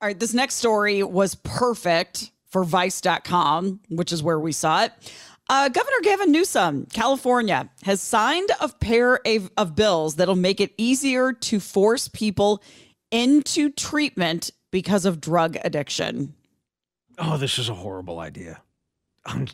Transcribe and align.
All 0.00 0.08
right, 0.08 0.18
this 0.18 0.34
next 0.34 0.56
story 0.56 1.02
was 1.02 1.36
perfect 1.36 2.30
for 2.50 2.64
Vice.com, 2.64 3.80
which 3.88 4.12
is 4.12 4.22
where 4.22 4.38
we 4.38 4.52
saw 4.52 4.84
it. 4.84 4.92
Uh, 5.48 5.68
Governor 5.68 5.96
Gavin 6.02 6.32
Newsom, 6.32 6.86
California, 6.92 7.70
has 7.84 8.02
signed 8.02 8.50
a 8.60 8.68
pair 8.68 9.20
of, 9.24 9.50
of 9.56 9.74
bills 9.74 10.16
that'll 10.16 10.34
make 10.36 10.60
it 10.60 10.74
easier 10.76 11.32
to 11.32 11.60
force 11.60 12.08
people 12.08 12.62
into 13.10 13.70
treatment 13.70 14.50
because 14.70 15.06
of 15.06 15.20
drug 15.20 15.56
addiction. 15.64 16.34
Oh, 17.18 17.38
this 17.38 17.58
is 17.58 17.70
a 17.70 17.74
horrible 17.74 18.18
idea. 18.18 18.60
On, 19.28 19.48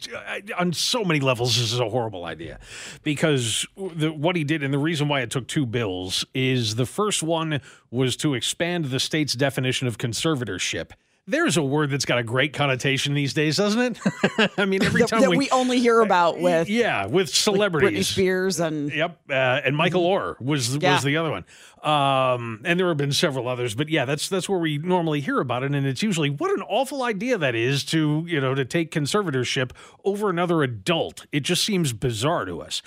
on 0.59 0.73
so 0.73 1.05
many 1.05 1.21
levels, 1.21 1.57
this 1.57 1.73
is 1.73 1.81
a 1.81 1.89
horrible 1.89 2.25
idea. 2.25 2.59
Because 3.03 3.67
the, 3.77 4.13
what 4.13 4.37
he 4.37 4.45
did, 4.45 4.63
and 4.63 4.73
the 4.73 4.79
reason 4.79 5.09
why 5.09 5.21
it 5.21 5.31
took 5.31 5.47
two 5.47 5.67
bills, 5.67 6.25
is 6.35 6.75
the 6.77 6.87
first 6.87 7.23
one 7.23 7.61
was 7.91 8.17
to 8.19 8.35
expand 8.35 8.87
the 8.87 9.01
state's 9.01 9.35
definition 9.35 9.87
of 9.89 9.99
conservatorship 9.99 10.93
there's 11.27 11.57
a 11.57 11.63
word 11.63 11.91
that's 11.91 12.05
got 12.05 12.19
a 12.19 12.23
great 12.23 12.53
connotation 12.53 13.15
these 13.15 13.33
days, 13.33 13.57
doesn't 13.57 13.97
it? 13.97 14.51
I 14.59 14.65
mean, 14.65 14.83
every 14.83 15.05
time 15.05 15.21
that 15.21 15.31
we, 15.31 15.37
we, 15.37 15.51
only 15.51 15.79
hear 15.79 16.01
about 16.01 16.41
with 16.41 16.69
yeah, 16.69 17.07
with 17.07 17.29
celebrities, 17.29 17.91
like 17.91 17.95
Britney 17.95 18.05
Spears 18.05 18.61
and 18.61 18.93
yep, 18.93 19.19
uh, 19.31 19.33
and 19.33 19.77
Michael 19.77 20.03
mm-hmm. 20.03 20.41
Oher 20.41 20.41
was 20.41 20.77
yeah. 20.77 20.95
was 20.95 21.05
the 21.05 21.17
other 21.17 21.31
one, 21.31 21.45
um, 21.83 22.63
and 22.65 22.79
there 22.79 22.89
have 22.89 22.97
been 22.97 23.13
several 23.13 23.47
others, 23.47 23.75
but 23.75 23.89
yeah, 23.89 24.05
that's 24.05 24.29
that's 24.29 24.49
where 24.49 24.59
we 24.59 24.79
normally 24.79 25.21
hear 25.21 25.39
about 25.41 25.63
it, 25.63 25.73
and 25.73 25.87
it's 25.87 26.03
usually 26.03 26.31
what 26.31 26.51
an 26.51 26.63
awful 26.69 27.03
idea 27.05 27.39
that 27.39 27.55
is 27.55 27.85
to 27.85 28.25
you 28.27 28.41
know 28.41 28.55
to 28.55 28.65
take 28.65 28.91
conservatorship 28.91 29.71
over 30.05 30.29
another 30.29 30.63
adult. 30.63 31.27
It 31.31 31.41
just 31.41 31.65
seems 31.65 31.93
bizarre 31.93 32.45
to 32.47 32.61
us. 32.61 32.83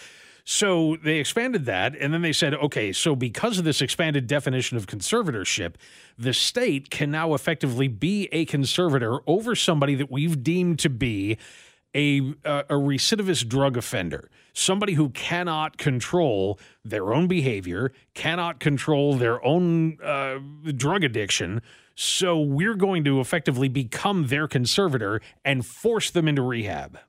So 0.48 0.98
they 1.04 1.18
expanded 1.18 1.66
that, 1.66 1.96
and 1.96 2.14
then 2.14 2.22
they 2.22 2.32
said, 2.32 2.54
okay, 2.54 2.94
so 2.94 3.16
because 3.16 3.58
of 3.58 3.66
this 3.66 3.82
expanded 3.82 4.28
definition 4.28 4.78
of 4.78 4.86
conservatorship, 4.86 5.74
the 6.20 6.34
state 6.34 6.92
can 6.92 7.10
now 7.10 7.34
effectively 7.34 7.88
be 7.88 8.30
a 8.32 8.46
conservator 8.46 9.20
over 9.26 9.56
somebody 9.56 9.96
that 9.96 10.12
we've 10.12 10.44
deemed 10.44 10.78
to 10.80 10.90
be 10.90 11.40
a, 11.96 12.20
a 12.44 12.74
recidivist 12.74 13.48
drug 13.48 13.76
offender, 13.76 14.30
somebody 14.54 14.94
who 14.94 15.10
cannot 15.10 15.78
control 15.78 16.60
their 16.84 17.14
own 17.14 17.26
behavior, 17.26 17.92
cannot 18.14 18.60
control 18.60 19.16
their 19.16 19.44
own 19.44 19.98
uh, 20.04 20.38
drug 20.76 21.04
addiction. 21.04 21.62
So 21.96 22.40
we're 22.40 22.76
going 22.76 23.04
to 23.06 23.20
effectively 23.20 23.70
become 23.70 24.28
their 24.28 24.48
conservator 24.48 25.22
and 25.44 25.66
force 25.66 26.12
them 26.12 26.28
into 26.28 26.42
rehab. 26.42 27.00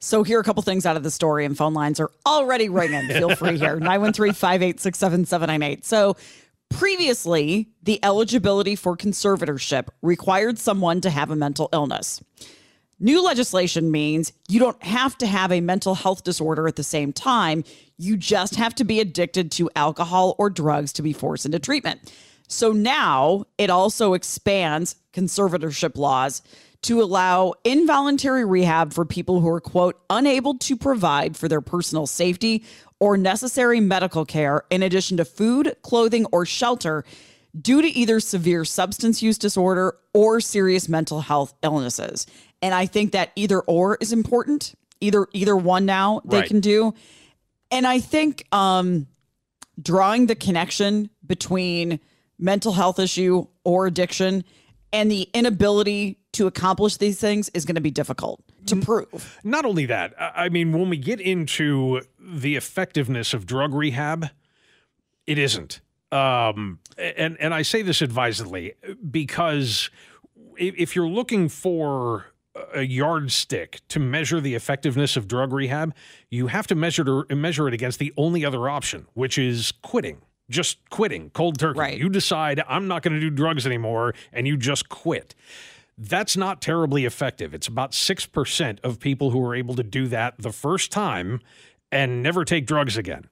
So 0.00 0.22
here 0.22 0.38
are 0.38 0.40
a 0.40 0.44
couple 0.44 0.62
things 0.62 0.86
out 0.86 0.96
of 0.96 1.02
the 1.02 1.10
story, 1.10 1.44
and 1.44 1.56
phone 1.56 1.74
lines 1.74 1.98
are 1.98 2.10
already 2.24 2.68
ringing. 2.68 3.08
Feel 3.08 3.34
free 3.34 3.58
here 3.58 3.76
913 3.80 4.32
586 4.32 4.98
7798. 4.98 5.84
So 5.84 6.16
previously, 6.70 7.70
the 7.82 7.98
eligibility 8.04 8.76
for 8.76 8.96
conservatorship 8.96 9.88
required 10.02 10.58
someone 10.58 11.00
to 11.00 11.10
have 11.10 11.30
a 11.30 11.36
mental 11.36 11.68
illness. 11.72 12.22
New 13.00 13.22
legislation 13.24 13.90
means 13.90 14.32
you 14.48 14.58
don't 14.58 14.82
have 14.82 15.16
to 15.18 15.26
have 15.26 15.52
a 15.52 15.60
mental 15.60 15.94
health 15.94 16.24
disorder 16.24 16.66
at 16.66 16.76
the 16.76 16.82
same 16.82 17.12
time. 17.12 17.62
You 17.96 18.16
just 18.16 18.56
have 18.56 18.74
to 18.76 18.84
be 18.84 19.00
addicted 19.00 19.52
to 19.52 19.70
alcohol 19.76 20.34
or 20.38 20.50
drugs 20.50 20.92
to 20.94 21.02
be 21.02 21.12
forced 21.12 21.46
into 21.46 21.58
treatment. 21.60 22.12
So 22.48 22.72
now 22.72 23.44
it 23.56 23.70
also 23.70 24.14
expands 24.14 24.96
conservatorship 25.12 25.96
laws 25.96 26.42
to 26.82 27.02
allow 27.02 27.54
involuntary 27.64 28.44
rehab 28.44 28.92
for 28.92 29.04
people 29.04 29.40
who 29.40 29.48
are, 29.48 29.60
quote, 29.60 30.00
unable 30.10 30.54
to 30.58 30.76
provide 30.76 31.36
for 31.36 31.48
their 31.48 31.60
personal 31.60 32.06
safety 32.06 32.64
or 33.00 33.16
necessary 33.16 33.80
medical 33.80 34.24
care, 34.24 34.64
in 34.70 34.82
addition 34.82 35.16
to 35.16 35.24
food, 35.24 35.76
clothing, 35.82 36.26
or 36.32 36.46
shelter, 36.46 37.04
due 37.60 37.82
to 37.82 37.88
either 37.88 38.20
severe 38.20 38.64
substance 38.64 39.22
use 39.22 39.38
disorder 39.38 39.96
or 40.12 40.40
serious 40.40 40.88
mental 40.88 41.20
health 41.20 41.54
illnesses. 41.62 42.26
And 42.62 42.74
I 42.74 42.86
think 42.86 43.12
that 43.12 43.30
either 43.36 43.60
or 43.60 43.96
is 44.00 44.12
important. 44.12 44.74
Either 45.00 45.28
either 45.32 45.56
one 45.56 45.86
now 45.86 46.20
they 46.24 46.40
right. 46.40 46.48
can 46.48 46.60
do. 46.60 46.92
And 47.70 47.86
I 47.86 48.00
think 48.00 48.44
um 48.52 49.06
drawing 49.80 50.26
the 50.26 50.34
connection 50.34 51.08
between 51.24 52.00
mental 52.36 52.72
health 52.72 52.98
issue 52.98 53.46
or 53.64 53.86
addiction 53.86 54.44
and 54.92 55.10
the 55.10 55.28
inability 55.34 56.18
to 56.32 56.46
accomplish 56.46 56.96
these 56.96 57.20
things 57.20 57.48
is 57.50 57.64
going 57.64 57.74
to 57.74 57.80
be 57.80 57.90
difficult 57.90 58.42
to 58.66 58.76
prove. 58.76 59.38
Not 59.44 59.64
only 59.64 59.86
that, 59.86 60.14
I 60.18 60.48
mean, 60.48 60.72
when 60.72 60.88
we 60.88 60.96
get 60.96 61.20
into 61.20 62.02
the 62.18 62.56
effectiveness 62.56 63.34
of 63.34 63.46
drug 63.46 63.74
rehab, 63.74 64.28
it 65.26 65.38
isn't. 65.38 65.80
Um, 66.10 66.80
and 66.96 67.36
and 67.38 67.52
I 67.52 67.62
say 67.62 67.82
this 67.82 68.00
advisedly 68.00 68.74
because 69.10 69.90
if 70.56 70.96
you're 70.96 71.08
looking 71.08 71.48
for 71.48 72.26
a 72.74 72.82
yardstick 72.82 73.80
to 73.88 74.00
measure 74.00 74.40
the 74.40 74.54
effectiveness 74.54 75.16
of 75.16 75.28
drug 75.28 75.52
rehab, 75.52 75.94
you 76.30 76.48
have 76.48 76.66
to 76.68 76.74
measure 76.74 77.04
to, 77.04 77.36
measure 77.36 77.68
it 77.68 77.74
against 77.74 77.98
the 77.98 78.12
only 78.16 78.44
other 78.44 78.68
option, 78.68 79.06
which 79.14 79.38
is 79.38 79.72
quitting 79.82 80.22
just 80.50 80.78
quitting 80.90 81.30
cold 81.30 81.58
turkey. 81.58 81.78
Right. 81.78 81.98
You 81.98 82.08
decide 82.08 82.62
I'm 82.68 82.88
not 82.88 83.02
going 83.02 83.14
to 83.14 83.20
do 83.20 83.30
drugs 83.30 83.66
anymore 83.66 84.14
and 84.32 84.46
you 84.46 84.56
just 84.56 84.88
quit. 84.88 85.34
That's 85.96 86.36
not 86.36 86.62
terribly 86.62 87.04
effective. 87.04 87.54
It's 87.54 87.66
about 87.66 87.92
6% 87.92 88.78
of 88.84 89.00
people 89.00 89.30
who 89.30 89.44
are 89.44 89.54
able 89.54 89.74
to 89.74 89.82
do 89.82 90.06
that 90.08 90.34
the 90.38 90.52
first 90.52 90.92
time 90.92 91.40
and 91.90 92.22
never 92.22 92.44
take 92.44 92.66
drugs 92.66 92.96
again. 92.96 93.28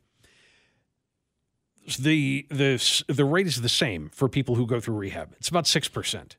The 2.01 2.47
the 2.51 3.05
the 3.07 3.25
rate 3.25 3.47
is 3.47 3.63
the 3.63 3.69
same 3.69 4.11
for 4.13 4.29
people 4.29 4.57
who 4.57 4.67
go 4.67 4.81
through 4.81 4.97
rehab. 4.97 5.35
It's 5.39 5.49
about 5.49 5.67
6%. 5.67 6.33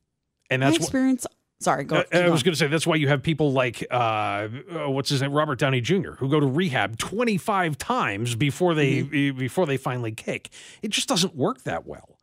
And 0.50 0.62
that's 0.62 0.78
My 0.78 0.84
experience 0.84 1.26
Sorry, 1.60 1.84
go. 1.84 2.04
Uh, 2.14 2.18
I 2.18 2.30
was 2.30 2.44
going 2.44 2.54
to 2.54 2.58
say 2.58 2.68
that's 2.68 2.86
why 2.86 2.96
you 2.96 3.08
have 3.08 3.24
people 3.24 3.52
like 3.52 3.86
uh, 3.90 3.96
uh, 3.96 4.50
what's 4.90 5.10
his 5.10 5.22
name, 5.22 5.34
Robert 5.34 5.58
Downey 5.58 5.82
Jr., 5.82 6.12
who 6.12 6.30
go 6.30 6.40
to 6.40 6.46
rehab 6.46 6.98
25 6.98 7.78
times 7.78 8.36
before 8.36 8.76
they 8.76 9.04
mm-hmm. 9.04 9.40
before 9.40 9.66
they 9.66 9.78
finally 9.78 10.12
kick. 10.12 10.50
It 10.82 10.90
just 10.90 11.10
doesn't 11.10 11.36
work 11.36 11.64
that 11.64 11.88
well. 11.88 12.18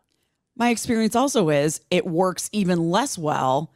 My 0.57 0.71
experience 0.71 1.17
also 1.17 1.49
is 1.51 1.81
it 1.91 2.07
works 2.07 2.49
even 2.53 2.91
less 2.91 3.19
well 3.19 3.73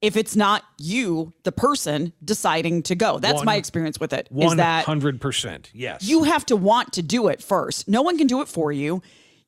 if 0.00 0.16
it's 0.16 0.34
not 0.34 0.64
you, 0.78 1.32
the 1.42 1.52
person, 1.52 2.12
deciding 2.24 2.82
to 2.84 2.94
go. 2.94 3.18
That's 3.18 3.36
One, 3.36 3.46
my 3.46 3.56
experience 3.56 4.00
with 4.00 4.12
it. 4.12 4.28
Is 4.34 4.54
that 4.56 4.86
100%. 4.86 5.66
Yes. 5.74 6.02
You 6.02 6.24
have 6.24 6.46
to 6.46 6.56
want 6.56 6.94
to 6.94 7.02
do 7.02 7.28
it 7.28 7.42
first. 7.42 7.86
No 7.86 8.00
one 8.00 8.16
can 8.16 8.26
do 8.26 8.40
it 8.40 8.48
for 8.48 8.72
you. 8.72 9.02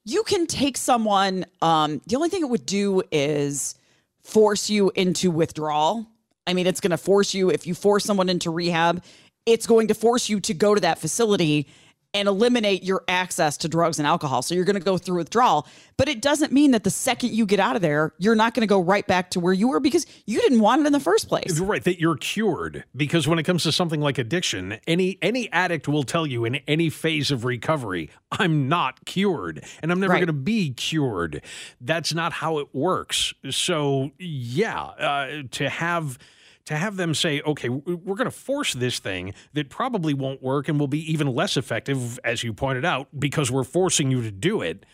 You 0.05 0.23
can 0.25 0.47
take 0.47 0.77
someone, 0.77 1.47
um, 1.63 2.03
the 2.07 2.17
only 2.17 2.29
thing 2.29 2.43
it 2.43 2.51
would 2.51 2.67
do 2.67 3.03
is 3.11 3.77
force 4.25 4.71
you 4.71 4.93
into 4.95 5.31
withdrawal. 5.31 6.07
I 6.47 6.55
mean, 6.55 6.67
it's 6.67 6.81
going 6.81 6.91
to 6.91 6.97
force 6.99 7.35
you, 7.35 7.51
if 7.51 7.67
you 7.67 7.75
force 7.75 8.05
someone 8.05 8.29
into 8.29 8.51
rehab, 8.51 9.03
it's 9.47 9.67
going 9.67 9.89
to 9.89 9.95
force 9.95 10.29
you 10.29 10.41
to 10.41 10.55
go 10.55 10.75
to 10.75 10.81
that 10.81 10.99
facility 10.99 11.69
and 12.15 12.29
eliminate 12.29 12.83
your 12.83 13.05
access 13.09 13.57
to 13.59 13.69
drugs 13.69 13.99
and 13.99 14.07
alcohol. 14.07 14.43
So 14.43 14.55
you're 14.55 14.65
going 14.65 14.79
to 14.79 14.85
go 14.85 14.99
through 14.99 15.17
withdrawal, 15.17 15.67
but 15.97 16.09
it 16.09 16.21
doesn't 16.21 16.53
mean 16.53 16.73
that 16.73 16.85
the 16.85 16.91
second 16.91 17.33
you 17.33 17.47
get 17.47 17.59
out 17.59 17.75
of 17.75 17.83
there, 17.83 18.13
you're 18.19 18.35
not 18.35 18.55
going 18.55 18.61
to 18.63 18.67
go 18.67 18.81
right 18.81 19.07
back 19.07 19.31
to 19.31 19.41
where 19.41 19.53
you 19.53 19.69
were 19.69 19.81
because 19.81 20.07
you 20.27 20.41
didn't 20.41 20.61
want 20.61 20.83
it 20.83 20.87
in 20.87 20.93
the 20.93 21.01
first 21.01 21.29
place. 21.29 21.57
You're 21.59 21.67
Right, 21.73 21.85
that 21.85 22.01
you're 22.01 22.17
cured 22.17 22.85
because 22.95 23.27
when 23.27 23.39
it 23.39 23.45
comes 23.45 23.63
to 23.63 23.73
something 23.73 24.01
like 24.01 24.19
addiction, 24.19 24.79
any 24.87 25.17
any 25.23 25.51
addict 25.53 25.89
will 25.89 26.03
tell 26.03 26.27
you 26.27 26.45
in 26.45 26.57
any 26.67 26.91
phase 26.91 27.31
of 27.31 27.45
recovery, 27.45 28.11
I'm 28.31 28.69
not 28.69 29.05
cured 29.07 29.65
and 29.81 29.91
I'm 29.91 30.01
never 30.01 30.13
right. 30.13 30.19
going 30.19 30.27
to 30.27 30.33
be 30.35 30.71
cured. 30.71 31.43
That's 31.81 32.13
not 32.13 32.35
how 32.35 32.59
it 32.59 32.69
works. 32.75 33.33
So, 33.51 34.11
yeah, 34.19 34.83
uh, 34.83 35.43
to 35.53 35.69
have 35.69 36.19
to 36.67 36.77
have 36.77 36.97
them 36.97 37.15
say, 37.15 37.41
okay, 37.43 37.69
we're 37.69 38.15
going 38.15 38.25
to 38.25 38.31
force 38.31 38.73
this 38.73 38.99
thing 38.99 39.35
that 39.53 39.69
probably 39.69 40.15
won't 40.15 40.43
work 40.43 40.69
and 40.69 40.79
will 40.79 40.89
be 40.89 41.13
even 41.13 41.27
less 41.27 41.57
effective, 41.57 42.19
as 42.25 42.43
you 42.43 42.53
pointed 42.53 42.85
out, 42.85 43.09
because 43.19 43.51
we're 43.51 43.65
forcing 43.65 44.11
you 44.11 44.23
to 44.23 44.31
do 44.31 44.63
it. 44.63 44.87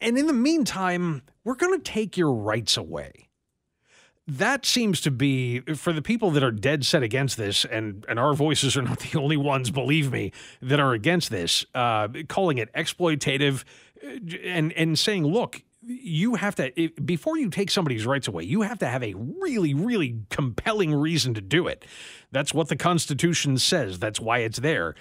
And 0.00 0.16
in 0.18 0.26
the 0.26 0.32
meantime, 0.32 1.22
we're 1.44 1.54
going 1.54 1.78
to 1.78 1.82
take 1.82 2.16
your 2.16 2.32
rights 2.32 2.76
away. 2.76 3.28
That 4.28 4.66
seems 4.66 5.00
to 5.02 5.12
be 5.12 5.60
for 5.60 5.92
the 5.92 6.02
people 6.02 6.32
that 6.32 6.42
are 6.42 6.50
dead 6.50 6.84
set 6.84 7.02
against 7.02 7.36
this, 7.36 7.64
and, 7.64 8.04
and 8.08 8.18
our 8.18 8.34
voices 8.34 8.76
are 8.76 8.82
not 8.82 8.98
the 9.12 9.18
only 9.18 9.36
ones, 9.36 9.70
believe 9.70 10.12
me, 10.12 10.32
that 10.60 10.80
are 10.80 10.92
against 10.92 11.30
this, 11.30 11.64
uh, 11.74 12.08
calling 12.28 12.58
it 12.58 12.72
exploitative 12.74 13.64
uh, 14.04 14.36
and, 14.44 14.72
and 14.72 14.98
saying, 14.98 15.24
look, 15.24 15.62
you 15.86 16.34
have 16.34 16.54
to 16.56 16.90
before 17.04 17.38
you 17.38 17.48
take 17.48 17.70
somebody's 17.70 18.06
rights 18.06 18.26
away 18.26 18.42
you 18.42 18.62
have 18.62 18.78
to 18.78 18.86
have 18.86 19.02
a 19.02 19.14
really 19.14 19.72
really 19.72 20.20
compelling 20.30 20.94
reason 20.94 21.34
to 21.34 21.40
do 21.40 21.66
it. 21.66 21.84
That's 22.32 22.52
what 22.52 22.68
the 22.68 22.76
constitution 22.76 23.58
says. 23.58 23.98
That's 23.98 24.20
why 24.20 24.38
it's 24.38 24.58
there. 24.58 24.94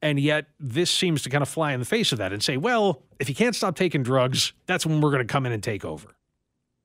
And 0.00 0.18
yet 0.18 0.46
this 0.58 0.90
seems 0.90 1.22
to 1.22 1.30
kind 1.30 1.42
of 1.42 1.48
fly 1.48 1.72
in 1.72 1.80
the 1.80 1.86
face 1.86 2.12
of 2.12 2.18
that 2.18 2.32
and 2.32 2.42
say 2.42 2.56
well 2.56 3.02
if 3.18 3.28
you 3.28 3.34
can't 3.34 3.54
stop 3.54 3.76
taking 3.76 4.02
drugs 4.02 4.52
that's 4.66 4.86
when 4.86 5.00
we're 5.00 5.10
going 5.10 5.26
to 5.26 5.32
come 5.32 5.46
in 5.46 5.52
and 5.52 5.62
take 5.62 5.84
over. 5.84 6.08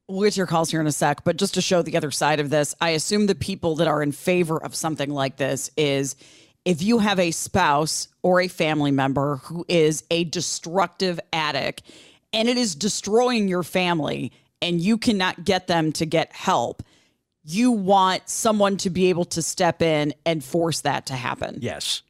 We'll 0.10 0.24
get 0.24 0.34
to 0.34 0.38
your 0.38 0.48
calls 0.48 0.72
here 0.72 0.80
in 0.80 0.88
a 0.88 0.92
sec, 0.94 1.26
but 1.26 1.36
just 1.36 1.56
to 1.56 1.62
show 1.62 1.82
the 1.82 1.98
other 1.98 2.12
side 2.12 2.40
of 2.40 2.50
this, 2.50 2.74
I 2.80 2.92
assume 2.92 3.26
the 3.26 3.36
people 3.36 3.76
that 3.76 3.90
are 3.90 4.02
in 4.02 4.14
favor 4.14 4.58
of 4.58 4.74
something 4.74 5.10
like 5.10 5.36
this 5.36 5.70
is 5.76 6.16
if 6.64 6.82
you 6.82 7.00
have 7.00 7.20
a 7.20 7.32
spouse 7.32 8.08
or 8.22 8.40
a 8.40 8.48
family 8.48 8.92
member 8.92 9.38
who 9.38 9.66
is 9.68 10.04
a 10.10 10.24
destructive 10.26 11.20
addict 11.34 11.84
and 12.34 12.48
it 12.48 12.58
is 12.58 12.76
destroying 12.76 13.48
your 13.48 13.64
family 13.64 14.32
and 14.62 14.82
you 14.82 14.98
cannot 14.98 15.46
get 15.46 15.68
them 15.68 15.92
to 15.94 16.06
get 16.06 16.34
help, 16.34 16.84
you 17.44 17.72
want 17.72 18.28
someone 18.30 18.78
to 18.78 18.90
be 18.90 19.10
able 19.10 19.26
to 19.26 19.42
step 19.42 19.82
in 19.82 20.14
and 20.26 20.44
force 20.44 20.82
that 20.82 21.06
to 21.08 21.14
happen. 21.14 21.60
Yes. 21.62 22.02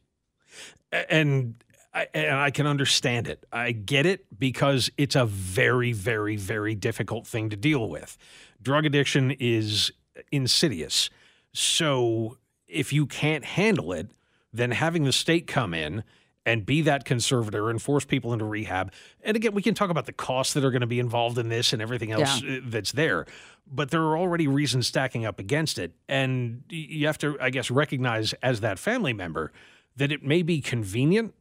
And 0.92 1.54
I, 1.94 2.08
and 2.14 2.34
I 2.36 2.50
can 2.50 2.66
understand 2.66 3.28
it. 3.28 3.44
I 3.52 3.72
get 3.72 4.06
it 4.06 4.26
because 4.38 4.90
it's 4.96 5.16
a 5.16 5.26
very, 5.26 5.92
very, 5.92 6.36
very 6.36 6.74
difficult 6.74 7.26
thing 7.26 7.50
to 7.50 7.56
deal 7.56 7.88
with. 7.88 8.16
Drug 8.60 8.86
addiction 8.86 9.32
is 9.32 9.92
insidious. 10.32 11.10
So 11.52 12.38
if 12.66 12.92
you 12.92 13.06
can't 13.06 13.44
handle 13.44 13.92
it, 13.92 14.10
then 14.52 14.70
having 14.70 15.04
the 15.04 15.12
state 15.12 15.46
come 15.46 15.74
in 15.74 16.02
and 16.48 16.64
be 16.64 16.80
that 16.80 17.04
conservator 17.04 17.68
and 17.68 17.80
force 17.80 18.06
people 18.06 18.32
into 18.32 18.46
rehab. 18.46 18.90
And 19.22 19.36
again, 19.36 19.52
we 19.52 19.60
can 19.60 19.74
talk 19.74 19.90
about 19.90 20.06
the 20.06 20.14
costs 20.14 20.54
that 20.54 20.64
are 20.64 20.70
going 20.70 20.80
to 20.80 20.86
be 20.86 20.98
involved 20.98 21.36
in 21.36 21.50
this 21.50 21.74
and 21.74 21.82
everything 21.82 22.10
else 22.10 22.42
yeah. 22.42 22.56
Uh, 22.56 22.60
that's 22.64 22.92
there. 22.92 23.26
But 23.70 23.90
there 23.90 24.00
are 24.00 24.16
already 24.16 24.48
reasons 24.48 24.86
stacking 24.86 25.26
up 25.26 25.38
against 25.38 25.78
it. 25.78 25.92
And 26.08 26.62
you 26.70 27.06
have 27.06 27.18
to, 27.18 27.36
I 27.38 27.50
guess, 27.50 27.70
recognize 27.70 28.32
as 28.42 28.60
that 28.60 28.78
family 28.78 29.12
member 29.12 29.52
that 29.96 30.10
it 30.10 30.24
may 30.24 30.40
be 30.40 30.62
convenient 30.62 31.34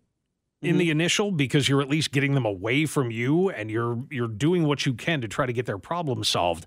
in 0.62 0.72
mm-hmm. 0.72 0.78
the 0.80 0.90
initial 0.90 1.32
because 1.32 1.70
you're 1.70 1.82
at 1.82 1.88
least 1.88 2.12
getting 2.12 2.34
them 2.34 2.46
away 2.46 2.86
from 2.86 3.10
you 3.10 3.50
and 3.50 3.72
you're 3.72 4.04
you're 4.12 4.28
doing 4.28 4.66
what 4.66 4.86
you 4.86 4.94
can 4.94 5.22
to 5.22 5.30
try 5.30 5.46
to 5.46 5.54
get 5.54 5.66
their 5.66 5.78
problem 5.78 6.26
solved. 6.26 6.66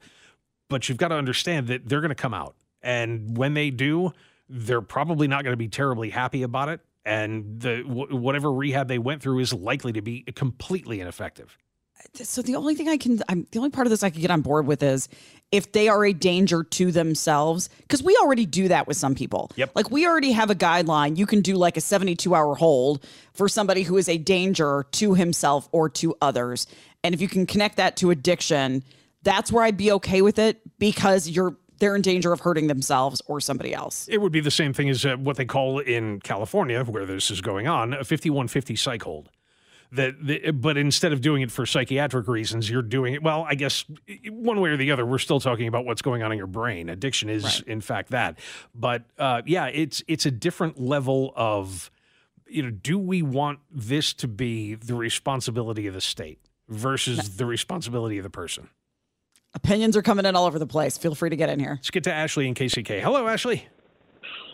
But 0.70 0.88
you've 0.88 0.96
got 0.96 1.08
to 1.08 1.16
understand 1.16 1.66
that 1.66 1.86
they're 1.90 2.00
going 2.00 2.08
to 2.08 2.14
come 2.14 2.32
out. 2.32 2.54
And 2.80 3.36
when 3.36 3.52
they 3.52 3.68
do, 3.70 4.12
they're 4.48 4.80
probably 4.80 5.28
not 5.28 5.44
going 5.44 5.52
to 5.52 5.58
be 5.58 5.68
terribly 5.68 6.08
happy 6.08 6.42
about 6.42 6.70
it 6.70 6.80
and 7.04 7.60
the 7.60 7.82
whatever 7.86 8.52
rehab 8.52 8.88
they 8.88 8.98
went 8.98 9.22
through 9.22 9.38
is 9.40 9.52
likely 9.52 9.92
to 9.92 10.02
be 10.02 10.22
completely 10.34 11.00
ineffective. 11.00 11.56
So 12.14 12.42
the 12.42 12.56
only 12.56 12.74
thing 12.74 12.88
I 12.88 12.96
can, 12.96 13.20
I'm 13.28 13.46
the 13.50 13.58
only 13.58 13.70
part 13.70 13.86
of 13.86 13.90
this 13.90 14.02
I 14.02 14.10
can 14.10 14.20
get 14.20 14.30
on 14.30 14.40
board 14.40 14.66
with 14.66 14.82
is 14.82 15.08
if 15.52 15.72
they 15.72 15.88
are 15.88 16.04
a 16.04 16.12
danger 16.12 16.64
to 16.64 16.92
themselves, 16.92 17.68
because 17.82 18.02
we 18.02 18.16
already 18.22 18.46
do 18.46 18.68
that 18.68 18.86
with 18.86 18.96
some 18.96 19.14
people. 19.14 19.50
Yep. 19.56 19.72
Like 19.74 19.90
we 19.90 20.06
already 20.06 20.32
have 20.32 20.50
a 20.50 20.54
guideline. 20.54 21.16
You 21.18 21.26
can 21.26 21.40
do 21.40 21.56
like 21.56 21.76
a 21.76 21.80
72 21.80 22.34
hour 22.34 22.54
hold 22.54 23.04
for 23.34 23.48
somebody 23.48 23.82
who 23.82 23.96
is 23.96 24.08
a 24.08 24.16
danger 24.16 24.86
to 24.92 25.14
himself 25.14 25.68
or 25.72 25.88
to 25.90 26.14
others. 26.22 26.66
And 27.04 27.14
if 27.14 27.20
you 27.20 27.28
can 27.28 27.46
connect 27.46 27.76
that 27.76 27.96
to 27.98 28.10
addiction, 28.10 28.82
that's 29.22 29.52
where 29.52 29.64
I'd 29.64 29.76
be 29.76 29.92
okay 29.92 30.22
with 30.22 30.38
it 30.38 30.60
because 30.78 31.28
you're 31.28 31.56
they're 31.80 31.96
in 31.96 32.02
danger 32.02 32.32
of 32.32 32.40
hurting 32.40 32.68
themselves 32.68 33.20
or 33.26 33.40
somebody 33.40 33.74
else. 33.74 34.06
It 34.08 34.18
would 34.18 34.32
be 34.32 34.40
the 34.40 34.50
same 34.50 34.72
thing 34.72 34.88
as 34.88 35.04
uh, 35.04 35.16
what 35.16 35.36
they 35.36 35.44
call 35.44 35.80
in 35.80 36.20
California, 36.20 36.84
where 36.84 37.06
this 37.06 37.30
is 37.30 37.40
going 37.40 37.66
on, 37.66 37.92
a 37.94 38.04
5150 38.04 38.76
psych 38.76 39.02
hold. 39.02 39.30
That, 39.92 40.24
the, 40.24 40.52
but 40.52 40.76
instead 40.76 41.12
of 41.12 41.20
doing 41.20 41.42
it 41.42 41.50
for 41.50 41.66
psychiatric 41.66 42.28
reasons, 42.28 42.70
you're 42.70 42.80
doing 42.80 43.14
it. 43.14 43.24
Well, 43.24 43.44
I 43.48 43.56
guess 43.56 43.84
one 44.28 44.60
way 44.60 44.70
or 44.70 44.76
the 44.76 44.92
other, 44.92 45.04
we're 45.04 45.18
still 45.18 45.40
talking 45.40 45.66
about 45.66 45.84
what's 45.84 46.00
going 46.00 46.22
on 46.22 46.30
in 46.30 46.38
your 46.38 46.46
brain. 46.46 46.88
Addiction 46.88 47.28
is, 47.28 47.42
right. 47.42 47.62
in 47.66 47.80
fact, 47.80 48.10
that. 48.10 48.38
But 48.72 49.02
uh, 49.18 49.42
yeah, 49.46 49.66
it's 49.66 50.04
it's 50.06 50.26
a 50.26 50.30
different 50.30 50.80
level 50.80 51.32
of, 51.34 51.90
you 52.46 52.62
know, 52.62 52.70
do 52.70 53.00
we 53.00 53.22
want 53.22 53.58
this 53.68 54.12
to 54.14 54.28
be 54.28 54.76
the 54.76 54.94
responsibility 54.94 55.88
of 55.88 55.94
the 55.94 56.00
state 56.00 56.38
versus 56.68 57.18
no. 57.18 57.24
the 57.38 57.46
responsibility 57.46 58.16
of 58.16 58.22
the 58.22 58.30
person? 58.30 58.68
Opinions 59.54 59.96
are 59.96 60.02
coming 60.02 60.26
in 60.26 60.36
all 60.36 60.46
over 60.46 60.58
the 60.58 60.66
place. 60.66 60.96
Feel 60.96 61.14
free 61.14 61.30
to 61.30 61.36
get 61.36 61.48
in 61.48 61.58
here. 61.58 61.72
Let's 61.72 61.90
get 61.90 62.04
to 62.04 62.12
Ashley 62.12 62.46
in 62.46 62.54
KCK. 62.54 63.00
Hello, 63.00 63.26
Ashley. 63.26 63.66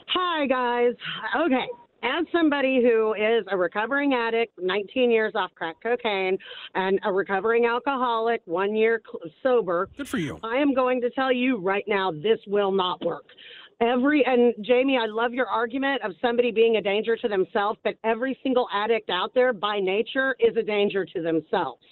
Hi, 0.09 0.47
guys. 0.47 0.95
Okay. 1.37 1.67
As 2.03 2.25
somebody 2.31 2.81
who 2.83 3.15
is 3.15 3.45
a 3.51 3.57
recovering 3.57 4.15
addict, 4.15 4.53
19 4.59 5.11
years 5.11 5.33
off 5.35 5.51
crack 5.55 5.77
cocaine, 5.83 6.39
and 6.75 7.01
a 7.05 7.13
recovering 7.13 7.67
alcoholic, 7.67 8.43
one 8.45 8.77
year 8.77 9.03
sober, 9.43 9.89
good 9.97 10.09
for 10.09 10.19
you. 10.19 10.39
I 10.43 10.57
am 10.57 10.73
going 10.73 11.01
to 11.01 11.11
tell 11.11 11.33
you 11.33 11.59
right 11.59 11.85
now 11.89 12.13
this 12.13 12.39
will 12.47 12.71
not 12.71 13.05
work 13.05 13.25
every 13.81 14.25
and 14.25 14.55
Jamie, 14.63 14.99
I 14.99 15.07
love 15.07 15.33
your 15.33 15.47
argument 15.47 16.03
of 16.03 16.13
somebody 16.21 16.51
being 16.51 16.77
a 16.77 16.83
danger 16.83 17.17
to 17.17 17.29
themselves, 17.29 17.79
but 17.85 17.95
every 18.05 18.39
single 18.43 18.69
addict 18.73 19.11
out 19.11 19.35
there 19.35 19.53
by 19.53 19.81
nature 19.81 20.35
is 20.41 20.57
a 20.57 20.63
danger 20.63 21.05
to 21.05 21.23
themselves. 21.23 21.83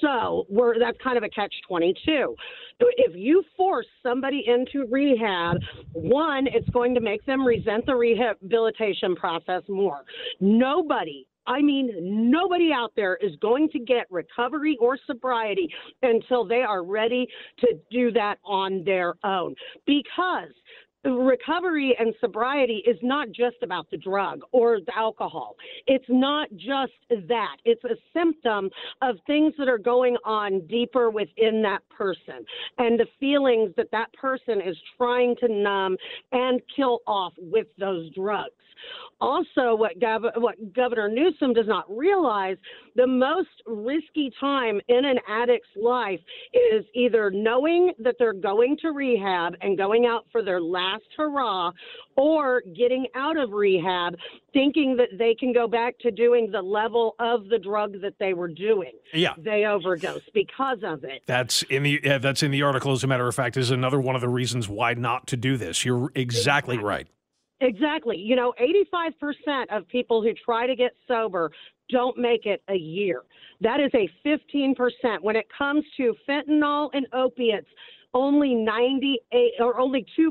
So 0.00 0.46
we're 0.48 0.78
that's 0.78 0.98
kind 1.02 1.16
of 1.16 1.24
a 1.24 1.28
catch 1.28 1.54
22. 1.68 2.34
If 2.80 3.14
you 3.14 3.42
force 3.56 3.86
somebody 4.02 4.44
into 4.46 4.86
rehab, 4.90 5.58
one, 5.92 6.46
it's 6.46 6.68
going 6.70 6.94
to 6.94 7.00
make 7.00 7.24
them 7.26 7.46
resent 7.46 7.86
the 7.86 7.94
rehabilitation 7.94 9.14
process 9.16 9.62
more. 9.68 10.04
Nobody 10.40 11.26
I 11.46 11.62
mean, 11.62 12.30
nobody 12.30 12.70
out 12.72 12.92
there 12.94 13.16
is 13.16 13.34
going 13.40 13.70
to 13.70 13.78
get 13.80 14.06
recovery 14.10 14.76
or 14.80 14.96
sobriety 15.06 15.68
until 16.02 16.44
they 16.44 16.60
are 16.60 16.84
ready 16.84 17.26
to 17.58 17.68
do 17.90 18.12
that 18.12 18.38
on 18.44 18.84
their 18.84 19.14
own. 19.24 19.54
Because 19.86 20.52
recovery 21.04 21.96
and 21.98 22.14
sobriety 22.20 22.82
is 22.86 22.96
not 23.02 23.28
just 23.28 23.56
about 23.62 23.90
the 23.90 23.96
drug 23.96 24.40
or 24.52 24.80
the 24.80 24.96
alcohol. 24.96 25.56
It's 25.86 26.04
not 26.08 26.48
just 26.56 26.92
that. 27.28 27.56
It's 27.64 27.82
a 27.84 27.96
symptom 28.12 28.70
of 29.02 29.16
things 29.26 29.54
that 29.58 29.68
are 29.68 29.78
going 29.78 30.16
on 30.24 30.66
deeper 30.66 31.10
within 31.10 31.62
that 31.62 31.80
person 31.88 32.44
and 32.78 32.98
the 32.98 33.06
feelings 33.18 33.72
that 33.76 33.90
that 33.92 34.12
person 34.12 34.60
is 34.60 34.76
trying 34.96 35.36
to 35.36 35.48
numb 35.48 35.96
and 36.32 36.60
kill 36.76 37.00
off 37.06 37.32
with 37.38 37.66
those 37.78 38.12
drugs. 38.14 38.50
Also, 39.20 39.74
what, 39.74 39.98
Gov- 40.00 40.40
what 40.40 40.72
Governor 40.72 41.08
Newsom 41.08 41.52
does 41.52 41.66
not 41.66 41.84
realize, 41.94 42.56
the 42.96 43.06
most 43.06 43.48
risky 43.66 44.32
time 44.40 44.80
in 44.88 45.04
an 45.04 45.18
addict's 45.28 45.68
life 45.76 46.20
is 46.54 46.84
either 46.94 47.30
knowing 47.30 47.92
that 47.98 48.16
they're 48.18 48.32
going 48.32 48.78
to 48.80 48.92
rehab 48.92 49.54
and 49.60 49.76
going 49.76 50.06
out 50.06 50.24
for 50.32 50.42
their 50.42 50.60
last 50.60 51.04
hurrah, 51.16 51.70
or 52.16 52.62
getting 52.76 53.06
out 53.14 53.36
of 53.36 53.52
rehab 53.52 54.14
thinking 54.52 54.96
that 54.96 55.08
they 55.16 55.34
can 55.34 55.52
go 55.52 55.68
back 55.68 55.98
to 56.00 56.10
doing 56.10 56.50
the 56.50 56.60
level 56.60 57.14
of 57.18 57.48
the 57.48 57.58
drug 57.58 58.00
that 58.00 58.14
they 58.18 58.34
were 58.34 58.48
doing. 58.48 58.92
Yeah, 59.12 59.34
they 59.38 59.64
overdose 59.64 60.22
because 60.34 60.78
of 60.82 61.04
it. 61.04 61.22
That's 61.26 61.62
in 61.64 61.82
the 61.82 62.00
yeah, 62.02 62.18
that's 62.18 62.42
in 62.42 62.50
the 62.50 62.62
article. 62.62 62.92
As 62.92 63.04
a 63.04 63.06
matter 63.06 63.28
of 63.28 63.34
fact, 63.34 63.56
is 63.56 63.70
another 63.70 64.00
one 64.00 64.14
of 64.14 64.20
the 64.20 64.28
reasons 64.28 64.68
why 64.68 64.94
not 64.94 65.26
to 65.28 65.36
do 65.36 65.56
this. 65.56 65.84
You're 65.84 66.10
exactly 66.14 66.78
right. 66.78 67.06
Exactly. 67.60 68.16
You 68.16 68.36
know, 68.36 68.54
85% 68.60 69.66
of 69.70 69.86
people 69.88 70.22
who 70.22 70.32
try 70.44 70.66
to 70.66 70.74
get 70.74 70.92
sober 71.06 71.50
don't 71.90 72.16
make 72.16 72.46
it 72.46 72.62
a 72.68 72.74
year. 72.76 73.22
That 73.60 73.80
is 73.80 73.90
a 73.94 74.08
15%. 74.26 74.74
When 75.20 75.36
it 75.36 75.46
comes 75.56 75.84
to 75.98 76.14
fentanyl 76.28 76.88
and 76.94 77.06
opiates, 77.12 77.68
only 78.14 78.54
98 78.54 79.52
or 79.60 79.78
only 79.78 80.06
2% 80.18 80.30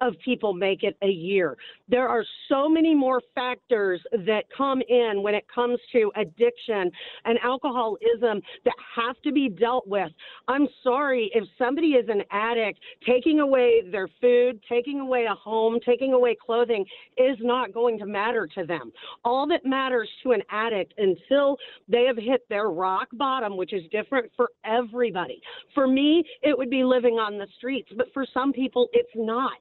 of 0.00 0.14
people 0.24 0.52
make 0.52 0.82
it 0.82 0.96
a 1.02 1.08
year. 1.08 1.56
There 1.88 2.08
are 2.08 2.24
so 2.48 2.68
many 2.68 2.94
more 2.94 3.20
factors 3.34 4.00
that 4.12 4.44
come 4.56 4.82
in 4.88 5.22
when 5.22 5.34
it 5.34 5.44
comes 5.52 5.78
to 5.92 6.10
addiction 6.16 6.90
and 7.24 7.38
alcoholism 7.42 8.40
that 8.64 8.74
have 8.96 9.20
to 9.22 9.32
be 9.32 9.48
dealt 9.48 9.86
with. 9.86 10.10
I'm 10.48 10.68
sorry 10.82 11.30
if 11.34 11.44
somebody 11.58 11.88
is 11.88 12.08
an 12.08 12.22
addict, 12.30 12.80
taking 13.06 13.40
away 13.40 13.82
their 13.90 14.08
food, 14.20 14.60
taking 14.68 15.00
away 15.00 15.26
a 15.30 15.34
home, 15.34 15.78
taking 15.84 16.12
away 16.12 16.36
clothing 16.40 16.84
is 17.16 17.36
not 17.40 17.72
going 17.72 17.98
to 17.98 18.06
matter 18.06 18.46
to 18.54 18.64
them. 18.64 18.92
All 19.24 19.46
that 19.48 19.64
matters 19.64 20.08
to 20.22 20.32
an 20.32 20.42
addict 20.50 20.94
until 20.98 21.56
they 21.88 22.04
have 22.04 22.16
hit 22.16 22.48
their 22.48 22.68
rock 22.68 23.08
bottom, 23.12 23.56
which 23.56 23.72
is 23.72 23.82
different 23.90 24.30
for 24.36 24.50
everybody. 24.64 25.40
For 25.74 25.86
me, 25.86 26.24
it 26.42 26.56
would 26.56 26.70
be 26.70 26.84
living 26.84 27.14
on 27.14 27.38
the 27.38 27.46
streets, 27.56 27.88
but 27.96 28.06
for 28.12 28.26
some 28.32 28.52
people, 28.52 28.88
it's 28.92 29.10
not. 29.14 29.52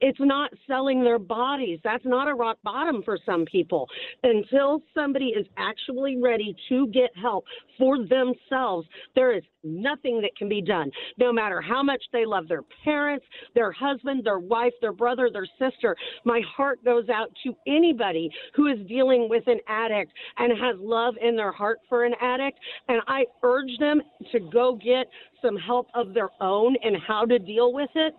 It's 0.00 0.18
not 0.20 0.52
selling 0.66 1.02
their 1.02 1.18
bodies. 1.18 1.80
That's 1.82 2.04
not 2.04 2.28
a 2.28 2.34
rock 2.34 2.58
bottom 2.62 3.02
for 3.02 3.18
some 3.24 3.44
people. 3.44 3.88
Until 4.22 4.82
somebody 4.94 5.26
is 5.26 5.46
actually 5.56 6.16
ready 6.16 6.54
to 6.68 6.86
get 6.88 7.10
help 7.20 7.44
for 7.76 7.98
themselves, 7.98 8.86
there 9.14 9.36
is 9.36 9.42
nothing 9.64 10.20
that 10.20 10.36
can 10.36 10.48
be 10.48 10.62
done. 10.62 10.90
No 11.18 11.32
matter 11.32 11.60
how 11.60 11.82
much 11.82 12.02
they 12.12 12.24
love 12.24 12.48
their 12.48 12.62
parents, 12.84 13.24
their 13.54 13.72
husband, 13.72 14.24
their 14.24 14.38
wife, 14.38 14.72
their 14.80 14.92
brother, 14.92 15.30
their 15.32 15.48
sister, 15.58 15.96
my 16.24 16.40
heart 16.56 16.84
goes 16.84 17.08
out 17.08 17.28
to 17.44 17.54
anybody 17.66 18.30
who 18.54 18.68
is 18.68 18.78
dealing 18.86 19.28
with 19.28 19.46
an 19.46 19.58
addict 19.68 20.12
and 20.38 20.52
has 20.52 20.76
love 20.78 21.14
in 21.20 21.36
their 21.36 21.52
heart 21.52 21.80
for 21.88 22.04
an 22.04 22.14
addict. 22.20 22.58
And 22.88 23.00
I 23.08 23.24
urge 23.42 23.76
them 23.78 24.00
to 24.32 24.40
go 24.40 24.74
get 24.74 25.06
some 25.42 25.56
help 25.56 25.88
of 25.94 26.14
their 26.14 26.30
own 26.40 26.76
and 26.82 26.96
how 27.06 27.24
to 27.24 27.38
deal 27.38 27.72
with 27.72 27.90
it 27.94 28.14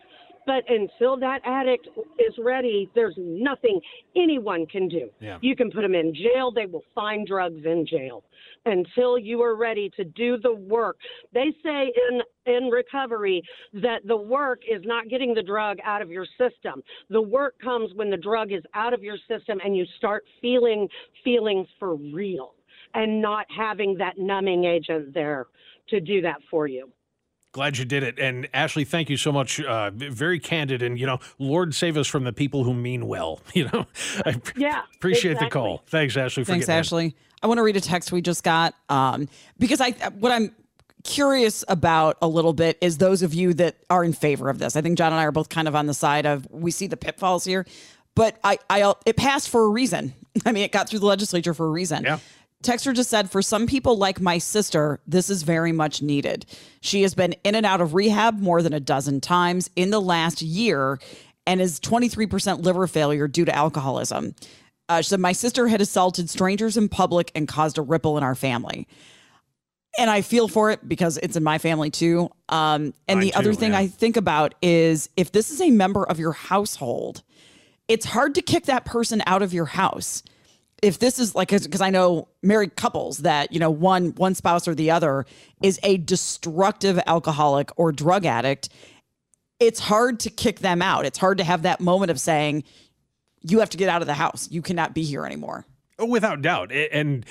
but 0.46 0.64
until 0.70 1.18
that 1.18 1.42
addict 1.46 1.88
is 2.18 2.34
ready, 2.38 2.90
there's 2.96 3.16
nothing 3.18 3.80
anyone 4.16 4.66
can 4.66 4.88
do. 4.88 5.10
Yeah. 5.20 5.38
You 5.42 5.56
can 5.56 5.72
put 5.72 5.82
them 5.82 5.96
in 5.96 6.14
jail, 6.14 6.52
they 6.52 6.66
will 6.66 6.84
find 6.96 7.28
drugs 7.28 7.66
in 7.66 7.86
jail 7.86 8.24
until 8.66 9.18
you 9.18 9.42
are 9.42 9.56
ready 9.56 9.90
to 9.96 10.04
do 10.04 10.38
the 10.38 10.54
work. 10.54 10.98
They 11.34 11.54
say 11.64 11.92
in 12.10 12.22
in 12.46 12.70
recovery 12.70 13.44
that 13.74 14.00
the 14.06 14.18
work 14.18 14.62
is 14.70 14.82
not 14.86 15.08
getting 15.08 15.34
the 15.34 15.44
drug 15.44 15.78
out 15.86 16.02
of 16.02 16.10
your 16.10 16.26
system. 16.38 16.82
The 17.10 17.22
work 17.22 17.56
comes 17.62 17.92
when 17.94 18.10
the 18.10 18.18
drug 18.18 18.52
is 18.52 18.64
out 18.74 18.94
of 18.94 19.04
your 19.04 19.18
system 19.28 19.60
and 19.64 19.78
you 19.78 19.86
start 19.98 20.24
feeling 20.42 20.88
feelings 21.24 21.68
for 21.78 21.96
real 21.96 22.56
and 22.96 23.22
not 23.22 23.46
having 23.56 23.96
that 23.98 24.18
numbing 24.18 24.66
agent 24.66 25.14
there 25.14 25.46
to 25.90 26.00
do 26.00 26.22
that 26.22 26.38
for 26.50 26.68
you. 26.68 26.90
Glad 27.52 27.80
you 27.80 27.86
did 27.86 28.04
it. 28.04 28.20
And 28.20 28.48
Ashley, 28.54 28.86
thank 28.86 29.10
you 29.10 29.18
so 29.18 29.32
much. 29.32 29.60
Uh, 29.60 29.90
very 29.92 30.40
candid. 30.40 30.84
And, 30.84 31.00
you 31.00 31.08
know, 31.08 31.20
Lord 31.40 31.74
save 31.74 31.98
us 31.98 32.08
from 32.08 32.24
the 32.24 32.34
people 32.34 32.64
who 32.64 32.74
mean 32.74 33.08
well. 33.08 33.40
You 33.54 33.66
know, 33.74 33.88
I 34.26 34.40
yeah, 34.56 34.84
appreciate 34.96 35.32
exactly. 35.32 35.48
the 35.48 35.52
call. 35.52 35.84
Thanks, 35.88 36.16
Ashley. 36.16 36.46
Thanks, 36.46 36.70
Ashley. 36.70 37.06
In. 37.06 37.14
I 37.44 37.48
want 37.48 37.58
to 37.58 37.64
read 37.64 37.76
a 37.76 37.82
text 37.82 38.12
we 38.12 38.22
just 38.22 38.44
got 38.44 38.74
um, 38.88 39.28
because 39.58 39.82
I, 39.82 39.92
what 40.20 40.32
I'm 40.32 40.56
curious 41.04 41.66
about 41.68 42.18
a 42.22 42.28
little 42.28 42.54
bit 42.54 42.78
is 42.80 43.00
those 43.00 43.22
of 43.22 43.34
you 43.34 43.54
that 43.56 43.78
are 43.90 44.04
in 44.04 44.14
favor 44.14 44.50
of 44.50 44.60
this. 44.60 44.76
I 44.76 44.82
think 44.82 44.98
John 44.98 45.12
and 45.12 45.20
I 45.20 45.26
are 45.26 45.32
both 45.32 45.50
kind 45.50 45.68
of 45.68 45.76
on 45.76 45.88
the 45.88 45.94
side 45.94 46.26
of 46.26 46.48
we 46.52 46.72
see 46.72 46.88
the 46.88 46.98
pitfalls 46.98 47.44
here, 47.44 47.66
but 48.16 48.38
I, 48.44 48.60
I, 48.70 48.94
it 49.06 49.18
passed 49.18 49.50
for 49.50 49.64
a 49.64 49.70
reason. 49.70 50.14
I 50.46 50.52
mean, 50.52 50.64
it 50.64 50.72
got 50.72 50.90
through 50.90 51.00
the 51.00 51.06
legislature 51.06 51.54
for 51.54 51.66
a 51.66 51.72
reason. 51.72 52.04
Yeah. 52.04 52.20
Texter 52.64 52.94
just 52.94 53.10
said, 53.10 53.32
for 53.32 53.42
some 53.42 53.68
people 53.68 53.98
like 53.98 54.20
my 54.20 54.38
sister, 54.38 55.00
this 55.08 55.30
is 55.30 55.44
very 55.44 55.72
much 55.72 56.02
needed. 56.02 56.46
She 56.82 57.04
has 57.04 57.16
been 57.16 57.34
in 57.46 57.56
and 57.56 57.66
out 57.66 57.80
of 57.80 57.94
rehab 57.94 58.40
more 58.40 58.62
than 58.62 58.74
a 58.74 58.82
dozen 58.82 59.22
times 59.22 59.70
in 59.78 59.92
the 59.92 60.02
last 60.02 60.42
year 60.42 61.00
and 61.48 61.62
is 61.62 61.80
23% 61.80 62.64
liver 62.64 62.86
failure 62.86 63.30
due 63.30 63.46
to 63.46 63.56
alcoholism. 63.56 64.36
Uh, 64.90 65.02
she 65.02 65.10
said, 65.10 65.22
My 65.22 65.32
sister 65.32 65.70
had 65.70 65.80
assaulted 65.80 66.30
strangers 66.30 66.76
in 66.76 66.90
public 66.90 67.32
and 67.34 67.48
caused 67.48 67.78
a 67.78 67.82
ripple 67.82 68.18
in 68.18 68.24
our 68.24 68.36
family. 68.36 68.88
And 69.98 70.10
I 70.10 70.22
feel 70.22 70.50
for 70.50 70.70
it 70.70 70.88
because 70.88 71.18
it's 71.18 71.38
in 71.38 71.44
my 71.44 71.60
family 71.60 71.90
too. 71.90 72.30
Um, 72.50 72.94
and 73.08 73.20
Mine 73.20 73.22
the 73.22 73.32
too, 73.32 73.40
other 73.40 73.54
thing 73.54 73.72
yeah. 73.72 73.80
I 73.80 73.88
think 73.88 74.18
about 74.18 74.56
is 74.62 75.10
if 75.16 75.32
this 75.32 75.50
is 75.50 75.62
a 75.62 75.72
member 75.72 76.04
of 76.04 76.20
your 76.20 76.34
household, 76.34 77.24
it's 77.88 78.06
hard 78.06 78.36
to 78.36 78.42
kick 78.42 78.66
that 78.66 78.84
person 78.84 79.24
out 79.26 79.42
of 79.42 79.54
your 79.54 79.66
house 79.66 80.24
if 80.82 81.00
this 81.00 81.20
is 81.20 81.36
like 81.36 81.50
because 81.50 81.82
I 81.82 81.90
know 81.90 82.28
married 82.42 82.76
couples 82.76 83.20
that 83.20 83.52
you 83.52 83.60
know 83.60 83.70
one 83.70 84.10
one 84.16 84.36
spouse 84.36 84.68
or 84.68 84.76
the 84.76 84.92
other 84.92 85.26
is 85.62 85.80
a 85.84 85.98
destructive 85.98 87.00
alcoholic 87.08 87.72
or 87.78 87.92
drug 87.92 88.26
addict, 88.26 88.70
it's 89.60 89.80
hard 89.80 90.20
to 90.22 90.30
kick 90.30 90.60
them 90.60 90.82
out. 90.82 91.06
It's 91.06 91.18
hard 91.18 91.38
to 91.40 91.44
have 91.44 91.64
that 91.64 91.80
moment 91.80 92.12
of 92.12 92.20
saying 92.20 92.64
you 93.42 93.60
have 93.60 93.70
to 93.70 93.78
get 93.78 93.90
out 93.90 94.02
of 94.02 94.08
the 94.08 94.14
house. 94.14 94.48
You 94.52 94.62
cannot 94.62 94.94
be 94.94 95.04
here 95.04 95.26
anymore. 95.26 95.66
Oh, 95.98 96.06
without 96.06 96.42
doubt. 96.42 96.72
And 96.72 97.26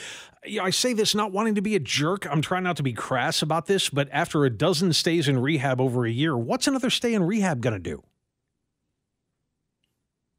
you 0.45 0.59
know, 0.59 0.64
I 0.64 0.71
say 0.71 0.93
this 0.93 1.14
not 1.14 1.33
wanting 1.33 1.55
to 1.55 1.62
be 1.62 1.75
a 1.75 1.81
jerk. 1.81 2.26
I'm 2.31 2.43
trying 2.43 2.64
not 2.64 2.76
to 2.76 2.83
be 2.83 2.93
crass 2.93 3.43
about 3.43 3.67
this, 3.67 3.88
but 3.88 4.09
after 4.12 4.45
a 4.45 4.50
dozen 4.50 4.93
stays 4.93 5.26
in 5.26 5.38
rehab 5.38 5.81
over 5.81 6.05
a 6.07 6.11
year, 6.11 6.37
what's 6.37 6.67
another 6.67 6.90
stay 6.90 7.14
in 7.14 7.23
rehab 7.23 7.61
going 7.61 7.75
to 7.75 7.78
do? 7.78 8.02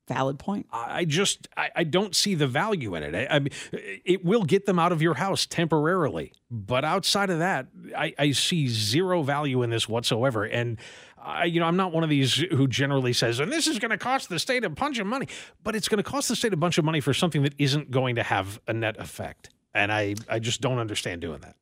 Valid 0.09 0.39
point. 0.39 0.65
I 0.73 1.05
just 1.05 1.47
I, 1.55 1.69
I 1.75 1.83
don't 1.83 2.15
see 2.15 2.33
the 2.33 2.47
value 2.47 2.95
in 2.95 3.03
it. 3.03 3.13
I, 3.13 3.35
I, 3.35 3.39
mean, 3.39 3.51
it 3.71 4.25
will 4.25 4.43
get 4.43 4.65
them 4.65 4.79
out 4.79 4.91
of 4.91 5.03
your 5.03 5.13
house 5.13 5.45
temporarily, 5.45 6.33
but 6.49 6.83
outside 6.83 7.29
of 7.29 7.39
that, 7.39 7.67
I, 7.95 8.15
I 8.17 8.31
see 8.31 8.67
zero 8.67 9.21
value 9.21 9.61
in 9.61 9.69
this 9.69 9.87
whatsoever. 9.87 10.45
And 10.45 10.79
I, 11.23 11.45
you 11.45 11.59
know, 11.59 11.67
I'm 11.67 11.77
not 11.77 11.91
one 11.91 12.03
of 12.03 12.09
these 12.09 12.33
who 12.33 12.67
generally 12.67 13.13
says, 13.13 13.39
"And 13.39 13.51
this 13.51 13.67
is 13.67 13.77
going 13.77 13.91
to 13.91 13.99
cost 13.99 14.29
the 14.29 14.39
state 14.39 14.63
a 14.63 14.69
bunch 14.69 14.97
of 14.97 15.05
money," 15.05 15.27
but 15.63 15.75
it's 15.75 15.87
going 15.87 16.03
to 16.03 16.09
cost 16.09 16.27
the 16.27 16.35
state 16.35 16.53
a 16.53 16.57
bunch 16.57 16.79
of 16.79 16.85
money 16.85 17.01
for 17.01 17.13
something 17.13 17.43
that 17.43 17.53
isn't 17.59 17.91
going 17.91 18.15
to 18.15 18.23
have 18.23 18.59
a 18.67 18.73
net 18.73 18.99
effect. 18.99 19.51
And 19.75 19.91
I 19.91 20.15
I 20.27 20.39
just 20.39 20.59
don't 20.59 20.79
understand 20.79 21.21
doing 21.21 21.41
that. 21.41 21.55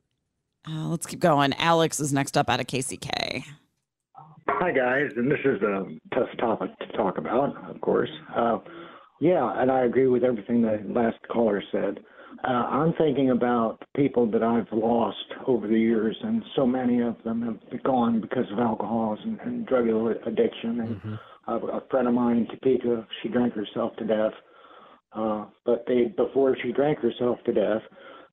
Uh, 0.65 0.87
let's 0.87 1.05
keep 1.05 1.19
going. 1.19 1.53
Alex 1.55 1.99
is 1.99 2.13
next 2.13 2.37
up 2.37 2.49
out 2.49 2.61
of 2.61 2.67
KCK. 2.67 3.43
Hi, 4.49 4.71
guys, 4.71 5.11
and 5.15 5.29
this 5.29 5.39
is 5.45 5.61
a 5.61 5.85
tough 6.15 6.29
topic 6.39 6.71
to 6.79 6.97
talk 6.97 7.17
about, 7.17 7.55
of 7.69 7.79
course. 7.81 8.09
Uh, 8.35 8.59
yeah, 9.19 9.61
and 9.61 9.71
I 9.71 9.85
agree 9.85 10.07
with 10.07 10.23
everything 10.23 10.61
the 10.61 10.81
last 10.87 11.17
caller 11.29 11.61
said. 11.71 11.99
Uh, 12.43 12.51
I'm 12.51 12.93
thinking 12.93 13.31
about 13.31 13.83
people 13.95 14.29
that 14.31 14.43
I've 14.43 14.71
lost 14.71 15.25
over 15.47 15.67
the 15.67 15.79
years, 15.79 16.15
and 16.21 16.43
so 16.55 16.65
many 16.65 17.01
of 17.01 17.15
them 17.23 17.59
have 17.71 17.83
gone 17.83 18.21
because 18.21 18.45
of 18.51 18.59
alcoholism 18.59 19.39
and, 19.43 19.53
and 19.53 19.65
drug 19.65 19.87
addiction. 20.25 20.79
And 20.79 20.95
mm-hmm. 20.95 21.13
uh, 21.47 21.77
a 21.77 21.81
friend 21.89 22.07
of 22.07 22.13
mine 22.13 22.37
in 22.37 22.47
Topeka, 22.47 23.07
she 23.21 23.29
drank 23.29 23.53
herself 23.53 23.95
to 23.97 24.05
death. 24.05 24.33
Uh, 25.13 25.45
but 25.65 25.83
they, 25.87 26.13
before 26.15 26.55
she 26.61 26.71
drank 26.71 26.99
herself 26.99 27.37
to 27.45 27.53
death, 27.53 27.81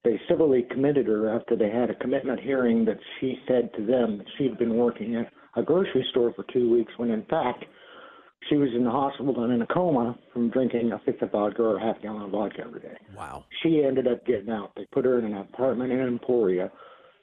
they 0.04 0.20
civilly 0.28 0.66
committed 0.70 1.06
her 1.06 1.34
after 1.34 1.56
they 1.56 1.70
had 1.70 1.90
a 1.90 1.94
commitment 1.94 2.40
hearing 2.40 2.84
that 2.84 2.98
she 3.20 3.38
said 3.48 3.70
to 3.74 3.86
them 3.86 4.18
that 4.18 4.26
she'd 4.36 4.58
been 4.58 4.76
working 4.76 5.16
at 5.16 5.32
a 5.56 5.62
grocery 5.62 6.06
store 6.10 6.32
for 6.34 6.44
two 6.52 6.70
weeks 6.70 6.92
when 6.96 7.10
in 7.10 7.24
fact 7.24 7.64
she 8.48 8.56
was 8.56 8.68
in 8.74 8.84
the 8.84 8.90
hospital 8.90 9.44
and 9.44 9.52
in 9.52 9.62
a 9.62 9.66
coma 9.66 10.18
from 10.32 10.50
drinking 10.50 10.92
a 10.92 10.98
fifth 11.04 11.22
of 11.22 11.32
vodka 11.32 11.62
or 11.62 11.76
a 11.76 11.80
half 11.80 12.00
gallon 12.02 12.22
of 12.22 12.30
vodka 12.30 12.62
every 12.66 12.80
day. 12.80 12.96
Wow. 13.16 13.44
She 13.62 13.84
ended 13.86 14.06
up 14.06 14.24
getting 14.26 14.50
out. 14.50 14.72
They 14.76 14.86
put 14.92 15.04
her 15.04 15.18
in 15.18 15.24
an 15.24 15.34
apartment 15.34 15.92
in 15.92 16.00
Emporia, 16.00 16.70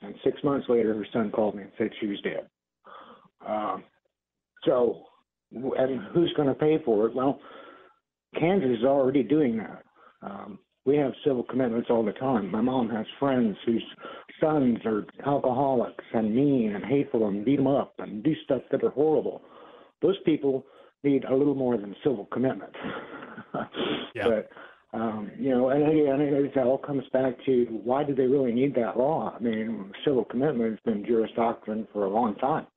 and 0.01 0.15
six 0.23 0.43
months 0.43 0.67
later, 0.67 0.93
her 0.95 1.05
son 1.13 1.31
called 1.31 1.55
me 1.55 1.63
and 1.63 1.71
said 1.77 1.91
she 1.99 2.07
was 2.07 2.19
dead. 2.21 2.47
Um, 3.47 3.83
so, 4.65 5.03
and 5.51 6.01
who's 6.13 6.33
going 6.35 6.47
to 6.47 6.55
pay 6.55 6.79
for 6.83 7.07
it? 7.07 7.15
Well, 7.15 7.39
Kansas 8.39 8.79
is 8.79 8.85
already 8.85 9.23
doing 9.23 9.57
that. 9.57 9.83
Um, 10.23 10.59
we 10.85 10.97
have 10.97 11.13
civil 11.23 11.43
commitments 11.43 11.89
all 11.89 12.03
the 12.03 12.13
time. 12.13 12.51
My 12.51 12.61
mom 12.61 12.89
has 12.89 13.05
friends 13.19 13.55
whose 13.65 13.83
sons 14.39 14.79
are 14.85 15.05
alcoholics 15.25 16.03
and 16.13 16.35
mean 16.35 16.73
and 16.75 16.83
hateful 16.83 17.27
and 17.27 17.45
beat 17.45 17.57
them 17.57 17.67
up 17.67 17.93
and 17.99 18.23
do 18.23 18.33
stuff 18.43 18.63
that 18.71 18.83
are 18.83 18.89
horrible. 18.89 19.41
Those 20.01 20.17
people 20.25 20.65
need 21.03 21.23
a 21.25 21.35
little 21.35 21.55
more 21.55 21.77
than 21.77 21.95
civil 22.03 22.25
commitment. 22.31 22.73
yeah. 24.15 24.27
But 24.27 24.49
um, 24.93 25.31
you 25.39 25.51
know, 25.51 25.69
and 25.69 25.83
again, 25.83 26.19
it 26.21 26.57
all 26.57 26.77
comes 26.77 27.03
back 27.13 27.33
to 27.45 27.65
why 27.83 28.03
do 28.03 28.13
they 28.13 28.25
really 28.25 28.51
need 28.51 28.75
that 28.75 28.97
law? 28.97 29.33
I 29.33 29.41
mean, 29.41 29.91
civil 30.03 30.25
commitment 30.25 30.71
has 30.71 30.79
been 30.83 31.05
juris 31.05 31.31
doctrine 31.35 31.87
for 31.93 32.05
a 32.05 32.09
long 32.09 32.35
time, 32.35 32.67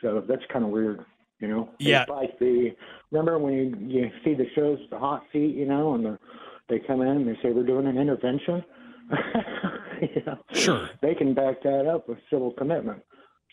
so 0.00 0.22
that's 0.28 0.42
kind 0.52 0.64
of 0.64 0.70
weird. 0.70 1.04
You 1.40 1.48
know, 1.48 1.70
yeah. 1.80 2.02
It's 2.02 2.10
like 2.10 2.38
the 2.38 2.70
remember 3.10 3.38
when 3.40 3.52
you, 3.54 3.76
you 3.88 4.10
see 4.24 4.34
the 4.34 4.46
shows, 4.54 4.78
the 4.90 4.98
hot 4.98 5.24
seat, 5.32 5.56
you 5.56 5.66
know, 5.66 5.94
and 5.94 6.04
the 6.04 6.18
they 6.68 6.80
come 6.86 7.02
in 7.02 7.08
and 7.08 7.28
they 7.28 7.34
say 7.42 7.50
we're 7.50 7.66
doing 7.66 7.86
an 7.86 7.98
intervention. 7.98 8.64
you 10.00 10.22
know, 10.26 10.38
sure. 10.52 10.90
They 11.02 11.14
can 11.14 11.34
back 11.34 11.62
that 11.62 11.86
up 11.86 12.08
with 12.08 12.18
civil 12.30 12.52
commitment. 12.52 13.02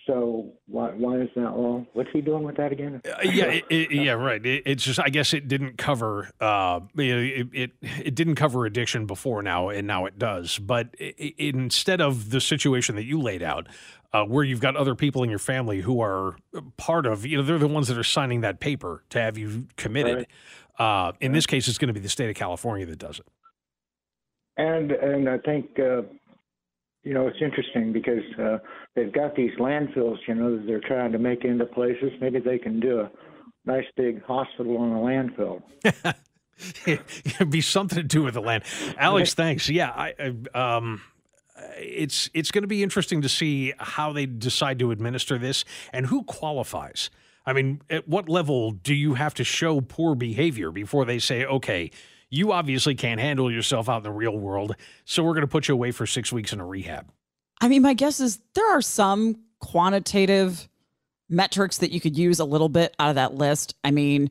So 0.07 0.53
why 0.65 0.89
why 0.89 1.17
is 1.17 1.29
that 1.35 1.51
law? 1.55 1.85
What's 1.93 2.09
he 2.11 2.21
doing 2.21 2.41
with 2.41 2.57
that 2.57 2.71
again? 2.71 3.01
Uh, 3.05 3.21
yeah, 3.23 3.45
it, 3.45 3.65
it, 3.69 3.91
yeah, 3.91 4.13
right. 4.13 4.43
It, 4.43 4.63
it's 4.65 4.83
just 4.83 4.99
I 4.99 5.09
guess 5.09 5.31
it 5.31 5.47
didn't 5.47 5.77
cover 5.77 6.31
uh, 6.39 6.79
it, 6.97 7.49
it 7.53 7.71
it 7.81 8.15
didn't 8.15 8.35
cover 8.35 8.65
addiction 8.65 9.05
before 9.05 9.43
now, 9.43 9.69
and 9.69 9.85
now 9.85 10.07
it 10.07 10.17
does. 10.17 10.57
But 10.57 10.95
instead 10.95 12.01
of 12.01 12.31
the 12.31 12.41
situation 12.41 12.95
that 12.95 13.03
you 13.03 13.21
laid 13.21 13.43
out, 13.43 13.67
uh, 14.13 14.25
where 14.25 14.43
you've 14.43 14.59
got 14.59 14.75
other 14.75 14.95
people 14.95 15.23
in 15.23 15.29
your 15.29 15.39
family 15.39 15.81
who 15.81 16.01
are 16.01 16.35
part 16.77 17.05
of, 17.05 17.25
you 17.25 17.37
know, 17.37 17.43
they're 17.43 17.59
the 17.59 17.67
ones 17.67 17.87
that 17.87 17.97
are 17.97 18.03
signing 18.03 18.41
that 18.41 18.59
paper 18.59 19.03
to 19.09 19.21
have 19.21 19.37
you 19.37 19.67
committed. 19.77 20.17
Right. 20.17 20.27
Uh, 20.77 21.11
in 21.19 21.31
this 21.31 21.45
case, 21.45 21.67
it's 21.67 21.77
going 21.77 21.87
to 21.87 21.93
be 21.93 21.99
the 21.99 22.09
state 22.09 22.29
of 22.29 22.35
California 22.35 22.85
that 22.85 22.99
does 22.99 23.19
it. 23.19 23.25
And 24.57 24.91
and 24.91 25.29
I 25.29 25.37
think 25.39 25.79
uh, 25.79 26.01
you 27.03 27.13
know 27.13 27.27
it's 27.27 27.41
interesting 27.41 27.93
because 27.93 28.23
uh, 28.39 28.57
they've 28.95 29.11
got 29.11 29.35
these 29.35 29.51
landfills. 29.59 30.17
You 30.27 30.35
know, 30.35 30.57
that 30.57 30.65
they're 30.67 30.81
trying 30.81 31.11
to 31.13 31.19
make 31.19 31.45
into 31.45 31.65
places. 31.65 32.11
Maybe 32.19 32.39
they 32.39 32.57
can 32.57 32.79
do 32.79 33.01
a 33.01 33.11
nice 33.65 33.85
big 33.95 34.23
hospital 34.23 34.77
on 34.77 34.91
a 34.91 34.99
landfill. 34.99 35.61
It'd 36.85 37.49
be 37.49 37.61
something 37.61 37.97
to 37.97 38.03
do 38.03 38.23
with 38.23 38.35
the 38.35 38.41
land. 38.41 38.63
Alex, 38.97 39.33
thanks. 39.35 39.69
Yeah, 39.69 39.89
I, 39.89 40.13
I 40.19 40.75
um 40.77 41.01
it's 41.77 42.29
it's 42.33 42.51
going 42.51 42.63
to 42.63 42.67
be 42.67 42.83
interesting 42.83 43.21
to 43.21 43.29
see 43.29 43.73
how 43.77 44.13
they 44.13 44.25
decide 44.25 44.79
to 44.79 44.91
administer 44.91 45.37
this 45.37 45.65
and 45.93 46.07
who 46.07 46.23
qualifies. 46.23 47.09
I 47.45 47.53
mean, 47.53 47.81
at 47.89 48.07
what 48.07 48.29
level 48.29 48.71
do 48.71 48.93
you 48.93 49.15
have 49.15 49.33
to 49.35 49.43
show 49.43 49.81
poor 49.81 50.15
behavior 50.15 50.71
before 50.71 51.05
they 51.05 51.19
say, 51.19 51.45
okay, 51.45 51.91
you 52.29 52.51
obviously 52.51 52.95
can't 52.95 53.19
handle 53.19 53.51
yourself 53.51 53.89
out 53.89 53.97
in 53.97 54.03
the 54.03 54.11
real 54.11 54.37
world, 54.37 54.75
so 55.05 55.23
we're 55.23 55.33
going 55.33 55.41
to 55.41 55.47
put 55.47 55.67
you 55.67 55.73
away 55.73 55.91
for 55.91 56.05
six 56.05 56.31
weeks 56.31 56.53
in 56.53 56.59
a 56.59 56.65
rehab? 56.65 57.11
I 57.59 57.67
mean, 57.67 57.81
my 57.81 57.93
guess 57.93 58.19
is 58.19 58.39
there 58.55 58.71
are 58.71 58.81
some 58.81 59.37
quantitative 59.59 60.67
metrics 61.29 61.77
that 61.79 61.91
you 61.91 61.99
could 61.99 62.17
use 62.17 62.39
a 62.39 62.45
little 62.45 62.69
bit 62.69 62.95
out 62.99 63.09
of 63.09 63.15
that 63.15 63.35
list. 63.35 63.75
I 63.83 63.91
mean, 63.91 64.29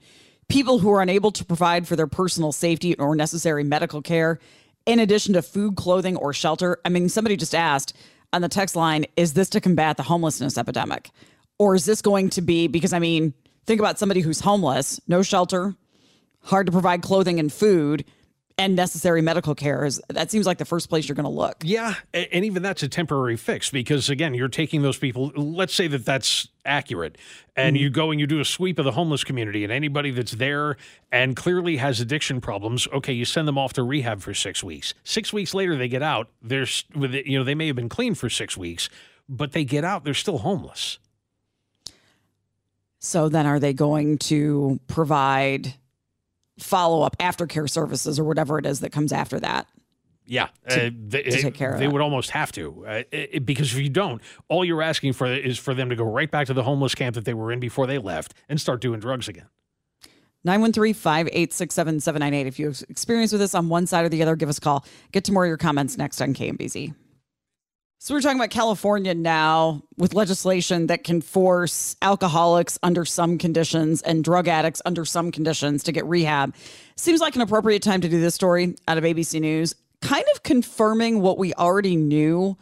people 0.48 0.78
who 0.78 0.90
are 0.92 1.00
unable 1.00 1.30
to 1.32 1.44
provide 1.44 1.88
for 1.88 1.96
their 1.96 2.06
personal 2.06 2.52
safety 2.52 2.94
or 2.96 3.14
necessary 3.14 3.64
medical 3.64 4.02
care, 4.02 4.38
in 4.86 4.98
addition 4.98 5.34
to 5.34 5.42
food, 5.42 5.76
clothing, 5.76 6.16
or 6.16 6.32
shelter. 6.32 6.78
I 6.84 6.88
mean, 6.88 7.08
somebody 7.08 7.36
just 7.36 7.54
asked 7.54 7.96
on 8.32 8.42
the 8.42 8.48
text 8.48 8.76
line, 8.76 9.06
is 9.16 9.34
this 9.34 9.48
to 9.50 9.60
combat 9.60 9.96
the 9.96 10.02
homelessness 10.04 10.56
epidemic? 10.58 11.10
Or 11.60 11.74
is 11.74 11.84
this 11.84 12.00
going 12.00 12.30
to 12.30 12.40
be 12.40 12.68
because 12.68 12.94
I 12.94 13.00
mean, 13.00 13.34
think 13.66 13.80
about 13.80 13.98
somebody 13.98 14.22
who's 14.22 14.40
homeless, 14.40 14.98
no 15.06 15.20
shelter, 15.20 15.74
hard 16.42 16.64
to 16.64 16.72
provide 16.72 17.02
clothing 17.02 17.38
and 17.38 17.52
food 17.52 18.06
and 18.56 18.74
necessary 18.74 19.20
medical 19.20 19.54
care 19.54 19.84
is 19.84 20.00
that 20.08 20.30
seems 20.30 20.46
like 20.46 20.56
the 20.56 20.64
first 20.64 20.88
place 20.88 21.06
you're 21.06 21.16
going 21.16 21.24
to 21.24 21.30
look. 21.30 21.56
Yeah, 21.62 21.96
and 22.14 22.46
even 22.46 22.62
that's 22.62 22.82
a 22.82 22.88
temporary 22.88 23.36
fix 23.36 23.68
because 23.68 24.08
again, 24.08 24.32
you're 24.32 24.48
taking 24.48 24.80
those 24.80 24.96
people. 24.96 25.32
Let's 25.36 25.74
say 25.74 25.86
that 25.88 26.06
that's 26.06 26.48
accurate, 26.64 27.18
and 27.54 27.76
mm-hmm. 27.76 27.82
you 27.82 27.90
go 27.90 28.10
and 28.10 28.18
you 28.18 28.26
do 28.26 28.40
a 28.40 28.44
sweep 28.46 28.78
of 28.78 28.86
the 28.86 28.92
homeless 28.92 29.22
community, 29.22 29.62
and 29.62 29.70
anybody 29.70 30.12
that's 30.12 30.32
there 30.32 30.78
and 31.12 31.36
clearly 31.36 31.76
has 31.76 32.00
addiction 32.00 32.40
problems. 32.40 32.88
Okay, 32.90 33.12
you 33.12 33.26
send 33.26 33.46
them 33.46 33.58
off 33.58 33.74
to 33.74 33.82
rehab 33.82 34.22
for 34.22 34.32
six 34.32 34.64
weeks. 34.64 34.94
Six 35.04 35.30
weeks 35.30 35.52
later, 35.52 35.76
they 35.76 35.88
get 35.88 36.02
out. 36.02 36.30
There's 36.40 36.86
with 36.94 37.12
you 37.12 37.38
know 37.38 37.44
they 37.44 37.54
may 37.54 37.66
have 37.66 37.76
been 37.76 37.90
clean 37.90 38.14
for 38.14 38.30
six 38.30 38.56
weeks, 38.56 38.88
but 39.28 39.52
they 39.52 39.64
get 39.64 39.84
out. 39.84 40.04
They're 40.04 40.14
still 40.14 40.38
homeless 40.38 40.98
So 43.00 43.28
then 43.28 43.46
are 43.46 43.58
they 43.58 43.72
going 43.72 44.18
to 44.18 44.78
provide 44.86 45.74
follow 46.58 47.02
up 47.02 47.16
aftercare 47.18 47.68
services 47.68 48.18
or 48.18 48.24
whatever 48.24 48.58
it 48.58 48.66
is 48.66 48.80
that 48.80 48.92
comes 48.92 49.12
after 49.12 49.40
that? 49.40 49.66
Yeah, 50.26 50.48
to, 50.68 50.86
uh, 50.86 50.90
they, 51.08 51.22
to 51.22 51.42
take 51.42 51.54
care 51.54 51.72
of 51.72 51.80
they 51.80 51.88
would 51.88 52.00
almost 52.00 52.30
have 52.30 52.52
to 52.52 52.84
uh, 52.86 53.02
it, 53.10 53.44
because 53.44 53.74
if 53.74 53.80
you 53.80 53.88
don't, 53.88 54.22
all 54.48 54.64
you're 54.64 54.82
asking 54.82 55.14
for 55.14 55.26
is 55.26 55.58
for 55.58 55.74
them 55.74 55.88
to 55.88 55.96
go 55.96 56.04
right 56.04 56.30
back 56.30 56.46
to 56.46 56.54
the 56.54 56.62
homeless 56.62 56.94
camp 56.94 57.16
that 57.16 57.24
they 57.24 57.34
were 57.34 57.50
in 57.50 57.58
before 57.58 57.88
they 57.88 57.98
left 57.98 58.34
and 58.48 58.60
start 58.60 58.80
doing 58.80 59.00
drugs 59.00 59.26
again. 59.26 59.48
913 60.44 60.94
586 60.94 61.74
7798. 61.74 62.46
If 62.46 62.58
you 62.60 62.66
have 62.66 62.82
experience 62.88 63.32
with 63.32 63.40
this 63.40 63.56
on 63.56 63.68
one 63.68 63.86
side 63.86 64.04
or 64.04 64.08
the 64.08 64.22
other, 64.22 64.36
give 64.36 64.48
us 64.48 64.58
a 64.58 64.60
call. 64.60 64.84
Get 65.10 65.24
to 65.24 65.32
more 65.32 65.44
of 65.44 65.48
your 65.48 65.56
comments 65.56 65.98
next 65.98 66.20
on 66.20 66.32
KMBZ. 66.32 66.94
So 68.02 68.14
we're 68.14 68.22
talking 68.22 68.38
about 68.38 68.48
California 68.48 69.12
now 69.12 69.82
with 69.98 70.14
legislation 70.14 70.86
that 70.86 71.04
can 71.04 71.20
force 71.20 71.96
alcoholics 72.00 72.78
under 72.82 73.04
some 73.04 73.36
conditions 73.36 74.00
and 74.00 74.24
drug 74.24 74.48
addicts 74.48 74.80
under 74.86 75.04
some 75.04 75.30
conditions 75.30 75.82
to 75.82 75.92
get 75.92 76.06
rehab. 76.06 76.54
Seems 76.96 77.20
like 77.20 77.36
an 77.36 77.42
appropriate 77.42 77.82
time 77.82 78.00
to 78.00 78.08
do 78.08 78.18
this 78.18 78.34
story 78.34 78.74
out 78.88 78.96
of 78.96 79.04
ABC 79.04 79.38
News, 79.38 79.74
kind 80.00 80.24
of 80.34 80.42
confirming 80.42 81.20
what 81.20 81.36
we 81.36 81.52
already 81.52 81.94
knew 81.94 82.56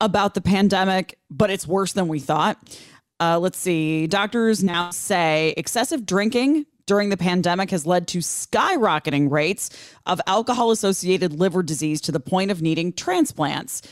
about 0.00 0.34
the 0.34 0.40
pandemic, 0.40 1.20
but 1.30 1.50
it's 1.50 1.68
worse 1.68 1.92
than 1.92 2.08
we 2.08 2.18
thought. 2.18 2.58
Uh, 3.20 3.38
let's 3.38 3.58
see. 3.58 4.08
Doctors 4.08 4.64
now 4.64 4.90
say 4.90 5.54
excessive 5.56 6.04
drinking 6.04 6.66
during 6.86 7.10
the 7.10 7.16
pandemic 7.16 7.70
has 7.70 7.86
led 7.86 8.08
to 8.08 8.18
skyrocketing 8.18 9.30
rates 9.30 9.70
of 10.06 10.20
alcohol 10.26 10.72
associated 10.72 11.32
liver 11.32 11.62
disease 11.62 12.00
to 12.00 12.10
the 12.10 12.18
point 12.18 12.50
of 12.50 12.60
needing 12.60 12.92
transplants. 12.92 13.82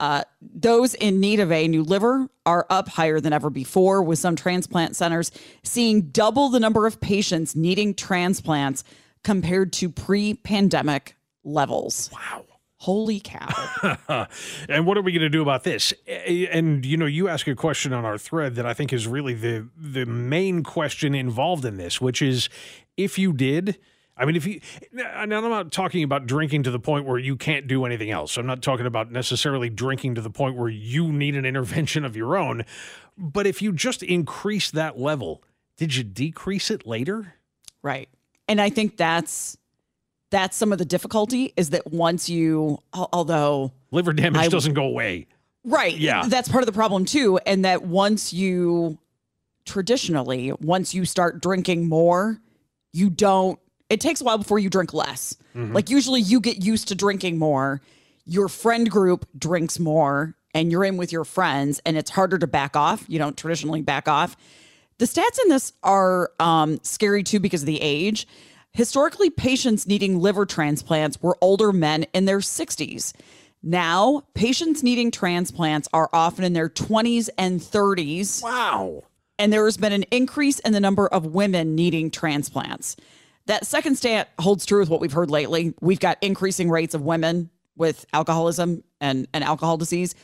Uh, 0.00 0.22
those 0.40 0.94
in 0.94 1.20
need 1.20 1.40
of 1.40 1.52
a 1.52 1.68
new 1.68 1.82
liver 1.82 2.28
are 2.46 2.66
up 2.68 2.88
higher 2.88 3.20
than 3.20 3.32
ever 3.32 3.50
before, 3.50 4.02
with 4.02 4.18
some 4.18 4.36
transplant 4.36 4.96
centers 4.96 5.30
seeing 5.62 6.02
double 6.02 6.48
the 6.48 6.60
number 6.60 6.86
of 6.86 7.00
patients 7.00 7.54
needing 7.54 7.94
transplants 7.94 8.84
compared 9.22 9.72
to 9.72 9.88
pre 9.88 10.34
pandemic 10.34 11.16
levels. 11.44 12.10
Wow. 12.12 12.44
Holy 12.78 13.18
cow. 13.18 13.48
and 14.68 14.86
what 14.86 14.98
are 14.98 15.02
we 15.02 15.12
going 15.12 15.22
to 15.22 15.30
do 15.30 15.40
about 15.40 15.64
this? 15.64 15.94
And 16.06 16.84
you 16.84 16.98
know, 16.98 17.06
you 17.06 17.28
ask 17.28 17.46
a 17.46 17.54
question 17.54 17.94
on 17.94 18.04
our 18.04 18.18
thread 18.18 18.56
that 18.56 18.66
I 18.66 18.74
think 18.74 18.92
is 18.92 19.06
really 19.06 19.32
the 19.32 19.68
the 19.74 20.04
main 20.04 20.62
question 20.62 21.14
involved 21.14 21.64
in 21.64 21.78
this, 21.78 21.98
which 22.00 22.20
is 22.20 22.50
if 22.98 23.18
you 23.18 23.32
did 23.32 23.78
I 24.16 24.24
mean, 24.24 24.36
if 24.36 24.46
you, 24.46 24.60
and 24.92 25.34
I'm 25.34 25.48
not 25.48 25.72
talking 25.72 26.04
about 26.04 26.26
drinking 26.26 26.62
to 26.64 26.70
the 26.70 26.78
point 26.78 27.04
where 27.04 27.18
you 27.18 27.36
can't 27.36 27.66
do 27.66 27.84
anything 27.84 28.10
else. 28.10 28.36
I'm 28.36 28.46
not 28.46 28.62
talking 28.62 28.86
about 28.86 29.10
necessarily 29.10 29.68
drinking 29.68 30.14
to 30.14 30.20
the 30.20 30.30
point 30.30 30.56
where 30.56 30.68
you 30.68 31.12
need 31.12 31.34
an 31.34 31.44
intervention 31.44 32.04
of 32.04 32.16
your 32.16 32.36
own. 32.36 32.64
But 33.18 33.46
if 33.46 33.60
you 33.60 33.72
just 33.72 34.02
increase 34.02 34.70
that 34.70 34.98
level, 34.98 35.42
did 35.76 35.96
you 35.96 36.04
decrease 36.04 36.70
it 36.70 36.86
later? 36.86 37.34
Right. 37.82 38.08
And 38.48 38.60
I 38.60 38.70
think 38.70 38.96
that's 38.96 39.56
that's 40.30 40.56
some 40.56 40.72
of 40.72 40.78
the 40.78 40.84
difficulty 40.84 41.52
is 41.56 41.70
that 41.70 41.92
once 41.92 42.28
you 42.28 42.78
although 42.92 43.72
liver 43.90 44.12
damage 44.12 44.42
I, 44.42 44.48
doesn't 44.48 44.74
go 44.74 44.84
away. 44.84 45.26
Right. 45.64 45.96
Yeah. 45.96 46.26
That's 46.26 46.48
part 46.48 46.62
of 46.62 46.66
the 46.66 46.72
problem 46.72 47.04
too. 47.04 47.38
And 47.46 47.64
that 47.64 47.82
once 47.82 48.32
you 48.32 48.98
traditionally, 49.64 50.52
once 50.60 50.92
you 50.92 51.04
start 51.04 51.40
drinking 51.40 51.88
more, 51.88 52.40
you 52.92 53.10
don't 53.10 53.58
it 53.94 54.00
takes 54.00 54.20
a 54.20 54.24
while 54.24 54.38
before 54.38 54.58
you 54.58 54.68
drink 54.68 54.92
less. 54.92 55.36
Mm-hmm. 55.54 55.72
Like 55.72 55.88
usually 55.88 56.20
you 56.20 56.40
get 56.40 56.64
used 56.64 56.88
to 56.88 56.96
drinking 56.96 57.38
more. 57.38 57.80
Your 58.26 58.48
friend 58.48 58.90
group 58.90 59.24
drinks 59.38 59.78
more 59.78 60.34
and 60.52 60.72
you're 60.72 60.84
in 60.84 60.96
with 60.96 61.12
your 61.12 61.24
friends 61.24 61.80
and 61.86 61.96
it's 61.96 62.10
harder 62.10 62.36
to 62.38 62.48
back 62.48 62.74
off. 62.74 63.04
You 63.06 63.20
don't 63.20 63.38
traditionally 63.38 63.82
back 63.82 64.08
off. 64.08 64.36
The 64.98 65.04
stats 65.04 65.38
in 65.44 65.48
this 65.48 65.72
are 65.84 66.32
um, 66.40 66.80
scary 66.82 67.22
too 67.22 67.38
because 67.38 67.62
of 67.62 67.66
the 67.66 67.80
age. 67.80 68.26
Historically, 68.72 69.30
patients 69.30 69.86
needing 69.86 70.18
liver 70.20 70.44
transplants 70.44 71.22
were 71.22 71.38
older 71.40 71.72
men 71.72 72.02
in 72.12 72.24
their 72.24 72.38
60s. 72.38 73.12
Now, 73.62 74.24
patients 74.34 74.82
needing 74.82 75.12
transplants 75.12 75.88
are 75.92 76.10
often 76.12 76.44
in 76.44 76.52
their 76.52 76.68
20s 76.68 77.28
and 77.38 77.60
30s. 77.60 78.42
Wow. 78.42 79.04
And 79.38 79.52
there 79.52 79.64
has 79.66 79.76
been 79.76 79.92
an 79.92 80.02
increase 80.10 80.58
in 80.58 80.72
the 80.72 80.80
number 80.80 81.06
of 81.06 81.26
women 81.26 81.76
needing 81.76 82.10
transplants. 82.10 82.96
That 83.46 83.66
second 83.66 83.96
stat 83.96 84.30
holds 84.38 84.64
true 84.64 84.80
with 84.80 84.88
what 84.88 85.00
we've 85.00 85.12
heard 85.12 85.30
lately. 85.30 85.74
We've 85.80 86.00
got 86.00 86.18
increasing 86.22 86.70
rates 86.70 86.94
of 86.94 87.02
women 87.02 87.50
with 87.76 88.06
alcoholism 88.12 88.84
and, 89.00 89.28
and 89.34 89.44
alcohol 89.44 89.76
disease. 89.76 90.14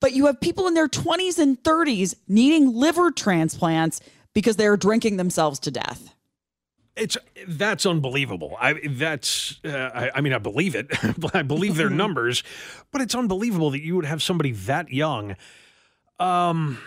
But 0.00 0.12
you 0.12 0.26
have 0.26 0.40
people 0.40 0.66
in 0.66 0.74
their 0.74 0.88
20s 0.88 1.38
and 1.38 1.62
30s 1.62 2.14
needing 2.26 2.74
liver 2.74 3.10
transplants 3.10 4.00
because 4.32 4.56
they're 4.56 4.76
drinking 4.76 5.16
themselves 5.16 5.60
to 5.60 5.70
death. 5.70 6.14
It's 6.94 7.16
that's 7.48 7.86
unbelievable. 7.86 8.54
I 8.60 8.74
that's 8.86 9.58
uh, 9.64 9.90
I, 9.94 10.10
I, 10.16 10.20
mean 10.20 10.34
I 10.34 10.38
believe 10.38 10.74
it. 10.74 10.88
I 11.34 11.42
believe 11.42 11.76
their 11.76 11.88
numbers, 12.04 12.42
but 12.90 13.00
it's 13.00 13.14
unbelievable 13.14 13.70
that 13.70 13.80
you 13.82 13.96
would 13.96 14.04
have 14.04 14.22
somebody 14.22 14.52
that 14.52 14.90
young. 14.90 15.36
Um, 16.18 16.78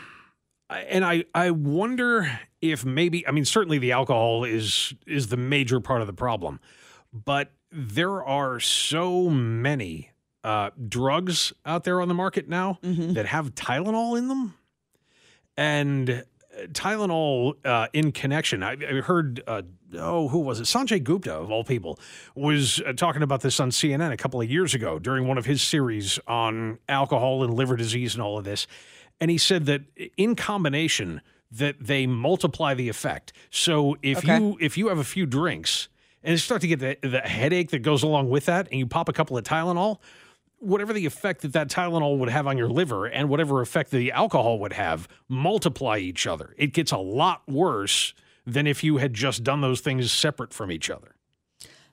and 0.70 1.04
I 1.04 1.26
I 1.34 1.52
wonder 1.52 2.40
if 2.72 2.86
maybe 2.86 3.28
I 3.28 3.32
mean 3.32 3.46
certainly 3.46 3.78
the 3.78 3.92
alcohol 3.92 4.44
is 4.44 4.94
is 5.06 5.28
the 5.28 5.38
major 5.38 5.80
part 5.80 6.02
of 6.02 6.08
the 6.08 6.14
problem, 6.14 6.60
but 7.12 7.52
there 7.72 8.24
are 8.24 8.60
so 8.60 9.30
many 9.30 10.12
uh, 10.44 10.70
drugs 10.88 11.54
out 11.66 11.84
there 11.84 12.00
on 12.02 12.08
the 12.08 12.14
market 12.14 12.48
now 12.48 12.80
mm-hmm. 12.84 13.14
that 13.14 13.26
have 13.26 13.56
Tylenol 13.56 14.18
in 14.18 14.28
them, 14.28 14.54
and 15.58 16.10
uh, 16.10 16.68
Tylenol 16.68 17.56
uh, 17.66 17.88
in 17.94 18.12
connection. 18.12 18.62
I, 18.62 18.74
I 18.74 19.02
heard, 19.02 19.42
uh, 19.48 19.64
oh, 19.96 20.28
who 20.28 20.40
was 20.40 20.60
it? 20.60 20.64
Sanjay 20.64 21.04
Gupta, 21.04 21.34
of 21.34 21.52
all 21.52 21.64
people, 21.64 22.00
was 22.36 22.80
uh, 22.82 22.94
talking 22.94 23.24
about 23.24 23.42
this 23.42 23.60
on 23.60 23.72
CNN 23.72 24.12
a 24.12 24.18
couple 24.18 24.40
of 24.40 24.50
years 24.50 24.76
ago 24.76 25.00
during 25.00 25.28
one 25.28 25.38
of 25.38 25.46
his 25.46 25.62
series 25.62 26.20
on 26.28 26.78
alcohol 26.88 27.44
and 27.44 27.54
liver 27.54 27.76
disease 27.76 28.14
and 28.14 28.22
all 28.22 28.38
of 28.38 28.46
this. 28.46 28.68
And 29.20 29.32
he 29.32 29.38
said 29.38 29.66
that 29.66 29.82
in 30.18 30.36
combination, 30.36 31.22
that 31.58 31.76
they 31.80 32.08
multiply 32.08 32.74
the 32.74 32.90
effect. 32.90 33.34
So 33.50 33.98
if 34.02 34.20
okay. 34.20 34.38
you 34.38 34.58
if 34.60 34.78
you 34.78 34.88
have 34.90 34.98
a 34.98 35.04
few 35.04 35.26
drinks 35.26 35.88
and 36.24 36.32
you 36.32 36.38
start 36.38 36.62
to 36.62 36.68
get 36.68 36.80
the, 36.80 36.98
the 37.08 37.22
headache 37.22 37.72
that 37.72 37.80
goes 37.80 38.04
along 38.04 38.30
with 38.30 38.46
that, 38.46 38.68
and 38.72 38.80
you 38.80 38.88
pop 38.88 39.10
a 39.10 39.14
couple 39.14 39.38
of 39.38 39.44
Tylenol, 39.44 40.00
whatever 40.60 40.94
the 40.94 41.06
effect 41.06 41.42
that 41.42 41.54
that 41.54 41.70
Tylenol 41.70 42.18
would 42.18 42.30
have 42.30 42.48
on 42.48 42.58
your 42.58 42.70
liver 42.70 43.06
and 43.06 43.30
whatever 43.30 43.62
effect 43.62 43.92
the 43.92 44.12
alcohol 44.12 44.60
would 44.60 44.74
have, 44.74 45.08
multiply 45.30 45.98
each 45.98 46.26
other. 46.26 46.54
It 46.58 46.74
gets 46.74 46.92
a 46.92 46.98
lot 46.98 47.48
worse 47.48 48.14
than 48.46 48.68
if 48.68 48.84
you 48.84 48.98
had 48.98 49.14
just 49.14 49.44
done 49.44 49.62
those 49.62 49.82
things 49.82 50.12
separate 50.12 50.54
from 50.54 50.72
each 50.72 50.90
other. 50.90 51.16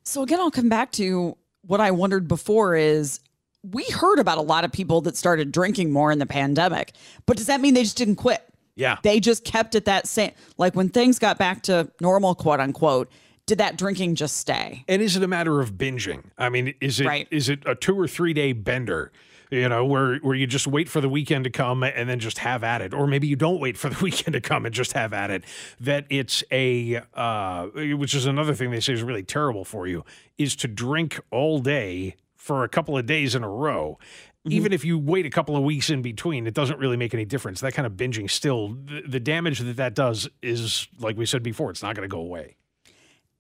So 0.03 0.23
again, 0.23 0.41
I'll 0.41 0.51
come 0.51 0.69
back 0.69 0.93
to 0.93 1.37
what 1.63 1.81
I 1.81 1.91
wondered 1.91 2.27
before 2.27 2.75
is 2.75 3.21
we 3.63 3.85
heard 3.85 4.19
about 4.19 4.39
a 4.39 4.43
lot 4.43 4.65
of 4.65 4.73
people 4.73 5.01
that 5.03 5.17
started 5.17 5.53
drinking 5.53 5.93
more 5.93 6.11
in 6.11 6.19
the 6.19 6.27
pandemic, 6.27 6.93
but 7.27 7.37
does 7.37 7.47
that 7.47 7.61
mean 7.61 7.75
they 7.75 7.85
just 7.85 7.97
didn't 7.97 8.17
quit? 8.17 8.43
Yeah. 8.75 8.97
They 9.03 9.21
just 9.21 9.45
kept 9.45 9.75
it 9.75 9.85
that 9.85 10.07
same. 10.07 10.33
Like 10.57 10.75
when 10.75 10.89
things 10.89 11.19
got 11.19 11.39
back 11.39 11.63
to 11.65 11.91
normal, 12.01 12.35
quote 12.35 12.61
unquote, 12.61 13.11
did 13.47 13.59
that 13.59 13.77
drinking 13.77 14.15
just 14.15 14.37
stay? 14.37 14.85
And 14.89 15.03
is 15.03 15.17
it 15.17 15.23
a 15.23 15.29
matter 15.29 15.61
of 15.61 15.73
binging? 15.75 16.25
I 16.39 16.49
mean, 16.49 16.75
is 16.81 17.01
it 17.01 17.07
right. 17.07 17.29
is 17.31 17.49
it 17.49 17.61
a 17.67 17.75
two 17.75 17.99
or 17.99 18.07
three 18.07 18.33
day 18.33 18.53
bender? 18.53 19.13
You 19.51 19.69
know, 19.69 19.85
where 19.85 20.17
where 20.19 20.35
you 20.35 20.47
just 20.47 20.67
wait 20.67 20.89
for 20.89 21.03
the 21.03 21.09
weekend 21.11 21.45
to 21.45 21.51
come 21.51 21.83
and 21.83 22.09
then 22.09 22.19
just 22.19 22.39
have 22.39 22.65
at 22.65 22.81
it, 22.81 22.95
or 22.95 23.07
maybe 23.07 23.27
you 23.27 23.37
don't 23.37 23.61
wait 23.61 23.77
for 23.77 23.91
the 23.91 23.99
weekend 24.03 24.33
to 24.33 24.41
come 24.41 24.65
and 24.65 24.75
just 24.75 24.93
have 24.93 25.13
at 25.13 25.31
it. 25.31 25.45
That 25.79 26.07
it's 26.09 26.43
a, 26.51 27.03
uh, 27.13 27.67
which 27.67 28.15
is 28.15 28.25
another 28.25 28.55
thing 28.55 28.71
they 28.71 28.81
say 28.81 28.95
is 28.95 29.03
really 29.03 29.23
terrible 29.23 29.67
for 29.67 29.87
you, 29.87 30.05
is 30.39 30.57
to 30.57 30.69
drink 30.69 31.21
all 31.31 31.59
day 31.59 32.17
for 32.35 32.65
a 32.65 32.69
couple 32.69 32.97
of 32.97 33.05
days 33.07 33.35
in 33.35 33.45
a 33.45 33.49
row. 33.49 33.99
Mm-hmm. 34.47 34.57
Even 34.57 34.73
if 34.73 34.85
you 34.85 34.99
wait 34.99 35.25
a 35.25 35.31
couple 35.31 35.57
of 35.57 35.63
weeks 35.63 35.89
in 35.89 36.03
between, 36.03 36.49
it 36.49 36.55
doesn't 36.55 36.79
really 36.81 36.97
make 36.97 37.15
any 37.15 37.25
difference. 37.25 37.61
That 37.61 37.75
kind 37.75 37.87
of 37.87 37.93
binging 37.93 38.29
still, 38.29 38.71
the, 38.71 39.03
the 39.07 39.21
damage 39.21 39.61
that 39.61 39.77
that 39.77 39.95
does 39.95 40.29
is, 40.43 40.89
like 40.99 41.17
we 41.17 41.27
said 41.27 41.45
before, 41.45 41.71
it's 41.71 41.83
not 41.83 41.95
going 41.95 42.09
to 42.09 42.13
go 42.13 42.21
away. 42.21 42.57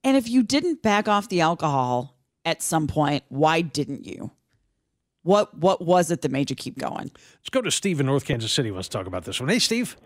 And 0.05 0.17
if 0.17 0.29
you 0.29 0.45
didn't 0.45 0.81
back 0.81 1.09
off 1.09 1.29
the 1.29 1.41
alcohol 1.41 2.17
at 2.45 2.62
some 2.62 2.87
point, 2.87 3.25
why 3.29 3.62
didn't 3.62 4.07
you? 4.07 4.31
What 5.25 5.57
what 5.57 5.85
was 5.85 6.11
it 6.11 6.23
that 6.23 6.33
made 6.33 6.51
you 6.51 6.57
keep 6.57 6.79
going? 6.79 7.11
Let's 7.38 7.51
go 7.51 7.62
to 7.62 7.71
Steve 7.71 8.01
in 8.01 8.07
North 8.07 8.25
Kansas 8.25 8.53
City. 8.53 8.71
Let's 8.71 8.88
talk 8.88 9.07
about 9.07 9.25
this 9.25 9.41
one. 9.41 9.49
Hey, 9.49 9.61
Steve. 9.61 9.97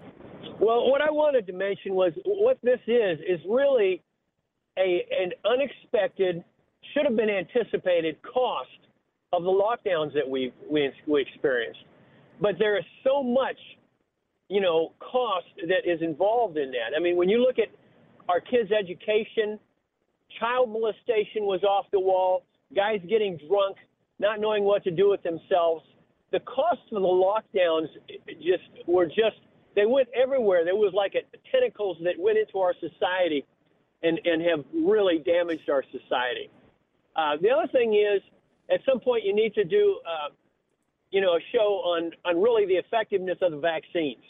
Well, 0.60 0.90
what 0.90 1.00
I 1.00 1.10
wanted 1.10 1.46
to 1.46 1.52
mention 1.52 1.94
was 1.94 2.12
what 2.24 2.58
this 2.62 2.80
is 2.86 3.18
is 3.20 3.40
really 3.48 4.02
a 4.78 5.06
an 5.20 5.32
unexpected, 5.44 6.44
should 6.92 7.04
have 7.04 7.16
been 7.16 7.30
anticipated 7.30 8.16
cost 8.22 8.68
of 9.36 9.42
the 9.42 9.50
lockdowns 9.50 10.14
that 10.14 10.28
we 10.28 10.52
we 10.70 10.90
we 11.06 11.22
experienced. 11.22 11.80
But 12.40 12.56
there 12.58 12.78
is 12.78 12.84
so 13.04 13.22
much, 13.22 13.58
you 14.48 14.60
know, 14.60 14.92
cost 15.00 15.46
that 15.68 15.90
is 15.90 16.00
involved 16.02 16.56
in 16.56 16.70
that. 16.70 16.96
I 16.96 17.00
mean, 17.00 17.16
when 17.16 17.28
you 17.28 17.38
look 17.38 17.58
at 17.58 17.68
our 18.28 18.40
kids' 18.40 18.70
education, 18.72 19.58
child 20.40 20.70
molestation 20.70 21.44
was 21.44 21.62
off 21.64 21.86
the 21.92 22.00
wall, 22.00 22.44
guys 22.74 23.00
getting 23.08 23.38
drunk, 23.48 23.76
not 24.18 24.40
knowing 24.40 24.64
what 24.64 24.82
to 24.84 24.90
do 24.90 25.10
with 25.10 25.22
themselves. 25.22 25.84
The 26.32 26.40
cost 26.40 26.80
of 26.92 27.02
the 27.02 27.08
lockdowns 27.08 27.88
just 28.42 28.86
were 28.86 29.06
just 29.06 29.40
they 29.74 29.86
went 29.86 30.08
everywhere. 30.14 30.64
There 30.64 30.74
was 30.74 30.92
like 30.94 31.14
a, 31.14 31.22
tentacles 31.52 31.98
that 32.02 32.14
went 32.18 32.38
into 32.38 32.58
our 32.58 32.74
society, 32.80 33.44
and 34.02 34.18
and 34.24 34.42
have 34.42 34.64
really 34.74 35.18
damaged 35.18 35.70
our 35.70 35.84
society. 35.92 36.50
Uh, 37.14 37.36
the 37.40 37.50
other 37.50 37.68
thing 37.72 37.94
is, 37.94 38.20
at 38.70 38.80
some 38.88 39.00
point, 39.00 39.24
you 39.24 39.34
need 39.34 39.54
to 39.54 39.64
do, 39.64 40.00
uh, 40.06 40.30
you 41.10 41.20
know, 41.20 41.36
a 41.36 41.40
show 41.52 41.82
on 41.84 42.12
on 42.24 42.40
really 42.40 42.66
the 42.66 42.74
effectiveness 42.74 43.38
of 43.42 43.52
the 43.52 43.58
vaccines 43.58 44.22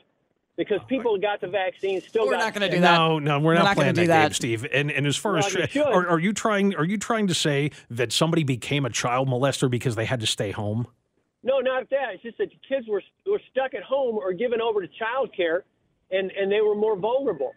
because 0.56 0.80
people 0.88 1.18
got 1.18 1.40
the 1.40 1.46
vaccine 1.46 2.00
still. 2.00 2.26
We're 2.26 2.32
got 2.32 2.38
not 2.38 2.54
going 2.54 2.70
to 2.70 2.76
do 2.76 2.80
that. 2.80 2.96
No, 2.96 3.18
no, 3.18 3.38
we're, 3.38 3.46
We're 3.46 3.54
not, 3.54 3.64
not 3.64 3.76
gonna 3.76 3.92
playing 3.92 3.94
do 3.94 4.06
that, 4.08 4.28
game. 4.28 4.34
Steve. 4.34 4.66
And 4.72 4.90
and 4.90 5.06
as 5.06 5.16
far 5.16 5.34
Well, 5.34 5.44
as 5.44 5.54
you 5.54 5.66
should. 5.66 5.82
are, 5.82 6.08
are 6.08 6.18
you 6.18 6.32
trying 6.32 6.74
are 6.76 6.84
you 6.84 6.98
trying 6.98 7.26
to 7.28 7.34
say 7.34 7.70
that 7.90 8.12
somebody 8.12 8.44
became 8.44 8.84
a 8.84 8.90
child 8.90 9.28
molester 9.28 9.70
because 9.70 9.96
they 9.96 10.04
had 10.04 10.20
to 10.20 10.26
stay 10.26 10.50
home? 10.50 10.86
No, 11.42 11.60
not 11.60 11.88
that. 11.90 12.14
It's 12.14 12.22
just 12.22 12.38
that 12.38 12.50
the 12.50 12.58
kids 12.68 12.88
were 12.88 13.02
were 13.26 13.40
stuck 13.50 13.74
at 13.74 13.82
home 13.82 14.16
or 14.16 14.32
given 14.32 14.60
over 14.60 14.80
to 14.80 14.88
child 14.98 15.30
care, 15.36 15.64
and 16.10 16.30
and 16.32 16.50
they 16.50 16.60
were 16.60 16.74
more 16.74 16.96
vulnerable. 16.96 17.52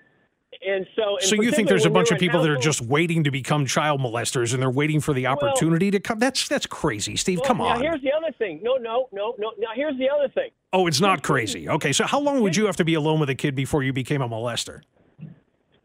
And 0.66 0.88
so, 0.96 1.18
and 1.18 1.26
So 1.26 1.36
you 1.36 1.52
think 1.52 1.70
there's 1.70 1.86
a 1.86 1.90
bunch 1.90 2.12
of 2.12 2.18
people 2.18 2.42
that 2.42 2.50
are 2.50 2.58
just 2.58 2.82
waiting 2.82 3.24
to 3.24 3.32
become 3.32 3.66
child 3.66 4.02
molesters 4.02 4.54
and 4.54 4.62
they're 4.62 4.70
waiting 4.70 5.00
for 5.00 5.14
the 5.14 5.28
opportunity 5.28 5.92
to 5.92 6.00
come? 6.00 6.20
That's 6.20 6.48
that's 6.48 6.66
crazy, 6.66 7.16
Steve. 7.16 7.40
Well, 7.40 7.48
come 7.48 7.58
now 7.60 7.66
on. 7.66 7.82
here's 7.82 8.02
the 8.02 8.12
other 8.12 8.34
thing. 8.38 8.60
No, 8.64 8.76
no, 8.76 9.08
no, 9.12 9.36
no. 9.38 9.52
Now 9.60 9.70
here's 9.76 9.98
the 9.98 10.10
other 10.10 10.28
thing. 10.30 10.50
Oh, 10.74 10.88
it's 10.88 11.00
not 11.00 11.24
crazy. 11.24 11.70
Okay, 11.70 11.94
so 11.94 12.06
how 12.06 12.20
long 12.20 12.42
would 12.42 12.56
you 12.56 12.66
have 12.66 12.76
to 12.78 12.86
be 12.86 12.96
alone 12.96 13.20
with 13.20 13.30
a 13.30 13.36
kid 13.36 13.56
before 13.56 13.84
you 13.84 13.94
became 13.94 14.22
a 14.22 14.28
molester? 14.28 14.82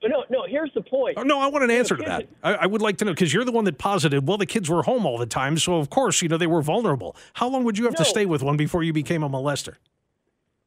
No, 0.02 0.24
no. 0.28 0.44
Here's 0.48 0.72
the 0.74 0.82
point. 0.82 1.16
Oh, 1.18 1.22
no, 1.22 1.40
I 1.40 1.46
want 1.46 1.64
an 1.64 1.70
answer 1.70 1.96
to 1.96 2.02
that. 2.02 2.28
I, 2.42 2.54
I 2.54 2.66
would 2.66 2.82
like 2.82 2.98
to 2.98 3.04
know 3.04 3.12
because 3.12 3.32
you're 3.32 3.44
the 3.44 3.52
one 3.52 3.64
that 3.64 3.78
posited. 3.78 4.26
Well, 4.26 4.36
the 4.36 4.46
kids 4.46 4.68
were 4.68 4.82
home 4.82 5.06
all 5.06 5.18
the 5.18 5.26
time, 5.26 5.56
so 5.56 5.76
of 5.76 5.90
course 5.90 6.20
you 6.20 6.28
know 6.28 6.36
they 6.36 6.46
were 6.46 6.62
vulnerable. 6.62 7.16
How 7.34 7.48
long 7.48 7.64
would 7.64 7.78
you 7.78 7.84
have 7.84 7.94
to 7.96 8.04
stay 8.04 8.26
with 8.26 8.42
one 8.42 8.56
before 8.56 8.82
you 8.82 8.92
became 8.92 9.22
a 9.22 9.28
molester? 9.28 9.76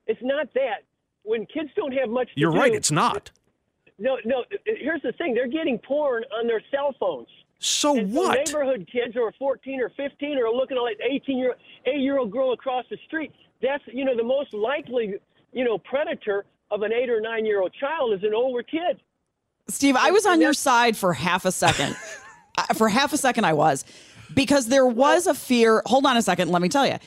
It's 0.05 0.21
not 0.21 0.53
that. 0.53 0.83
When 1.23 1.45
kids 1.45 1.69
don't 1.75 1.91
have 1.93 2.09
much 2.09 2.33
to 2.33 2.39
You're 2.39 2.53
do, 2.53 2.57
right. 2.57 2.73
It's 2.73 2.91
not. 2.91 3.31
No, 3.99 4.17
no. 4.25 4.43
Here's 4.65 5.01
the 5.01 5.11
thing. 5.13 5.33
They're 5.33 5.47
getting 5.47 5.79
porn 5.79 6.23
on 6.39 6.47
their 6.47 6.61
cell 6.71 6.93
phones. 6.99 7.27
So 7.59 7.97
And 7.97 8.13
what? 8.13 8.37
neighborhood 8.45 8.87
kids 8.91 9.15
who 9.15 9.23
are 9.23 9.33
14 9.39 9.81
or 9.81 9.89
15 9.97 10.37
are 10.37 10.51
looking 10.51 10.77
at 10.77 10.81
like 10.81 10.97
18 11.01 11.37
year 11.37 11.55
8 11.85 11.99
year 11.99 12.19
old 12.19 12.31
girl 12.31 12.53
across 12.53 12.85
the 12.89 12.97
street. 13.07 13.31
That's 13.61 13.83
you 13.87 14.05
know 14.05 14.15
the 14.15 14.23
most 14.23 14.53
likely 14.53 15.15
you 15.53 15.63
know 15.63 15.79
predator 15.79 16.45
of 16.69 16.83
an 16.83 16.93
8 16.93 17.09
or 17.09 17.19
9 17.21 17.45
year 17.45 17.61
old 17.61 17.73
child 17.79 18.13
is 18.13 18.23
an 18.23 18.33
older 18.35 18.61
kid. 18.61 19.01
Steve, 19.69 19.95
I 19.95 20.11
was 20.11 20.25
on 20.25 20.39
your 20.39 20.53
side 20.53 20.95
for 20.95 21.13
half 21.13 21.45
a 21.45 21.51
second. 21.51 21.95
For 22.75 22.89
half 22.89 23.13
a 23.13 23.17
second, 23.17 23.45
I 23.45 23.53
was 23.53 23.85
because 24.33 24.65
there 24.65 24.87
was 24.87 25.27
a 25.27 25.35
fear. 25.35 25.83
Hold 25.85 26.07
on 26.07 26.17
a 26.17 26.23
second. 26.23 26.49
Let 26.49 26.63
me 26.63 26.69
tell 26.69 26.87
you. 26.87 26.97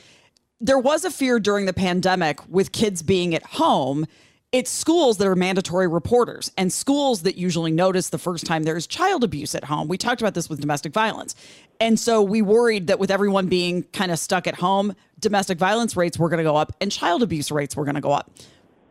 There 0.61 0.79
was 0.79 1.03
a 1.03 1.11
fear 1.11 1.41
during 1.41 1.65
the 1.65 1.73
pandemic 1.73 2.39
with 2.47 2.71
kids 2.71 3.03
being 3.03 3.35
at 3.35 3.43
home. 3.43 4.05
It's 4.51 4.69
schools 4.69 5.17
that 5.17 5.27
are 5.27 5.35
mandatory 5.35 5.87
reporters 5.87 6.51
and 6.57 6.73
schools 6.73 7.21
that 7.21 7.37
usually 7.37 7.71
notice 7.71 8.09
the 8.09 8.17
first 8.17 8.45
time 8.45 8.63
there's 8.63 8.85
child 8.85 9.23
abuse 9.23 9.55
at 9.55 9.63
home. 9.63 9.87
We 9.87 9.97
talked 9.97 10.19
about 10.21 10.33
this 10.33 10.49
with 10.49 10.59
domestic 10.59 10.91
violence. 10.91 11.35
And 11.79 11.97
so 11.97 12.21
we 12.21 12.41
worried 12.41 12.87
that 12.87 12.99
with 12.99 13.11
everyone 13.11 13.47
being 13.47 13.83
kind 13.83 14.11
of 14.11 14.19
stuck 14.19 14.47
at 14.47 14.55
home, 14.55 14.93
domestic 15.19 15.57
violence 15.57 15.95
rates 15.95 16.19
were 16.19 16.27
going 16.27 16.39
to 16.39 16.43
go 16.43 16.57
up 16.57 16.73
and 16.81 16.91
child 16.91 17.23
abuse 17.23 17.49
rates 17.49 17.77
were 17.77 17.85
going 17.85 17.95
to 17.95 18.01
go 18.01 18.11
up. 18.11 18.29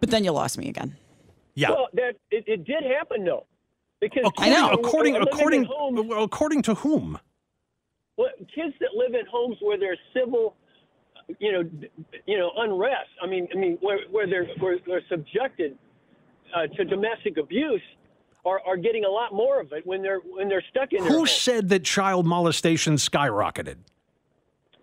But 0.01 0.11
then 0.11 0.25
you 0.25 0.33
lost 0.33 0.57
me 0.57 0.69
again. 0.71 0.97
yeah. 1.55 1.71
Well, 1.71 1.89
that 1.93 2.15
it, 2.31 2.45
it 2.47 2.65
did 2.65 2.83
happen 2.83 3.25
though, 3.25 3.47
because 4.01 4.25
according, 4.25 4.55
know. 4.55 4.71
according, 4.71 5.13
living 5.13 5.29
in 5.29 5.35
according, 5.35 5.65
homes, 5.65 6.13
according 6.17 6.63
to 6.63 6.75
whom? 6.75 7.19
well, 8.21 8.29
kids 8.55 8.75
that 8.81 8.91
live 8.95 9.15
in 9.15 9.25
homes 9.31 9.57
where 9.61 9.79
there's 9.79 9.99
civil, 10.15 10.55
you 11.39 11.53
know, 11.53 11.71
you 12.27 12.39
know, 12.39 12.51
unrest. 12.57 13.11
I 13.23 13.27
mean, 13.27 13.49
I 13.55 13.59
mean, 13.59 13.79
where 13.81 13.99
where 14.11 14.27
they're 14.27 14.47
where 14.59 14.79
they're 14.87 15.03
subjected 15.09 15.77
uh, 16.55 16.67
to 16.77 16.85
domestic 16.85 17.37
abuse, 17.39 17.83
are, 18.45 18.61
are 18.67 18.77
getting 18.77 19.05
a 19.05 19.09
lot 19.09 19.33
more 19.33 19.61
of 19.61 19.73
it 19.73 19.87
when 19.87 20.03
they're 20.03 20.21
when 20.21 20.49
they're 20.49 20.65
stuck 20.71 20.93
in 20.93 21.05
Who 21.05 21.19
home. 21.19 21.27
said 21.27 21.69
that 21.69 21.85
child 21.85 22.27
molestation 22.27 22.95
skyrocketed? 22.95 23.77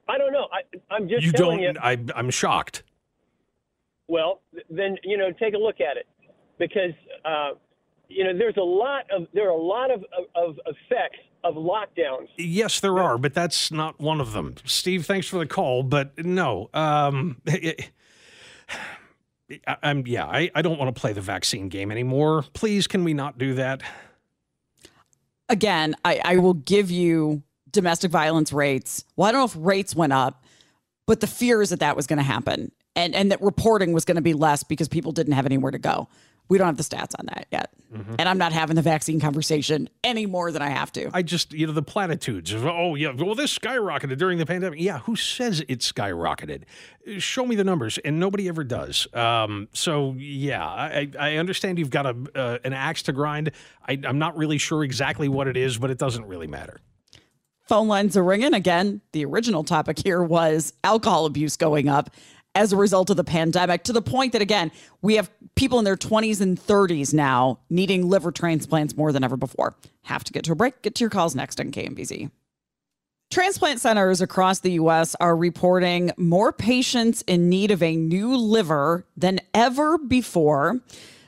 I 0.09 0.17
don't 0.17 0.31
know. 0.31 0.47
I, 0.53 0.93
I'm 0.93 1.09
just 1.09 1.23
You 1.23 1.31
don't. 1.31 1.59
you. 1.59 1.73
I, 1.81 1.97
I'm 2.15 2.29
shocked. 2.29 2.83
Well, 4.07 4.41
then 4.69 4.95
you 5.03 5.17
know, 5.17 5.31
take 5.31 5.53
a 5.53 5.57
look 5.57 5.81
at 5.81 5.97
it, 5.97 6.07
because 6.57 6.93
uh, 7.25 7.51
you 8.07 8.23
know, 8.23 8.37
there's 8.37 8.55
a 8.57 8.61
lot 8.61 9.03
of 9.11 9.27
there 9.33 9.47
are 9.47 9.57
a 9.57 9.61
lot 9.61 9.91
of, 9.91 10.05
of, 10.17 10.49
of 10.49 10.59
effects 10.65 11.19
of 11.43 11.55
lockdowns. 11.55 12.29
Yes, 12.37 12.79
there 12.79 12.99
are, 12.99 13.17
but 13.17 13.33
that's 13.33 13.71
not 13.71 13.99
one 13.99 14.19
of 14.19 14.33
them. 14.33 14.55
Steve, 14.65 15.05
thanks 15.05 15.27
for 15.27 15.37
the 15.37 15.45
call, 15.45 15.83
but 15.83 16.17
no. 16.23 16.69
Um, 16.73 17.41
I, 17.47 17.75
I'm 19.81 20.05
yeah. 20.05 20.25
I, 20.25 20.51
I 20.53 20.61
don't 20.61 20.77
want 20.77 20.93
to 20.93 20.99
play 20.99 21.13
the 21.13 21.21
vaccine 21.21 21.69
game 21.69 21.89
anymore. 21.91 22.43
Please, 22.53 22.85
can 22.85 23.03
we 23.03 23.13
not 23.13 23.37
do 23.37 23.53
that? 23.53 23.81
again, 25.49 25.95
I, 26.03 26.21
I 26.23 26.37
will 26.37 26.53
give 26.53 26.91
you 26.91 27.43
domestic 27.71 28.11
violence 28.11 28.51
rates. 28.53 29.03
Well, 29.15 29.27
I 29.27 29.31
don't 29.31 29.41
know 29.41 29.45
if 29.45 29.65
rates 29.67 29.95
went 29.95 30.13
up, 30.13 30.43
but 31.05 31.19
the 31.19 31.27
fear 31.27 31.61
is 31.61 31.69
that 31.69 31.79
that 31.79 31.95
was 31.95 32.07
going 32.07 32.17
to 32.17 32.23
happen 32.23 32.71
and, 32.95 33.15
and 33.15 33.31
that 33.31 33.41
reporting 33.41 33.93
was 33.93 34.05
going 34.05 34.15
to 34.15 34.21
be 34.21 34.33
less 34.33 34.63
because 34.63 34.87
people 34.87 35.11
didn't 35.11 35.33
have 35.33 35.45
anywhere 35.45 35.71
to 35.71 35.79
go. 35.79 36.07
We 36.49 36.57
don't 36.57 36.67
have 36.67 36.77
the 36.77 36.83
stats 36.83 37.13
on 37.19 37.25
that 37.27 37.47
yet. 37.51 37.73
And 38.19 38.27
I'm 38.29 38.37
not 38.37 38.51
having 38.51 38.75
the 38.75 38.81
vaccine 38.81 39.19
conversation 39.19 39.89
any 40.03 40.25
more 40.25 40.51
than 40.51 40.61
I 40.61 40.69
have 40.69 40.91
to. 40.91 41.09
I 41.13 41.21
just, 41.21 41.53
you 41.53 41.65
know, 41.65 41.73
the 41.73 41.81
platitudes 41.81 42.51
of, 42.51 42.65
oh, 42.65 42.95
yeah, 42.95 43.11
well, 43.11 43.33
this 43.33 43.57
skyrocketed 43.57 44.17
during 44.17 44.37
the 44.37 44.45
pandemic. 44.45 44.79
Yeah, 44.79 44.99
who 44.99 45.15
says 45.15 45.63
it 45.67 45.79
skyrocketed? 45.79 46.63
Show 47.17 47.45
me 47.45 47.55
the 47.55 47.63
numbers, 47.63 47.97
and 47.99 48.19
nobody 48.19 48.49
ever 48.49 48.63
does. 48.63 49.07
Um, 49.13 49.69
so, 49.73 50.15
yeah, 50.17 50.65
I, 50.65 51.09
I 51.17 51.35
understand 51.37 51.79
you've 51.79 51.89
got 51.89 52.05
a, 52.05 52.15
uh, 52.35 52.57
an 52.65 52.73
axe 52.73 53.03
to 53.03 53.13
grind. 53.13 53.51
I, 53.87 53.99
I'm 54.03 54.19
not 54.19 54.37
really 54.37 54.57
sure 54.57 54.83
exactly 54.83 55.29
what 55.29 55.47
it 55.47 55.55
is, 55.55 55.77
but 55.77 55.89
it 55.89 55.97
doesn't 55.97 56.25
really 56.25 56.47
matter. 56.47 56.81
Phone 57.63 57.87
lines 57.87 58.15
are 58.15 58.23
ringing. 58.23 58.53
Again, 58.53 59.01
the 59.11 59.25
original 59.25 59.63
topic 59.63 59.97
here 60.03 60.23
was 60.23 60.73
alcohol 60.83 61.25
abuse 61.25 61.57
going 61.57 61.89
up 61.89 62.09
as 62.57 62.73
a 62.73 62.75
result 62.75 63.11
of 63.11 63.17
the 63.17 63.23
pandemic 63.23 63.83
to 63.83 63.93
the 63.93 64.01
point 64.01 64.33
that, 64.33 64.41
again, 64.41 64.71
we 65.03 65.15
have 65.15 65.29
people 65.55 65.77
in 65.77 65.85
their 65.85 65.95
20s 65.95 66.41
and 66.41 66.59
30s 66.59 67.13
now 67.13 67.59
needing 67.69 68.09
liver 68.09 68.31
transplants 68.31 68.97
more 68.97 69.11
than 69.11 69.23
ever 69.23 69.37
before. 69.37 69.75
Have 70.01 70.23
to 70.23 70.33
get 70.33 70.43
to 70.45 70.53
a 70.53 70.55
break. 70.55 70.81
Get 70.81 70.95
to 70.95 71.03
your 71.03 71.11
calls 71.11 71.35
next 71.35 71.59
on 71.59 71.71
KMBZ. 71.71 72.31
Transplant 73.29 73.79
centers 73.79 74.21
across 74.21 74.59
the 74.59 74.71
U.S. 74.71 75.15
are 75.19 75.35
reporting 75.35 76.11
more 76.17 76.51
patients 76.51 77.21
in 77.27 77.47
need 77.47 77.69
of 77.69 77.83
a 77.83 77.95
new 77.95 78.35
liver 78.35 79.05
than 79.15 79.39
ever 79.53 79.99
before, 79.99 80.79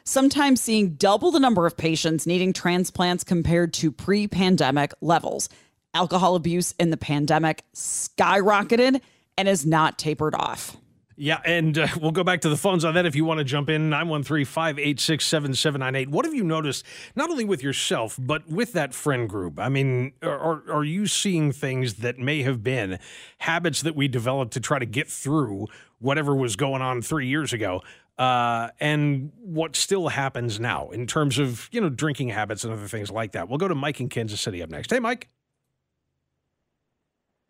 sometimes 0.05 0.61
seeing 0.61 0.95
double 0.95 1.29
the 1.29 1.39
number 1.39 1.67
of 1.67 1.77
patients 1.77 2.25
needing 2.25 2.53
transplants 2.53 3.23
compared 3.23 3.71
to 3.73 3.91
pre 3.91 4.27
pandemic 4.27 4.93
levels. 4.99 5.47
Alcohol 5.93 6.35
abuse 6.35 6.73
in 6.79 6.89
the 6.89 6.97
pandemic 6.97 7.63
skyrocketed 7.75 9.01
and 9.37 9.47
has 9.47 9.63
not 9.63 9.99
tapered 9.99 10.33
off. 10.33 10.75
Yeah, 11.21 11.41
and 11.43 11.77
uh, 11.77 11.87
we'll 12.01 12.11
go 12.11 12.23
back 12.23 12.39
to 12.41 12.49
the 12.49 12.55
phones 12.55 12.85
on 12.85 12.93
that 12.93 13.05
if 13.05 13.13
you 13.13 13.25
want 13.25 13.39
to 13.39 13.43
jump 13.43 13.69
in 13.69 13.89
913 13.89 14.45
586 14.45 15.25
7798. 15.25 16.09
What 16.09 16.23
have 16.23 16.33
you 16.33 16.45
noticed, 16.45 16.85
not 17.13 17.29
only 17.29 17.43
with 17.43 17.61
yourself, 17.61 18.15
but 18.17 18.47
with 18.47 18.71
that 18.71 18.93
friend 18.93 19.27
group? 19.27 19.59
I 19.59 19.67
mean, 19.67 20.13
are, 20.23 20.63
are 20.71 20.85
you 20.85 21.07
seeing 21.07 21.51
things 21.51 21.95
that 21.95 22.19
may 22.19 22.43
have 22.43 22.63
been 22.63 22.99
habits 23.39 23.81
that 23.81 23.97
we 23.97 24.07
developed 24.07 24.53
to 24.53 24.61
try 24.61 24.79
to 24.79 24.85
get 24.85 25.09
through 25.09 25.67
whatever 25.99 26.33
was 26.33 26.55
going 26.55 26.81
on 26.81 27.01
three 27.01 27.27
years 27.27 27.51
ago? 27.51 27.81
Uh, 28.17 28.69
and 28.79 29.33
what 29.41 29.75
still 29.75 30.07
happens 30.07 30.57
now 30.57 30.89
in 30.89 31.05
terms 31.05 31.37
of, 31.37 31.67
you 31.73 31.81
know, 31.81 31.89
drinking 31.89 32.29
habits 32.29 32.63
and 32.63 32.71
other 32.71 32.87
things 32.87 33.11
like 33.11 33.33
that? 33.33 33.49
We'll 33.49 33.57
go 33.57 33.67
to 33.67 33.75
Mike 33.75 33.99
in 33.99 34.07
Kansas 34.07 34.39
City 34.39 34.63
up 34.63 34.69
next. 34.69 34.89
Hey, 34.89 34.99
Mike. 34.99 35.27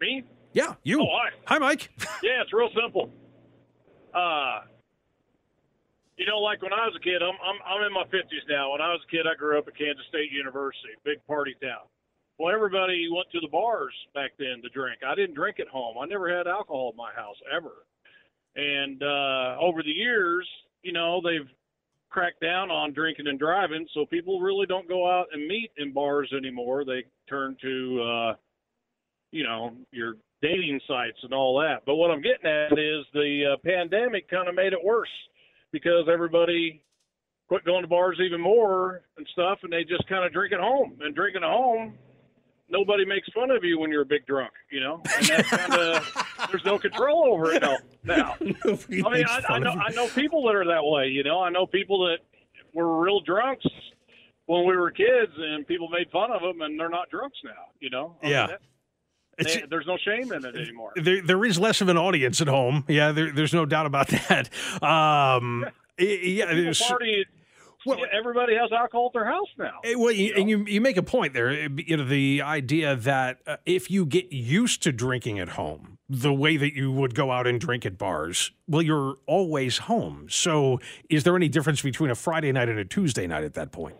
Me? 0.01 0.23
Yeah, 0.53 0.73
you. 0.82 1.01
Oh, 1.01 1.08
hi. 1.08 1.29
Hi, 1.45 1.60
Mike. 1.60 1.91
Yeah, 2.23 2.41
it's 2.41 2.51
real 2.51 2.69
simple. 2.73 3.12
Uh, 4.13 4.61
you 6.17 6.25
know, 6.25 6.39
like 6.39 6.61
when 6.61 6.73
I 6.73 6.85
was 6.85 6.95
a 6.95 7.03
kid, 7.03 7.21
I'm 7.21 7.37
I'm 7.39 7.59
I'm 7.65 7.85
in 7.85 7.93
my 7.93 8.03
fifties 8.05 8.43
now. 8.49 8.71
When 8.71 8.81
I 8.81 8.91
was 8.91 9.01
a 9.07 9.11
kid, 9.11 9.25
I 9.25 9.35
grew 9.35 9.57
up 9.57 9.67
at 9.67 9.77
Kansas 9.77 10.05
State 10.09 10.31
University, 10.31 10.93
big 11.05 11.25
party 11.27 11.55
town. 11.61 11.87
Well, 12.37 12.53
everybody 12.53 13.07
went 13.11 13.29
to 13.31 13.39
the 13.41 13.47
bars 13.47 13.93
back 14.13 14.31
then 14.39 14.61
to 14.63 14.69
drink. 14.69 14.99
I 15.05 15.15
didn't 15.15 15.35
drink 15.35 15.59
at 15.59 15.67
home. 15.67 15.97
I 16.01 16.05
never 16.05 16.35
had 16.35 16.47
alcohol 16.47 16.91
in 16.91 16.97
my 16.97 17.11
house 17.13 17.35
ever. 17.53 17.83
And 18.55 19.03
uh, 19.03 19.57
over 19.59 19.83
the 19.83 19.91
years, 19.91 20.47
you 20.81 20.93
know, 20.93 21.21
they've 21.21 21.47
cracked 22.09 22.41
down 22.41 22.71
on 22.71 22.93
drinking 22.93 23.27
and 23.27 23.37
driving, 23.37 23.87
so 23.93 24.05
people 24.05 24.39
really 24.39 24.65
don't 24.65 24.87
go 24.87 25.09
out 25.09 25.27
and 25.31 25.47
meet 25.47 25.71
in 25.77 25.93
bars 25.93 26.31
anymore. 26.35 26.83
They 26.83 27.03
turn 27.29 27.55
to, 27.61 28.01
uh, 28.01 28.33
you 29.31 29.43
know, 29.43 29.73
your 29.91 30.15
dating 30.41 30.80
sites 30.88 31.17
and 31.23 31.34
all 31.34 31.60
that. 31.60 31.84
But 31.86 31.95
what 31.95 32.12
I'm 32.12 32.21
getting 32.21 32.49
at 32.49 32.71
is 32.78 33.06
the 33.13 33.54
uh, 33.54 33.58
pandemic 33.65 34.30
kind 34.30 34.47
of 34.47 34.56
made 34.56 34.73
it 34.73 34.84
worse 34.84 35.10
because 35.71 36.08
everybody 36.12 36.82
quit 37.47 37.65
going 37.65 37.82
to 37.82 37.88
bars 37.88 38.19
even 38.23 38.39
more 38.39 39.02
and 39.17 39.28
stuff, 39.34 39.60
and 39.63 39.73
they 39.73 39.84
just 39.84 40.08
kind 40.08 40.25
of 40.25 40.32
drink 40.32 40.54
at 40.54 40.60
home. 40.60 40.97
And 41.02 41.15
drinking 41.15 41.43
at 41.43 41.49
home 41.49 41.97
nobody 42.69 43.06
makes 43.06 43.28
fun 43.34 43.52
of 43.52 43.63
you 43.63 43.80
when 43.80 43.91
you're 43.91 44.04
a 44.04 44.06
big 44.06 44.25
drunk, 44.25 44.52
you 44.71 44.80
know, 44.80 45.02
and 45.17 45.25
that's 45.28 45.49
kind 45.49 45.73
of 45.73 46.25
there's 46.49 46.65
no 46.65 46.78
control 46.78 47.34
over 47.34 47.54
it 47.54 47.62
now. 47.62 47.78
now. 48.04 48.36
I 48.41 48.88
mean, 48.89 49.06
I, 49.06 49.41
I 49.49 49.60
know 49.60 49.71
I 49.71 49.91
know 49.91 50.08
people 50.10 50.45
that 50.45 50.56
are 50.56 50.65
that 50.65 50.84
way, 50.84 51.08
you 51.08 51.23
know. 51.23 51.41
I 51.41 51.49
know 51.49 51.65
people 51.65 52.06
that 52.06 52.19
were 52.73 53.02
real 53.02 53.19
drunks 53.21 53.65
when 54.45 54.65
we 54.65 54.75
were 54.75 54.91
kids, 54.91 55.32
and 55.38 55.67
people 55.67 55.89
made 55.89 56.10
fun 56.12 56.32
of 56.32 56.41
them, 56.41 56.62
and 56.62 56.80
they're 56.80 56.89
not 56.89 57.10
drunks 57.10 57.38
now, 57.43 57.71
you 57.80 57.89
know. 57.89 58.15
I 58.23 58.30
yeah. 58.30 58.47
Mean, 58.47 58.58
they, 59.43 59.63
there's 59.69 59.88
no 59.88 59.97
shame 59.97 60.32
in 60.32 60.45
it 60.45 60.56
anymore. 60.56 60.91
There, 60.95 61.21
there 61.21 61.45
is 61.45 61.60
less 61.60 61.82
of 61.82 61.89
an 61.89 61.97
audience 61.97 62.41
at 62.41 62.47
home. 62.47 62.84
Yeah, 62.88 63.12
there, 63.12 63.32
there's 63.32 63.54
no 63.54 63.65
doubt 63.65 63.86
about 63.86 64.08
that. 64.30 64.49
Um, 64.84 65.65
yeah, 65.97 66.71
party 66.88 67.25
well, 67.86 67.99
everybody 68.12 68.56
has 68.56 68.71
alcohol 68.71 69.08
at 69.08 69.13
their 69.13 69.25
house 69.25 69.47
now. 69.58 69.80
Eh, 69.84 69.95
well, 69.95 70.12
you 70.12 70.34
and 70.36 70.49
you, 70.49 70.65
you 70.65 70.82
make 70.82 70.97
a 70.97 71.04
point 71.04 71.34
there. 71.34 71.49
Eh, 71.49 71.69
you 71.78 71.97
know, 71.97 72.04
the 72.04 72.41
idea 72.41 72.95
that 72.95 73.39
uh, 73.47 73.58
if 73.65 73.89
you 73.89 74.06
get 74.06 74.32
used 74.32 74.84
to 74.84 74.91
drinking 74.91 75.39
at 75.39 75.49
home, 75.49 75.97
the 76.10 76.34
way 76.34 76.58
that 76.58 76.73
you 76.73 76.91
would 76.91 77.15
go 77.15 77.32
out 77.32 77.47
and 77.47 77.60
drink 77.60 77.86
at 77.86 77.97
bars, 77.97 78.52
well, 78.67 78.82
you're 78.82 79.15
always 79.28 79.80
home. 79.80 80.28
So, 80.30 80.80
is 81.10 81.23
there 81.23 81.36
any 81.36 81.47
difference 81.47 81.82
between 81.82 82.10
a 82.10 82.15
Friday 82.15 82.52
night 82.52 82.69
and 82.69 82.80
a 82.80 82.86
Tuesday 82.86 83.28
night 83.28 83.43
at 83.43 83.54
that 83.54 83.71
point? 83.71 83.95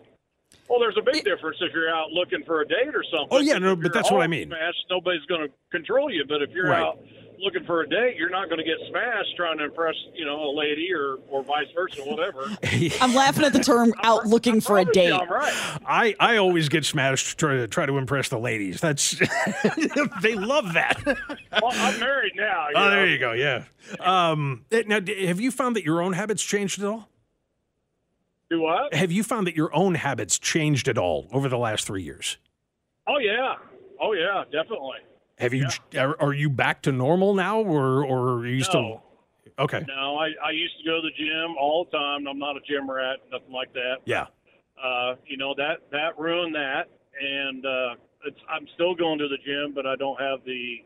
Well, 0.70 0.78
there's 0.78 0.96
a 0.96 1.02
big 1.02 1.24
difference 1.24 1.58
if 1.60 1.72
you're 1.74 1.92
out 1.92 2.12
looking 2.12 2.44
for 2.46 2.60
a 2.60 2.66
date 2.66 2.94
or 2.94 3.02
something. 3.12 3.28
Oh 3.32 3.40
yeah, 3.40 3.58
no, 3.58 3.74
but 3.74 3.92
that's 3.92 4.08
what 4.08 4.22
I 4.22 4.28
mean. 4.28 4.46
Smashed, 4.46 4.86
nobody's 4.88 5.24
going 5.26 5.40
to 5.40 5.52
control 5.72 6.12
you. 6.12 6.24
But 6.28 6.42
if 6.42 6.50
you're 6.50 6.68
right. 6.68 6.80
out 6.80 7.00
looking 7.40 7.64
for 7.64 7.80
a 7.80 7.88
date, 7.88 8.14
you're 8.16 8.30
not 8.30 8.48
going 8.48 8.58
to 8.58 8.64
get 8.64 8.76
smashed 8.88 9.36
trying 9.36 9.58
to 9.58 9.64
impress, 9.64 9.96
you 10.14 10.24
know, 10.24 10.48
a 10.48 10.52
lady 10.56 10.92
or 10.94 11.16
or 11.28 11.42
vice 11.42 11.66
versa, 11.74 12.02
whatever. 12.02 12.56
I'm 13.00 13.14
laughing 13.14 13.44
at 13.44 13.52
the 13.52 13.58
term 13.58 13.92
"out 14.04 14.26
looking 14.26 14.60
for 14.60 14.78
a 14.78 14.84
date." 14.84 15.08
You, 15.08 15.18
right. 15.26 15.52
I 15.84 16.14
I 16.20 16.36
always 16.36 16.68
get 16.68 16.84
smashed 16.84 17.36
try 17.36 17.56
to 17.56 17.66
try 17.66 17.86
to 17.86 17.98
impress 17.98 18.28
the 18.28 18.38
ladies. 18.38 18.80
That's 18.80 19.10
they 20.22 20.36
love 20.36 20.74
that. 20.74 21.02
well, 21.04 21.72
I'm 21.72 21.98
married 21.98 22.34
now. 22.36 22.66
oh, 22.76 22.84
know? 22.84 22.90
there 22.90 23.06
you 23.08 23.18
go. 23.18 23.32
Yeah. 23.32 23.64
Um, 23.98 24.66
eh, 24.70 24.84
now, 24.86 25.00
have 25.26 25.40
you 25.40 25.50
found 25.50 25.74
that 25.74 25.84
your 25.84 26.00
own 26.00 26.12
habits 26.12 26.44
changed 26.44 26.80
at 26.80 26.86
all? 26.86 27.08
Do 28.50 28.60
what? 28.60 28.92
Have 28.94 29.12
you 29.12 29.22
found 29.22 29.46
that 29.46 29.54
your 29.54 29.74
own 29.74 29.94
habits 29.94 30.38
changed 30.38 30.88
at 30.88 30.98
all 30.98 31.28
over 31.32 31.48
the 31.48 31.58
last 31.58 31.86
three 31.86 32.02
years? 32.02 32.36
Oh 33.06 33.18
yeah. 33.18 33.54
Oh 34.00 34.12
yeah, 34.12 34.42
definitely. 34.50 34.98
Have 35.38 35.54
you? 35.54 35.68
Yeah. 35.92 36.04
Are, 36.04 36.20
are, 36.20 36.32
you 36.32 36.50
back 36.50 36.82
to 36.82 36.92
normal 36.92 37.34
now, 37.34 37.60
or 37.60 38.04
or 38.04 38.38
are 38.38 38.46
you 38.46 38.58
no. 38.58 38.64
still? 38.64 39.02
Okay. 39.58 39.84
No, 39.86 40.16
I, 40.16 40.30
I 40.44 40.50
used 40.50 40.76
to 40.78 40.84
go 40.84 40.96
to 40.96 41.02
the 41.02 41.16
gym 41.16 41.56
all 41.58 41.84
the 41.84 41.96
time. 41.96 42.26
I'm 42.26 42.38
not 42.38 42.56
a 42.56 42.60
gym 42.68 42.90
rat, 42.90 43.18
nothing 43.30 43.52
like 43.52 43.72
that. 43.74 43.96
Yeah. 44.04 44.26
Uh, 44.82 45.14
you 45.26 45.36
know 45.36 45.54
that 45.56 45.88
that 45.92 46.18
ruined 46.18 46.54
that, 46.54 46.88
and 47.20 47.64
uh, 47.64 47.94
it's, 48.26 48.38
I'm 48.50 48.66
still 48.74 48.94
going 48.94 49.18
to 49.18 49.28
the 49.28 49.38
gym, 49.44 49.74
but 49.74 49.86
I 49.86 49.96
don't 49.96 50.20
have 50.20 50.40
the 50.44 50.78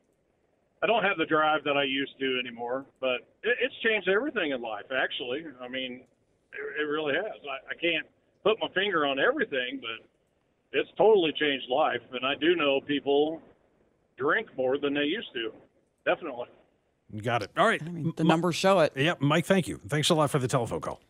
I 0.82 0.86
don't 0.86 1.02
have 1.02 1.16
the 1.16 1.26
drive 1.26 1.64
that 1.64 1.76
I 1.76 1.84
used 1.84 2.18
to 2.20 2.38
anymore. 2.38 2.84
But 3.00 3.26
it, 3.42 3.56
it's 3.62 3.74
changed 3.82 4.08
everything 4.08 4.50
in 4.50 4.60
life. 4.60 4.86
Actually, 4.94 5.44
I 5.62 5.68
mean, 5.68 6.02
it, 6.54 6.80
it 6.82 6.84
really 6.84 7.14
has. 7.14 7.40
I, 7.44 7.72
I 7.72 7.74
can't 7.80 8.06
put 8.42 8.58
my 8.60 8.68
finger 8.74 9.06
on 9.06 9.18
everything, 9.18 9.80
but 9.80 10.06
it's 10.72 10.90
totally 10.96 11.32
changed 11.38 11.66
life. 11.70 12.00
And 12.12 12.24
I 12.24 12.34
do 12.40 12.56
know 12.56 12.80
people 12.80 13.40
drink 14.18 14.48
more 14.56 14.78
than 14.78 14.94
they 14.94 15.04
used 15.04 15.32
to. 15.34 15.52
Definitely. 16.04 16.46
Got 17.22 17.42
it. 17.42 17.50
All 17.56 17.66
right. 17.66 17.82
I 17.82 17.88
mean, 17.88 18.12
the 18.16 18.24
numbers 18.24 18.56
show 18.56 18.80
it. 18.80 18.92
Yeah, 18.96 19.14
Mike, 19.20 19.46
thank 19.46 19.68
you. 19.68 19.80
Thanks 19.88 20.10
a 20.10 20.14
lot 20.14 20.30
for 20.30 20.38
the 20.38 20.48
telephone 20.48 20.80
call. 20.80 21.00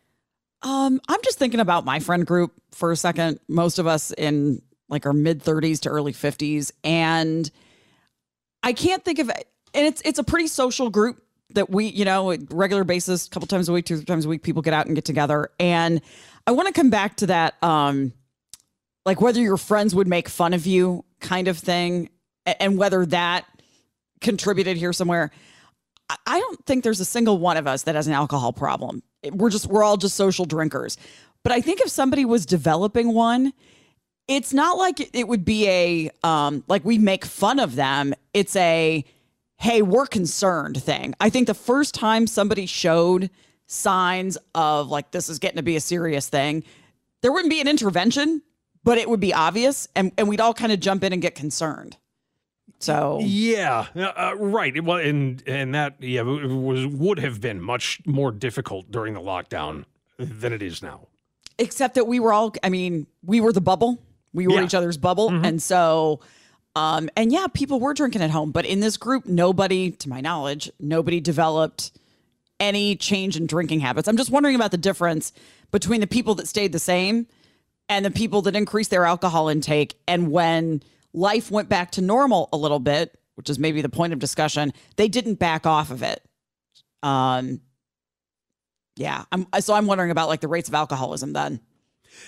Um, 0.61 0.99
I'm 1.07 1.19
just 1.23 1.37
thinking 1.37 1.59
about 1.59 1.85
my 1.85 1.99
friend 1.99 2.25
group 2.25 2.53
for 2.71 2.91
a 2.91 2.95
second. 2.95 3.39
Most 3.47 3.79
of 3.79 3.87
us 3.87 4.11
in 4.11 4.61
like 4.89 5.05
our 5.05 5.13
mid 5.13 5.43
30s 5.43 5.79
to 5.81 5.89
early 5.89 6.13
50s 6.13 6.71
and 6.83 7.49
I 8.63 8.73
can't 8.73 9.03
think 9.03 9.19
of 9.19 9.29
it. 9.29 9.47
And 9.73 9.85
it's 9.85 10.01
it's 10.05 10.19
a 10.19 10.23
pretty 10.23 10.47
social 10.47 10.89
group 10.89 11.21
that 11.55 11.69
we, 11.69 11.87
you 11.87 12.05
know, 12.05 12.35
regular 12.49 12.83
basis, 12.83 13.27
a 13.27 13.29
couple 13.29 13.47
times 13.47 13.67
a 13.67 13.73
week, 13.73 13.85
two 13.85 14.03
times 14.03 14.25
a 14.25 14.29
week, 14.29 14.43
people 14.43 14.61
get 14.61 14.73
out 14.73 14.85
and 14.85 14.95
get 14.95 15.05
together. 15.05 15.49
And 15.59 16.01
I 16.47 16.51
want 16.51 16.67
to 16.67 16.73
come 16.73 16.89
back 16.89 17.17
to 17.17 17.27
that, 17.27 17.61
um, 17.63 18.13
like 19.05 19.21
whether 19.21 19.41
your 19.41 19.57
friends 19.57 19.93
would 19.95 20.07
make 20.07 20.29
fun 20.29 20.53
of 20.53 20.65
you 20.65 21.03
kind 21.19 21.47
of 21.47 21.57
thing 21.57 22.09
and 22.45 22.77
whether 22.77 23.05
that 23.07 23.45
contributed 24.21 24.77
here 24.77 24.93
somewhere. 24.93 25.31
I 26.25 26.39
don't 26.39 26.63
think 26.65 26.83
there's 26.83 26.99
a 26.99 27.05
single 27.05 27.39
one 27.39 27.57
of 27.57 27.65
us 27.65 27.83
that 27.83 27.95
has 27.95 28.07
an 28.07 28.13
alcohol 28.13 28.53
problem. 28.53 29.01
We're 29.31 29.49
just 29.49 29.67
we're 29.67 29.83
all 29.83 29.97
just 29.97 30.15
social 30.15 30.45
drinkers. 30.45 30.97
But 31.43 31.51
I 31.51 31.61
think 31.61 31.81
if 31.81 31.89
somebody 31.89 32.25
was 32.25 32.45
developing 32.45 33.13
one, 33.13 33.53
it's 34.27 34.53
not 34.53 34.77
like 34.77 35.15
it 35.15 35.27
would 35.27 35.45
be 35.45 35.67
a 35.67 36.11
um 36.23 36.63
like 36.67 36.85
we 36.85 36.97
make 36.99 37.25
fun 37.25 37.59
of 37.59 37.75
them. 37.75 38.13
It's 38.33 38.55
a 38.55 39.03
hey, 39.57 39.81
we're 39.81 40.05
concerned 40.05 40.81
thing. 40.81 41.15
I 41.19 41.29
think 41.29 41.47
the 41.47 41.53
first 41.53 41.93
time 41.93 42.27
somebody 42.27 42.65
showed 42.65 43.29
signs 43.67 44.37
of 44.53 44.89
like 44.89 45.11
this 45.11 45.29
is 45.29 45.39
getting 45.39 45.57
to 45.57 45.63
be 45.63 45.75
a 45.75 45.81
serious 45.81 46.29
thing, 46.29 46.63
there 47.21 47.31
wouldn't 47.31 47.49
be 47.49 47.61
an 47.61 47.67
intervention, 47.67 48.41
but 48.83 48.97
it 48.97 49.09
would 49.09 49.19
be 49.19 49.33
obvious 49.33 49.87
and 49.95 50.11
and 50.17 50.27
we'd 50.27 50.41
all 50.41 50.53
kind 50.53 50.71
of 50.71 50.79
jump 50.79 51.03
in 51.03 51.13
and 51.13 51.21
get 51.21 51.35
concerned. 51.35 51.97
So 52.79 53.19
yeah, 53.23 53.87
uh, 53.95 54.11
uh, 54.15 54.35
right. 54.37 54.83
Well, 54.83 54.97
and 54.97 55.41
and 55.47 55.73
that 55.73 55.95
yeah 55.99 56.21
was 56.21 56.85
would 56.85 57.19
have 57.19 57.41
been 57.41 57.61
much 57.61 58.01
more 58.05 58.31
difficult 58.31 58.91
during 58.91 59.13
the 59.13 59.21
lockdown 59.21 59.85
than 60.17 60.53
it 60.53 60.61
is 60.61 60.83
now. 60.83 61.07
Except 61.57 61.95
that 61.95 62.05
we 62.05 62.19
were 62.19 62.33
all. 62.33 62.53
I 62.63 62.69
mean, 62.69 63.07
we 63.23 63.39
were 63.39 63.53
the 63.53 63.61
bubble. 63.61 63.99
We 64.33 64.47
were 64.47 64.55
yeah. 64.55 64.65
each 64.65 64.75
other's 64.75 64.97
bubble, 64.97 65.29
mm-hmm. 65.29 65.45
and 65.45 65.61
so. 65.61 66.19
Um, 66.75 67.09
and 67.15 67.31
yeah, 67.31 67.47
people 67.53 67.79
were 67.79 67.93
drinking 67.93 68.21
at 68.21 68.31
home, 68.31 68.51
but 68.51 68.65
in 68.65 68.81
this 68.81 68.97
group, 68.97 69.25
nobody, 69.25 69.91
to 69.91 70.09
my 70.09 70.19
knowledge, 70.19 70.69
nobody 70.79 71.21
developed 71.21 71.91
any 72.59 72.95
change 72.95 73.37
in 73.37 73.47
drinking 73.47 73.79
habits. 73.79 74.07
I'm 74.07 74.17
just 74.17 74.31
wondering 74.31 74.55
about 74.55 74.71
the 74.71 74.77
difference 74.77 75.31
between 75.71 76.01
the 76.01 76.07
people 76.07 76.35
that 76.35 76.47
stayed 76.47 76.71
the 76.71 76.79
same 76.79 77.27
and 77.87 78.05
the 78.05 78.11
people 78.11 78.41
that 78.43 78.55
increased 78.55 78.89
their 78.89 79.05
alcohol 79.05 79.47
intake 79.47 79.97
and 80.07 80.31
when 80.31 80.81
life 81.13 81.49
went 81.49 81.69
back 81.69 81.91
to 81.91 82.01
normal 82.01 82.49
a 82.51 82.57
little 82.57 82.79
bit, 82.79 83.17
which 83.35 83.49
is 83.49 83.59
maybe 83.59 83.81
the 83.81 83.89
point 83.89 84.13
of 84.13 84.19
discussion, 84.19 84.73
they 84.97 85.07
didn't 85.07 85.35
back 85.35 85.65
off 85.65 85.91
of 85.91 86.03
it. 86.03 86.23
Um, 87.03 87.61
yeah, 88.95 89.25
I'm 89.31 89.47
so 89.59 89.73
I'm 89.73 89.87
wondering 89.87 90.11
about 90.11 90.29
like 90.29 90.41
the 90.41 90.47
rates 90.47 90.69
of 90.69 90.75
alcoholism 90.75 91.33
then 91.33 91.59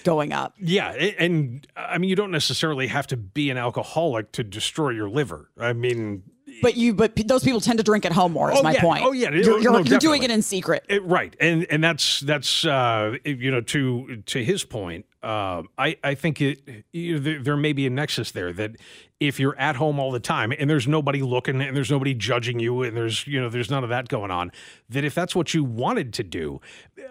going 0.04 0.34
up. 0.34 0.56
Yeah, 0.60 0.92
and 0.92 1.66
I 1.76 1.98
mean 1.98 2.10
you 2.10 2.16
don't 2.16 2.32
necessarily 2.32 2.88
have 2.88 3.08
to 3.08 3.18
be 3.18 3.50
an 3.50 3.58
alcoholic 3.58 4.32
to 4.34 4.44
destroy 4.44 4.90
your 4.90 5.10
liver. 5.10 5.50
I 5.60 5.74
mean 5.74 6.24
but 6.62 6.78
you, 6.78 6.94
but 6.94 7.16
those 7.28 7.44
people 7.44 7.60
tend 7.60 7.78
to 7.80 7.84
drink 7.84 8.06
at 8.06 8.12
home 8.12 8.32
more. 8.32 8.52
Is 8.52 8.60
oh, 8.60 8.64
my 8.64 8.74
yeah. 8.74 8.82
point. 8.82 9.04
Oh 9.06 9.12
yeah, 9.12 9.32
you're, 9.32 9.60
you're, 9.60 9.74
no, 9.74 9.80
you're 9.80 10.00
doing 10.00 10.24
it 10.24 10.32
in 10.32 10.42
secret, 10.42 10.86
it, 10.88 11.04
right? 11.04 11.36
And 11.40 11.66
and 11.70 11.84
that's 11.84 12.22
that's 12.22 12.66
uh, 12.66 13.18
you 13.26 13.52
know 13.52 13.62
to 13.62 14.24
to 14.26 14.44
his 14.44 14.64
point. 14.64 15.06
Uh, 15.22 15.64
I 15.78 15.98
I 16.04 16.16
think 16.16 16.42
it 16.42 16.86
you 16.94 17.14
know, 17.14 17.20
there, 17.20 17.44
there 17.44 17.58
may 17.58 17.74
be 17.74 17.86
a 17.86 17.90
nexus 17.90 18.32
there 18.32 18.54
that 18.54 18.78
if 19.20 19.40
you're 19.40 19.58
at 19.60 19.76
home 19.76 20.00
all 20.00 20.12
the 20.12 20.20
time 20.20 20.54
and 20.58 20.70
there's 20.70 20.88
nobody 20.88 21.22
looking 21.22 21.62
and 21.62 21.76
there's 21.76 21.92
nobody 21.92 22.14
judging 22.14 22.60
you 22.60 22.84
and 22.84 22.96
there's 22.96 23.28
you 23.28 23.42
know 23.42 23.50
there's 23.50 23.70
none 23.70 23.84
of 23.84 23.90
that 23.90 24.08
going 24.08 24.32
on, 24.32 24.52
that 24.90 25.04
if 25.04 25.14
that's 25.14 25.36
what 25.36 25.54
you 25.54 25.64
wanted 25.64 26.14
to 26.14 26.24
do, 26.24 26.62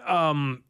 um, 0.07 0.63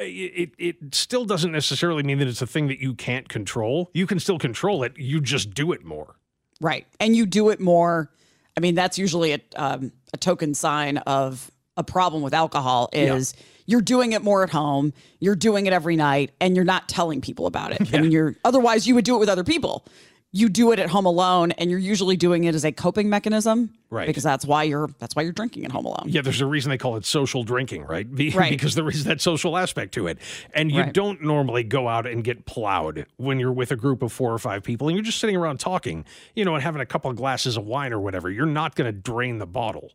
it, 0.00 0.50
it 0.58 0.94
still 0.94 1.24
doesn't 1.24 1.52
necessarily 1.52 2.02
mean 2.02 2.18
that 2.18 2.28
it's 2.28 2.42
a 2.42 2.46
thing 2.46 2.68
that 2.68 2.80
you 2.80 2.94
can't 2.94 3.28
control. 3.28 3.90
You 3.94 4.06
can 4.06 4.18
still 4.18 4.38
control 4.38 4.82
it. 4.82 4.92
You 4.96 5.20
just 5.20 5.52
do 5.54 5.72
it 5.72 5.84
more. 5.84 6.16
Right. 6.60 6.86
And 6.98 7.16
you 7.16 7.26
do 7.26 7.50
it 7.50 7.60
more. 7.60 8.10
I 8.56 8.60
mean, 8.60 8.74
that's 8.74 8.98
usually 8.98 9.32
a, 9.32 9.40
um, 9.56 9.92
a 10.12 10.16
token 10.16 10.54
sign 10.54 10.98
of 10.98 11.50
a 11.76 11.84
problem 11.84 12.22
with 12.22 12.34
alcohol 12.34 12.90
is 12.92 13.34
yeah. 13.36 13.44
you're 13.66 13.80
doing 13.80 14.12
it 14.12 14.22
more 14.22 14.42
at 14.42 14.50
home, 14.50 14.92
you're 15.18 15.36
doing 15.36 15.66
it 15.66 15.72
every 15.72 15.96
night, 15.96 16.32
and 16.40 16.56
you're 16.56 16.64
not 16.64 16.88
telling 16.88 17.20
people 17.20 17.46
about 17.46 17.72
it. 17.72 17.90
Yeah. 17.90 17.98
I 17.98 18.02
mean, 18.02 18.12
you're 18.12 18.36
otherwise 18.44 18.86
you 18.86 18.94
would 18.96 19.04
do 19.04 19.16
it 19.16 19.18
with 19.18 19.28
other 19.28 19.44
people 19.44 19.86
you 20.32 20.48
do 20.48 20.70
it 20.70 20.78
at 20.78 20.88
home 20.88 21.06
alone 21.06 21.50
and 21.52 21.70
you're 21.70 21.80
usually 21.80 22.16
doing 22.16 22.44
it 22.44 22.54
as 22.54 22.64
a 22.64 22.70
coping 22.70 23.08
mechanism 23.10 23.74
right. 23.90 24.06
because 24.06 24.22
that's 24.22 24.46
why 24.46 24.62
you're 24.62 24.88
that's 24.98 25.16
why 25.16 25.22
you're 25.22 25.32
drinking 25.32 25.64
at 25.64 25.72
home 25.72 25.84
alone. 25.84 26.04
Yeah 26.06 26.22
there's 26.22 26.40
a 26.40 26.46
reason 26.46 26.70
they 26.70 26.78
call 26.78 26.96
it 26.96 27.04
social 27.04 27.42
drinking 27.42 27.82
right, 27.84 28.12
Be, 28.12 28.30
right. 28.34 28.50
because 28.50 28.76
there 28.76 28.88
is 28.88 29.04
that 29.04 29.20
social 29.20 29.56
aspect 29.56 29.92
to 29.94 30.06
it. 30.06 30.18
And 30.54 30.70
you 30.70 30.82
right. 30.82 30.92
don't 30.92 31.22
normally 31.22 31.64
go 31.64 31.88
out 31.88 32.06
and 32.06 32.22
get 32.22 32.46
plowed 32.46 33.06
when 33.16 33.40
you're 33.40 33.52
with 33.52 33.72
a 33.72 33.76
group 33.76 34.02
of 34.02 34.12
four 34.12 34.32
or 34.32 34.38
five 34.38 34.62
people 34.62 34.88
and 34.88 34.96
you're 34.96 35.04
just 35.04 35.18
sitting 35.18 35.36
around 35.36 35.58
talking 35.58 36.04
you 36.34 36.44
know 36.44 36.54
and 36.54 36.62
having 36.62 36.80
a 36.80 36.86
couple 36.86 37.10
of 37.10 37.16
glasses 37.16 37.56
of 37.56 37.64
wine 37.64 37.92
or 37.92 37.98
whatever. 37.98 38.30
You're 38.30 38.46
not 38.46 38.76
going 38.76 38.92
to 38.92 38.98
drain 38.98 39.38
the 39.38 39.46
bottle. 39.46 39.90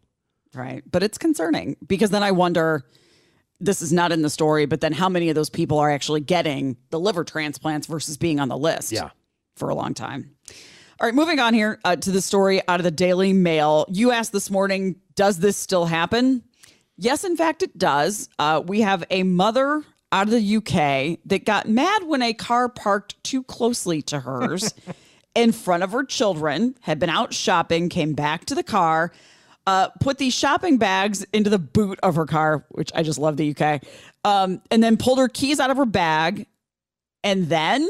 Right. 0.54 0.84
But 0.89 1.04
it's 1.04 1.17
concerning 1.17 1.78
because 1.86 2.10
then 2.10 2.24
i 2.24 2.32
wonder 2.32 2.86
this 3.60 3.82
is 3.82 3.93
not 3.93 4.12
in 4.12 4.21
the 4.21 4.30
story 4.30 4.65
but 4.65 4.82
then 4.82 4.91
how 4.91 5.08
many 5.08 5.30
of 5.30 5.36
those 5.36 5.50
people 5.50 5.80
are 5.80 5.89
actually 5.89 6.19
getting 6.19 6.76
the 6.89 7.00
liver 7.00 7.24
transplants 7.24 7.88
versus 7.88 8.17
being 8.17 8.39
on 8.41 8.50
the 8.50 8.58
list? 8.58 8.91
Yeah 8.91 9.12
for 9.56 9.70
a 9.70 9.76
long 9.76 9.94
time. 9.94 10.32
All 11.00 11.08
right, 11.08 11.15
moving 11.15 11.39
on 11.39 11.54
here 11.54 11.80
uh, 11.84 11.96
to 11.98 12.12
the 12.12 12.22
story 12.22 12.62
out 12.68 12.80
of 12.80 12.84
the 12.84 12.91
Daily 12.91 13.34
Mail. 13.34 13.86
You 13.89 14.12
asked 14.12 14.32
this 14.32 14.50
morning, 14.50 14.96
does 15.15 15.39
this 15.39 15.58
still 15.58 15.86
happen? 15.86 16.44
Yes, 16.98 17.24
in 17.24 17.36
fact, 17.36 17.63
it 17.63 17.78
does. 17.78 18.30
Uh, 18.39 18.62
we 18.65 18.82
have 18.82 19.04
a 19.10 19.24
mother 19.24 19.84
out 20.12 20.28
of 20.28 20.32
the 20.32 20.58
UK 20.58 21.20
that 21.26 21.46
got 21.46 21.68
mad 21.68 22.04
when 22.04 22.22
a 22.22 22.34
car 22.34 22.70
parked 22.70 23.22
too 23.24 23.44
closely 23.44 24.02
to 24.04 24.20
hers. 24.22 24.74
in 25.36 25.52
front 25.52 25.84
of 25.84 25.91
her 25.91 26.04
children, 26.04 26.76
had 26.82 26.98
been 26.98 27.10
out 27.10 27.34
shopping, 27.34 27.89
came 27.89 28.13
back 28.13 28.46
to 28.46 28.56
the 28.56 28.63
car, 28.63 29.12
uh, 29.68 29.89
put 30.00 30.18
these 30.18 30.34
shopping 30.34 30.78
bags 30.78 31.24
into 31.34 31.50
the 31.50 31.60
boot 31.60 32.00
of 32.02 32.15
her 32.15 32.26
car, 32.26 32.65
which 32.70 32.91
I 32.96 33.04
just 33.04 33.20
love 33.20 33.36
the 33.38 33.56
UK, 33.56 33.84
um, 34.24 34.62
and 34.72 34.82
then 34.82 34.98
pulled 34.98 35.20
her 35.20 35.28
keys 35.28 35.60
out 35.60 35.70
of 35.70 35.78
her 35.78 35.86
bag 35.86 36.48
and 37.24 37.50
then 37.50 37.88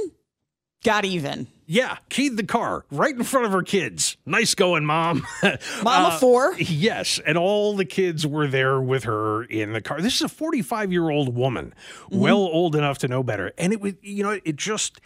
got 0.84 1.06
even. 1.06 1.48
Yeah, 1.68 1.98
keyed 2.10 2.38
the 2.38 2.46
car 2.46 2.86
right 2.92 3.16
in 3.16 3.24
front 3.24 3.48
of 3.48 3.52
her 3.52 3.64
kids. 3.64 4.18
Nice 4.26 4.54
going, 4.54 4.86
mom. 4.86 5.26
Mama 5.84 6.08
uh, 6.08 6.18
four. 6.20 6.56
Yes, 6.60 7.20
and 7.26 7.38
all 7.38 7.76
the 7.76 7.86
kids 7.86 8.28
were 8.28 8.48
there 8.48 8.80
with 8.80 9.06
her 9.06 9.44
in 9.44 9.74
the 9.74 9.82
car. 9.82 10.00
This 10.00 10.16
is 10.16 10.22
a 10.22 10.30
45 10.30 10.92
year 10.92 11.10
old 11.10 11.36
woman, 11.36 11.74
mm-hmm. 12.04 12.20
well 12.20 12.38
old 12.38 12.76
enough 12.76 13.00
to 13.00 13.08
know 13.08 13.24
better. 13.24 13.52
And 13.58 13.74
it 13.74 13.82
was, 13.82 13.94
you 14.02 14.24
know, 14.24 14.40
it 14.44 14.56
just, 14.56 15.02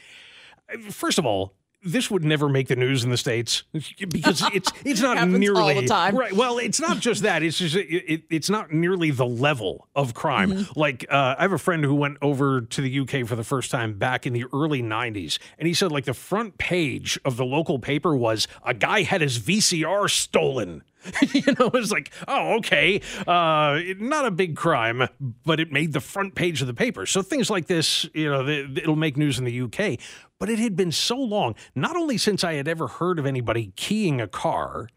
first 0.89 1.17
of 1.17 1.25
all, 1.25 1.53
this 1.83 2.11
would 2.11 2.25
never 2.25 2.49
make 2.49 2.67
the 2.67 2.75
news 2.75 3.03
in 3.03 3.09
the 3.09 3.17
states 3.17 3.63
because 3.73 4.43
it's 4.53 4.71
it's 4.83 5.01
not 5.01 5.27
nearly 5.27 5.61
all 5.61 5.81
the 5.81 5.87
time. 5.87 6.15
right. 6.15 6.33
Well, 6.33 6.57
it's 6.57 6.79
not 6.79 6.99
just 6.99 7.23
that; 7.23 7.43
it's 7.43 7.57
just 7.57 7.75
it, 7.75 7.87
it, 7.87 8.23
it's 8.29 8.49
not 8.49 8.71
nearly 8.71 9.11
the 9.11 9.25
level 9.25 9.87
of 9.95 10.13
crime. 10.13 10.51
Mm-hmm. 10.51 10.79
Like 10.79 11.05
uh, 11.09 11.35
I 11.37 11.41
have 11.41 11.53
a 11.53 11.57
friend 11.57 11.83
who 11.83 11.95
went 11.95 12.17
over 12.21 12.61
to 12.61 12.81
the 12.81 12.99
UK 12.99 13.27
for 13.27 13.35
the 13.35 13.43
first 13.43 13.71
time 13.71 13.93
back 13.93 14.25
in 14.25 14.33
the 14.33 14.45
early 14.53 14.81
'90s, 14.81 15.39
and 15.57 15.67
he 15.67 15.73
said 15.73 15.91
like 15.91 16.05
the 16.05 16.13
front 16.13 16.57
page 16.57 17.19
of 17.23 17.37
the 17.37 17.45
local 17.45 17.79
paper 17.79 18.15
was 18.15 18.47
a 18.65 18.73
guy 18.73 19.03
had 19.03 19.21
his 19.21 19.39
VCR 19.39 20.09
stolen. 20.09 20.83
you 21.33 21.55
know, 21.57 21.71
it's 21.73 21.91
like, 21.91 22.11
oh, 22.27 22.57
okay, 22.57 23.01
uh, 23.25 23.79
not 23.99 24.25
a 24.25 24.31
big 24.31 24.55
crime, 24.55 25.07
but 25.45 25.59
it 25.59 25.71
made 25.71 25.93
the 25.93 26.01
front 26.01 26.35
page 26.35 26.61
of 26.61 26.67
the 26.67 26.73
paper. 26.73 27.05
So 27.05 27.21
things 27.21 27.49
like 27.49 27.67
this, 27.67 28.05
you 28.13 28.29
know, 28.29 28.45
it'll 28.47 28.97
make 28.97 29.15
news 29.15 29.39
in 29.39 29.45
the 29.45 29.61
UK. 29.61 29.99
But 30.39 30.49
it 30.49 30.59
had 30.59 30.75
been 30.75 30.91
so 30.91 31.17
long, 31.17 31.55
not 31.75 31.95
only 31.95 32.17
since 32.17 32.43
I 32.43 32.53
had 32.53 32.67
ever 32.67 32.87
heard 32.87 33.19
of 33.19 33.25
anybody 33.25 33.73
keying 33.75 34.21
a 34.21 34.27
car, 34.27 34.89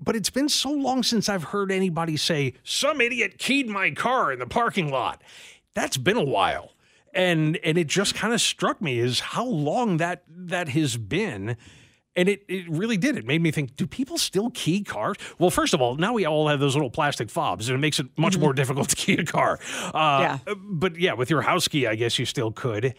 but 0.00 0.16
it's 0.16 0.30
been 0.30 0.48
so 0.48 0.70
long 0.70 1.02
since 1.02 1.28
I've 1.28 1.44
heard 1.44 1.70
anybody 1.70 2.16
say, 2.16 2.54
some 2.64 3.00
idiot 3.00 3.38
keyed 3.38 3.68
my 3.68 3.90
car 3.90 4.32
in 4.32 4.38
the 4.38 4.46
parking 4.46 4.90
lot. 4.90 5.22
That's 5.74 5.96
been 5.96 6.16
a 6.16 6.24
while. 6.24 6.72
And 7.14 7.58
and 7.64 7.78
it 7.78 7.86
just 7.86 8.14
kind 8.14 8.32
of 8.32 8.40
struck 8.40 8.80
me 8.80 9.00
as 9.00 9.20
how 9.20 9.44
long 9.44 9.96
that 9.96 10.24
that 10.28 10.68
has 10.70 10.96
been 10.96 11.56
and 12.18 12.28
it, 12.28 12.44
it 12.48 12.68
really 12.68 12.96
did. 12.96 13.16
It 13.16 13.24
made 13.24 13.40
me 13.40 13.52
think, 13.52 13.76
do 13.76 13.86
people 13.86 14.18
still 14.18 14.50
key 14.50 14.82
cars? 14.82 15.16
Well, 15.38 15.50
first 15.50 15.72
of 15.72 15.80
all, 15.80 15.94
now 15.94 16.12
we 16.14 16.24
all 16.26 16.48
have 16.48 16.58
those 16.58 16.74
little 16.74 16.90
plastic 16.90 17.30
fobs, 17.30 17.68
and 17.68 17.76
it 17.76 17.80
makes 17.80 18.00
it 18.00 18.06
much 18.18 18.32
mm-hmm. 18.32 18.42
more 18.42 18.52
difficult 18.54 18.88
to 18.88 18.96
key 18.96 19.14
a 19.14 19.24
car. 19.24 19.60
Uh, 19.94 20.38
yeah. 20.44 20.54
But 20.56 20.98
yeah, 20.98 21.12
with 21.12 21.30
your 21.30 21.42
house 21.42 21.68
key, 21.68 21.86
I 21.86 21.94
guess 21.94 22.18
you 22.18 22.26
still 22.26 22.50
could. 22.50 22.94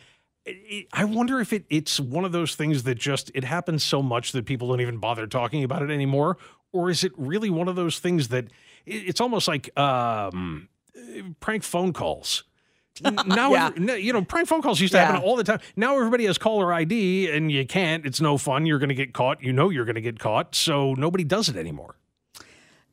I 0.93 1.03
wonder 1.05 1.39
if 1.39 1.53
it, 1.53 1.65
it's 1.69 1.99
one 1.99 2.25
of 2.25 2.31
those 2.31 2.55
things 2.55 2.83
that 2.83 2.95
just 2.95 3.31
it 3.35 3.43
happens 3.43 3.83
so 3.83 4.01
much 4.01 4.31
that 4.31 4.45
people 4.45 4.69
don't 4.69 4.81
even 4.81 4.97
bother 4.97 5.27
talking 5.27 5.63
about 5.63 5.81
it 5.81 5.91
anymore, 5.91 6.37
or 6.71 6.89
is 6.89 7.03
it 7.03 7.11
really 7.17 7.49
one 7.49 7.67
of 7.67 7.75
those 7.75 7.99
things 7.99 8.29
that 8.29 8.47
it's 8.85 9.21
almost 9.21 9.47
like 9.47 9.77
um, 9.77 10.69
prank 11.39 11.63
phone 11.63 11.93
calls? 11.93 12.43
now, 13.25 13.53
yeah. 13.53 13.95
you 13.95 14.11
know, 14.11 14.23
prank 14.23 14.47
phone 14.47 14.61
calls 14.61 14.79
used 14.79 14.91
to 14.91 14.97
yeah. 14.97 15.05
happen 15.05 15.21
all 15.21 15.35
the 15.35 15.43
time. 15.43 15.59
Now 15.75 15.95
everybody 15.95 16.25
has 16.25 16.37
caller 16.37 16.73
ID, 16.73 17.29
and 17.31 17.51
you 17.51 17.65
can't. 17.65 18.05
It's 18.05 18.19
no 18.19 18.37
fun. 18.37 18.65
You're 18.65 18.79
going 18.79 18.89
to 18.89 18.95
get 18.95 19.13
caught. 19.13 19.41
You 19.41 19.53
know 19.53 19.69
you're 19.69 19.85
going 19.85 19.95
to 19.95 20.01
get 20.01 20.19
caught. 20.19 20.55
So 20.55 20.93
nobody 20.95 21.23
does 21.23 21.49
it 21.49 21.55
anymore. 21.55 21.95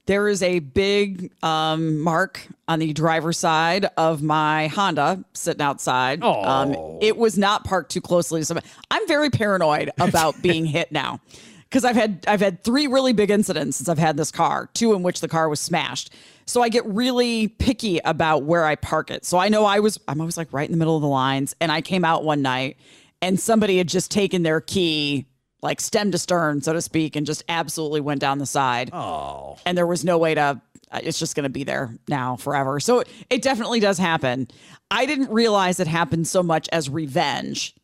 There 0.07 0.29
is 0.29 0.43
a 0.43 0.61
big 0.61 1.33
um, 1.43 2.01
mark 2.01 2.47
on 2.69 2.79
the 2.79 2.93
driver's 2.93 3.39
side 3.39 3.87
of 3.97 4.23
my 4.23 4.69
Honda 4.69 5.25
sitting 5.33 5.63
outside. 5.63 6.21
Oh. 6.23 6.45
Um, 6.45 6.99
it 7.01 7.17
was 7.17 7.37
not 7.37 7.65
parked 7.65 7.91
too 7.91 8.01
closely. 8.01 8.43
So 8.45 8.57
I'm 8.91 9.09
very 9.09 9.31
paranoid 9.31 9.91
about 9.99 10.41
being 10.43 10.65
hit 10.65 10.93
now 10.93 11.21
because 11.65 11.85
I've 11.85 11.97
had 11.97 12.25
I've 12.29 12.41
had 12.41 12.63
three 12.63 12.87
really 12.87 13.13
big 13.13 13.31
incidents 13.31 13.79
since 13.79 13.89
I've 13.89 13.99
had 13.99 14.17
this 14.17 14.31
car. 14.31 14.71
Two 14.75 14.95
in 14.95 15.03
which 15.03 15.21
the 15.21 15.29
car 15.29 15.49
was 15.49 15.61
smashed. 15.61 16.13
So 16.47 16.63
I 16.63 16.69
get 16.69 16.87
really 16.87 17.49
picky 17.49 17.99
about 18.05 18.45
where 18.45 18.65
I 18.65 18.77
park 18.77 19.11
it. 19.11 19.25
So 19.25 19.39
I 19.39 19.49
know 19.49 19.65
I 19.65 19.81
was 19.81 19.99
I'm 20.07 20.21
always 20.21 20.37
like 20.37 20.53
right 20.53 20.69
in 20.69 20.73
the 20.73 20.79
middle 20.79 20.95
of 20.95 21.03
the 21.03 21.09
lines 21.09 21.55
and 21.61 21.73
I 21.73 21.81
came 21.81 22.05
out 22.05 22.25
one 22.25 22.43
night 22.43 22.77
and 23.21 23.41
somebody 23.41 23.79
had 23.79 23.89
just 23.89 24.11
taken 24.11 24.45
their 24.45 24.61
key 24.61 25.27
like 25.63 25.81
stem 25.81 26.11
to 26.13 26.19
stern 26.19 26.63
so 26.63 26.73
to 26.73 26.83
speak 26.83 27.17
and 27.17 27.27
just 27.27 27.45
absolutely 27.49 28.01
went 28.01 28.21
down 28.21 28.39
the 28.39 28.47
side. 28.47 28.91
Oh. 28.93 29.59
And 29.65 29.77
there 29.77 29.87
was 29.87 30.05
no 30.05 30.19
way 30.19 30.35
to 30.35 30.61
uh, 30.93 31.01
it's 31.03 31.19
just 31.19 31.35
going 31.35 31.45
to 31.45 31.51
be 31.51 31.65
there 31.65 31.91
now 32.09 32.37
forever. 32.37 32.79
So 32.79 33.03
it 33.29 33.43
definitely 33.43 33.81
does 33.81 33.99
happen. 33.99 34.49
I 34.91 35.07
didn't 35.07 35.31
realize 35.31 35.81
it 35.81 35.89
happened 35.89 36.29
so 36.29 36.43
much 36.43 36.69
as 36.73 36.89
revenge 36.89 37.75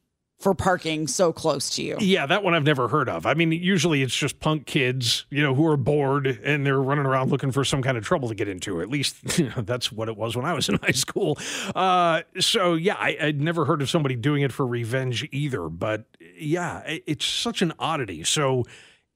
for 0.42 0.54
parking 0.54 1.06
so 1.06 1.32
close 1.32 1.70
to 1.70 1.84
you. 1.84 1.96
Yeah, 2.00 2.26
that 2.26 2.42
one 2.42 2.52
I've 2.52 2.64
never 2.64 2.88
heard 2.88 3.08
of. 3.08 3.26
I 3.26 3.34
mean, 3.34 3.52
usually 3.52 4.02
it's 4.02 4.16
just 4.16 4.40
punk 4.40 4.66
kids, 4.66 5.24
you 5.30 5.40
know, 5.40 5.54
who 5.54 5.64
are 5.68 5.76
bored 5.76 6.26
and 6.26 6.66
they're 6.66 6.80
running 6.80 7.06
around 7.06 7.30
looking 7.30 7.52
for 7.52 7.64
some 7.64 7.80
kind 7.80 7.96
of 7.96 8.04
trouble 8.04 8.28
to 8.28 8.34
get 8.34 8.48
into. 8.48 8.80
At 8.80 8.90
least 8.90 9.16
you 9.38 9.50
know, 9.50 9.62
that's 9.62 9.92
what 9.92 10.08
it 10.08 10.16
was 10.16 10.34
when 10.36 10.44
I 10.44 10.52
was 10.52 10.68
in 10.68 10.74
high 10.82 10.90
school. 10.90 11.38
Uh, 11.76 12.22
so 12.40 12.74
yeah, 12.74 12.96
I, 12.98 13.16
would 13.22 13.40
never 13.40 13.64
heard 13.64 13.82
of 13.82 13.88
somebody 13.88 14.16
doing 14.16 14.42
it 14.42 14.52
for 14.52 14.66
revenge 14.66 15.28
either. 15.30 15.68
But 15.68 16.06
yeah, 16.36 16.82
it's 17.06 17.24
such 17.24 17.62
an 17.62 17.72
oddity. 17.78 18.24
So 18.24 18.64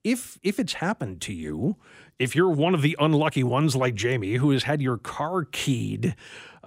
if 0.04 0.38
if 0.44 0.60
it's 0.60 0.74
happened 0.74 1.20
to 1.22 1.32
you, 1.32 1.74
if 2.20 2.36
you're 2.36 2.50
one 2.50 2.72
of 2.72 2.82
the 2.82 2.96
unlucky 3.00 3.42
ones 3.42 3.74
like 3.74 3.96
Jamie 3.96 4.34
who 4.34 4.52
has 4.52 4.62
had 4.62 4.80
your 4.80 4.96
car 4.96 5.44
keyed. 5.44 6.14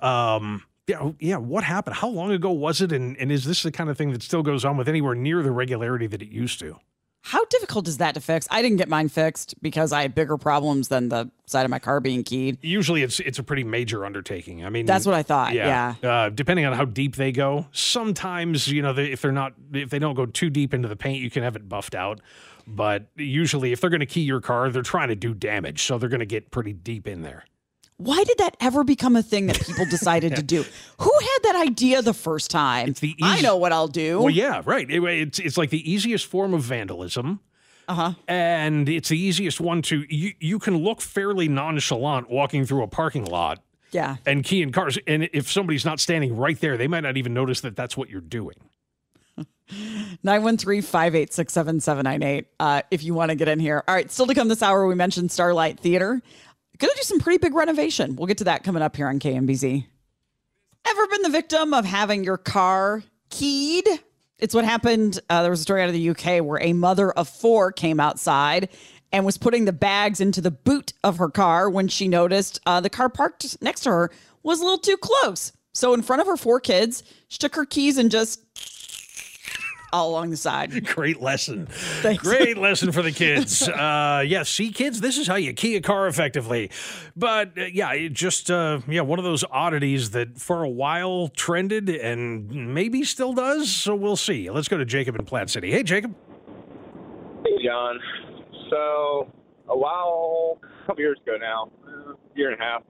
Um, 0.01 0.63
yeah, 0.89 0.99
oh, 0.99 1.15
yeah. 1.19 1.37
What 1.37 1.63
happened? 1.63 1.95
How 1.95 2.07
long 2.07 2.31
ago 2.31 2.51
was 2.51 2.81
it? 2.81 2.91
And, 2.91 3.15
and 3.17 3.31
is 3.31 3.45
this 3.45 3.61
the 3.61 3.71
kind 3.71 3.91
of 3.91 3.97
thing 3.97 4.11
that 4.11 4.23
still 4.23 4.41
goes 4.41 4.65
on 4.65 4.75
with 4.75 4.89
anywhere 4.89 5.13
near 5.13 5.43
the 5.43 5.51
regularity 5.51 6.07
that 6.07 6.21
it 6.21 6.29
used 6.29 6.59
to? 6.59 6.77
How 7.21 7.45
difficult 7.45 7.87
is 7.87 7.97
that 7.97 8.15
to 8.15 8.21
fix? 8.21 8.47
I 8.49 8.61
didn't 8.63 8.77
get 8.77 8.89
mine 8.89 9.07
fixed 9.09 9.53
because 9.61 9.91
I 9.91 10.01
had 10.01 10.15
bigger 10.15 10.37
problems 10.37 10.87
than 10.87 11.09
the 11.09 11.29
side 11.45 11.63
of 11.63 11.69
my 11.69 11.77
car 11.77 11.99
being 11.99 12.23
keyed. 12.23 12.57
Usually, 12.61 13.03
it's 13.03 13.19
it's 13.19 13.37
a 13.37 13.43
pretty 13.43 13.63
major 13.63 14.03
undertaking. 14.03 14.65
I 14.65 14.69
mean, 14.69 14.85
that's 14.87 15.05
what 15.05 15.13
I 15.13 15.21
thought. 15.21 15.53
Yeah, 15.53 15.95
yeah. 16.01 16.09
Uh, 16.09 16.29
depending 16.29 16.65
on 16.65 16.73
how 16.73 16.85
deep 16.85 17.17
they 17.17 17.31
go, 17.31 17.67
sometimes 17.71 18.67
you 18.69 18.81
know 18.81 18.93
they, 18.93 19.11
if 19.11 19.21
they're 19.21 19.31
not 19.31 19.53
if 19.73 19.89
they 19.89 19.99
don't 19.99 20.15
go 20.15 20.25
too 20.25 20.49
deep 20.49 20.73
into 20.73 20.87
the 20.87 20.95
paint, 20.95 21.21
you 21.21 21.29
can 21.29 21.43
have 21.43 21.55
it 21.55 21.69
buffed 21.69 21.93
out. 21.93 22.21
But 22.65 23.07
usually, 23.15 23.73
if 23.73 23.81
they're 23.81 23.89
going 23.91 23.99
to 23.99 24.05
key 24.05 24.21
your 24.21 24.41
car, 24.41 24.69
they're 24.69 24.81
trying 24.81 25.09
to 25.09 25.15
do 25.15 25.33
damage, 25.33 25.83
so 25.83 25.97
they're 25.97 26.09
going 26.09 26.21
to 26.21 26.25
get 26.25 26.51
pretty 26.51 26.73
deep 26.73 27.05
in 27.05 27.21
there 27.21 27.43
why 27.99 28.23
did 28.23 28.37
that 28.37 28.55
ever 28.61 28.85
become 28.85 29.17
a 29.17 29.21
thing 29.21 29.47
that 29.47 29.59
people 29.65 29.83
decided 29.85 30.31
yeah. 30.31 30.37
to 30.37 30.43
do? 30.43 30.63
Who 30.99 31.11
had 31.19 31.39
that 31.43 31.57
idea 31.67 32.01
the 32.01 32.13
first 32.13 32.49
time? 32.49 32.87
It's 32.87 33.01
the 33.01 33.09
easy- 33.09 33.19
I 33.21 33.41
know 33.41 33.57
what 33.57 33.73
I'll 33.73 33.89
do. 33.89 34.19
Well, 34.19 34.29
yeah, 34.29 34.61
right. 34.65 34.89
It, 34.89 35.03
it's 35.03 35.39
it's 35.39 35.57
like 35.57 35.69
the 35.69 35.91
easiest 35.91 36.25
form 36.25 36.53
of 36.53 36.63
vandalism. 36.63 37.41
Uh-huh. 37.89 38.13
And 38.27 38.87
it's 38.87 39.09
the 39.09 39.19
easiest 39.19 39.59
one 39.59 39.81
to 39.83 40.05
you 40.09 40.31
you 40.39 40.59
can 40.59 40.77
look 40.77 41.01
fairly 41.01 41.49
nonchalant 41.49 42.29
walking 42.29 42.65
through 42.65 42.83
a 42.83 42.87
parking 42.87 43.25
lot. 43.25 43.61
Yeah. 43.91 44.15
And 44.25 44.45
key 44.45 44.61
in 44.61 44.71
cars 44.71 44.97
and 45.05 45.29
if 45.33 45.51
somebody's 45.51 45.83
not 45.83 45.99
standing 45.99 46.37
right 46.37 46.57
there, 46.59 46.77
they 46.77 46.87
might 46.87 47.01
not 47.01 47.17
even 47.17 47.33
notice 47.33 47.59
that 47.61 47.75
that's 47.75 47.97
what 47.97 48.09
you're 48.09 48.21
doing. 48.21 48.55
913-586-7798 50.25 52.45
uh, 52.59 52.81
if 52.89 53.03
you 53.03 53.13
want 53.13 53.29
to 53.29 53.35
get 53.35 53.47
in 53.47 53.59
here. 53.59 53.83
All 53.87 53.93
right, 53.95 54.11
still 54.11 54.25
to 54.27 54.33
come 54.33 54.47
this 54.47 54.63
hour 54.63 54.87
we 54.87 54.95
mentioned 54.95 55.31
Starlight 55.31 55.79
Theater 55.79 56.23
going 56.79 56.91
to 56.91 56.97
do 56.97 57.03
some 57.03 57.19
pretty 57.19 57.37
big 57.37 57.53
renovation. 57.53 58.15
We'll 58.15 58.27
get 58.27 58.39
to 58.39 58.45
that 58.45 58.63
coming 58.63 58.81
up 58.81 58.95
here 58.95 59.07
on 59.07 59.19
KMBZ. 59.19 59.85
Ever 60.85 61.07
been 61.07 61.21
the 61.21 61.29
victim 61.29 61.73
of 61.73 61.85
having 61.85 62.23
your 62.23 62.37
car 62.37 63.03
keyed? 63.29 63.87
It's 64.39 64.55
what 64.55 64.63
happened. 64.65 65.19
Uh, 65.29 65.41
there 65.41 65.51
was 65.51 65.59
a 65.59 65.63
story 65.63 65.83
out 65.83 65.89
of 65.89 65.93
the 65.93 66.09
UK 66.09 66.43
where 66.43 66.61
a 66.61 66.73
mother 66.73 67.11
of 67.11 67.27
four 67.27 67.71
came 67.71 67.99
outside 67.99 68.69
and 69.11 69.25
was 69.25 69.37
putting 69.37 69.65
the 69.65 69.73
bags 69.73 70.21
into 70.21 70.39
the 70.39 70.51
boot 70.51 70.93
of 71.03 71.17
her 71.17 71.29
car 71.29 71.69
when 71.69 71.87
she 71.87 72.07
noticed 72.07 72.59
uh, 72.65 72.79
the 72.79 72.89
car 72.89 73.09
parked 73.09 73.61
next 73.61 73.81
to 73.81 73.89
her 73.89 74.11
was 74.43 74.59
a 74.59 74.63
little 74.63 74.77
too 74.77 74.97
close. 74.97 75.51
So, 75.73 75.93
in 75.93 76.01
front 76.01 76.21
of 76.21 76.27
her 76.27 76.37
four 76.37 76.59
kids, 76.59 77.03
she 77.27 77.37
took 77.37 77.55
her 77.55 77.65
keys 77.65 77.97
and 77.97 78.09
just 78.09 78.41
all 79.91 80.09
along 80.09 80.29
the 80.29 80.37
side. 80.37 80.85
Great 80.95 81.21
lesson. 81.21 81.67
Thanks. 82.01 82.23
Great 82.23 82.57
lesson 82.67 82.91
for 82.91 83.01
the 83.01 83.11
kids. 83.11 83.67
Uh, 83.67 84.23
yeah, 84.25 84.43
see, 84.43 84.71
kids, 84.71 85.01
this 85.01 85.17
is 85.17 85.27
how 85.27 85.35
you 85.35 85.53
key 85.53 85.75
a 85.75 85.81
car 85.81 86.07
effectively. 86.07 86.71
But 87.15 87.57
uh, 87.57 87.65
yeah, 87.65 87.93
it 87.93 88.13
just 88.13 88.51
uh, 88.51 88.79
yeah, 88.87 89.01
one 89.01 89.19
of 89.19 89.25
those 89.25 89.43
oddities 89.51 90.11
that 90.11 90.37
for 90.39 90.63
a 90.63 90.69
while 90.69 91.29
trended 91.29 91.89
and 91.89 92.73
maybe 92.73 93.03
still 93.03 93.33
does. 93.33 93.71
So 93.71 93.95
we'll 93.95 94.15
see. 94.15 94.49
Let's 94.49 94.67
go 94.67 94.77
to 94.77 94.85
Jacob 94.85 95.15
in 95.15 95.25
Platte 95.25 95.49
City. 95.49 95.71
Hey, 95.71 95.83
Jacob. 95.83 96.15
Hey, 97.43 97.65
John. 97.65 97.99
So 98.69 99.31
a 99.67 99.77
while, 99.77 100.59
a 100.63 100.85
couple 100.87 101.01
years 101.01 101.17
ago 101.25 101.37
now, 101.39 101.71
year 102.35 102.51
and 102.51 102.59
a 102.59 102.63
half, 102.63 102.83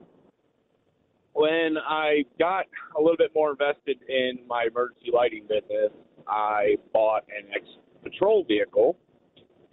when 1.32 1.76
I 1.78 2.24
got 2.38 2.66
a 2.98 3.00
little 3.00 3.16
bit 3.16 3.30
more 3.34 3.50
invested 3.52 3.98
in 4.08 4.40
my 4.46 4.66
emergency 4.70 5.10
lighting 5.12 5.44
business, 5.48 5.90
I 6.28 6.76
bought 6.92 7.24
an 7.28 7.48
ex 7.54 7.64
patrol 8.02 8.44
vehicle, 8.44 8.96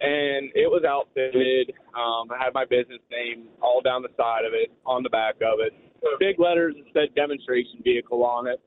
and 0.00 0.50
it 0.54 0.70
was 0.70 0.84
outfitted. 0.86 1.72
Um, 1.96 2.30
I 2.30 2.42
had 2.42 2.54
my 2.54 2.64
business 2.64 3.00
name 3.10 3.48
all 3.60 3.80
down 3.80 4.02
the 4.02 4.12
side 4.16 4.44
of 4.44 4.52
it, 4.54 4.70
on 4.86 5.02
the 5.02 5.10
back 5.10 5.36
of 5.36 5.60
it, 5.60 5.72
big 6.18 6.38
letters 6.38 6.74
that 6.76 6.84
said 6.92 7.14
demonstration 7.14 7.80
vehicle 7.82 8.24
on 8.24 8.46
it. 8.46 8.60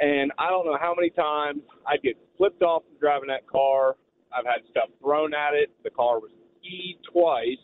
And 0.00 0.32
I 0.38 0.48
don't 0.48 0.64
know 0.64 0.78
how 0.80 0.94
many 0.96 1.10
times 1.10 1.60
I'd 1.86 2.02
get 2.02 2.16
flipped 2.38 2.62
off 2.62 2.82
from 2.84 2.98
driving 2.98 3.28
that 3.28 3.46
car, 3.46 3.96
I've 4.32 4.46
had 4.46 4.62
stuff 4.70 4.88
thrown 5.02 5.34
at 5.34 5.54
it. 5.54 5.70
The 5.84 5.90
car 5.90 6.20
was 6.20 6.30
keyed 6.62 6.98
twice, 7.12 7.60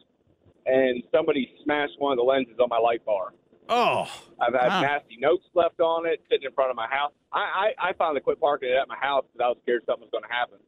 and 0.67 1.03
somebody 1.13 1.51
smashed 1.65 1.95
one 1.99 2.13
of 2.13 2.19
the 2.19 2.25
lenses 2.25 2.57
on 2.61 2.69
my 2.69 2.79
light 2.79 3.05
bar. 3.05 3.33
Oh, 3.69 4.09
I've 4.41 4.53
had 4.55 4.69
Wow. 4.69 4.81
nasty 4.83 5.17
notes 5.19 5.45
left 5.55 5.81
on 5.81 6.07
it 6.07 6.21
sitting 6.31 6.47
in 6.47 6.53
front 6.53 6.71
of 6.71 6.77
my 6.77 6.87
house. 6.87 7.13
I, 7.33 7.73
I, 7.81 7.89
I 7.89 7.93
finally 7.95 8.21
quit 8.21 8.39
parking 8.41 8.69
it 8.69 8.75
at 8.77 8.87
my 8.89 8.97
house 8.97 9.25
because 9.33 9.45
I 9.45 9.49
was 9.49 9.59
scared 9.63 9.83
something 9.87 10.03
was 10.03 10.11
going 10.13 10.25
to 10.25 10.33
happen. 10.33 10.59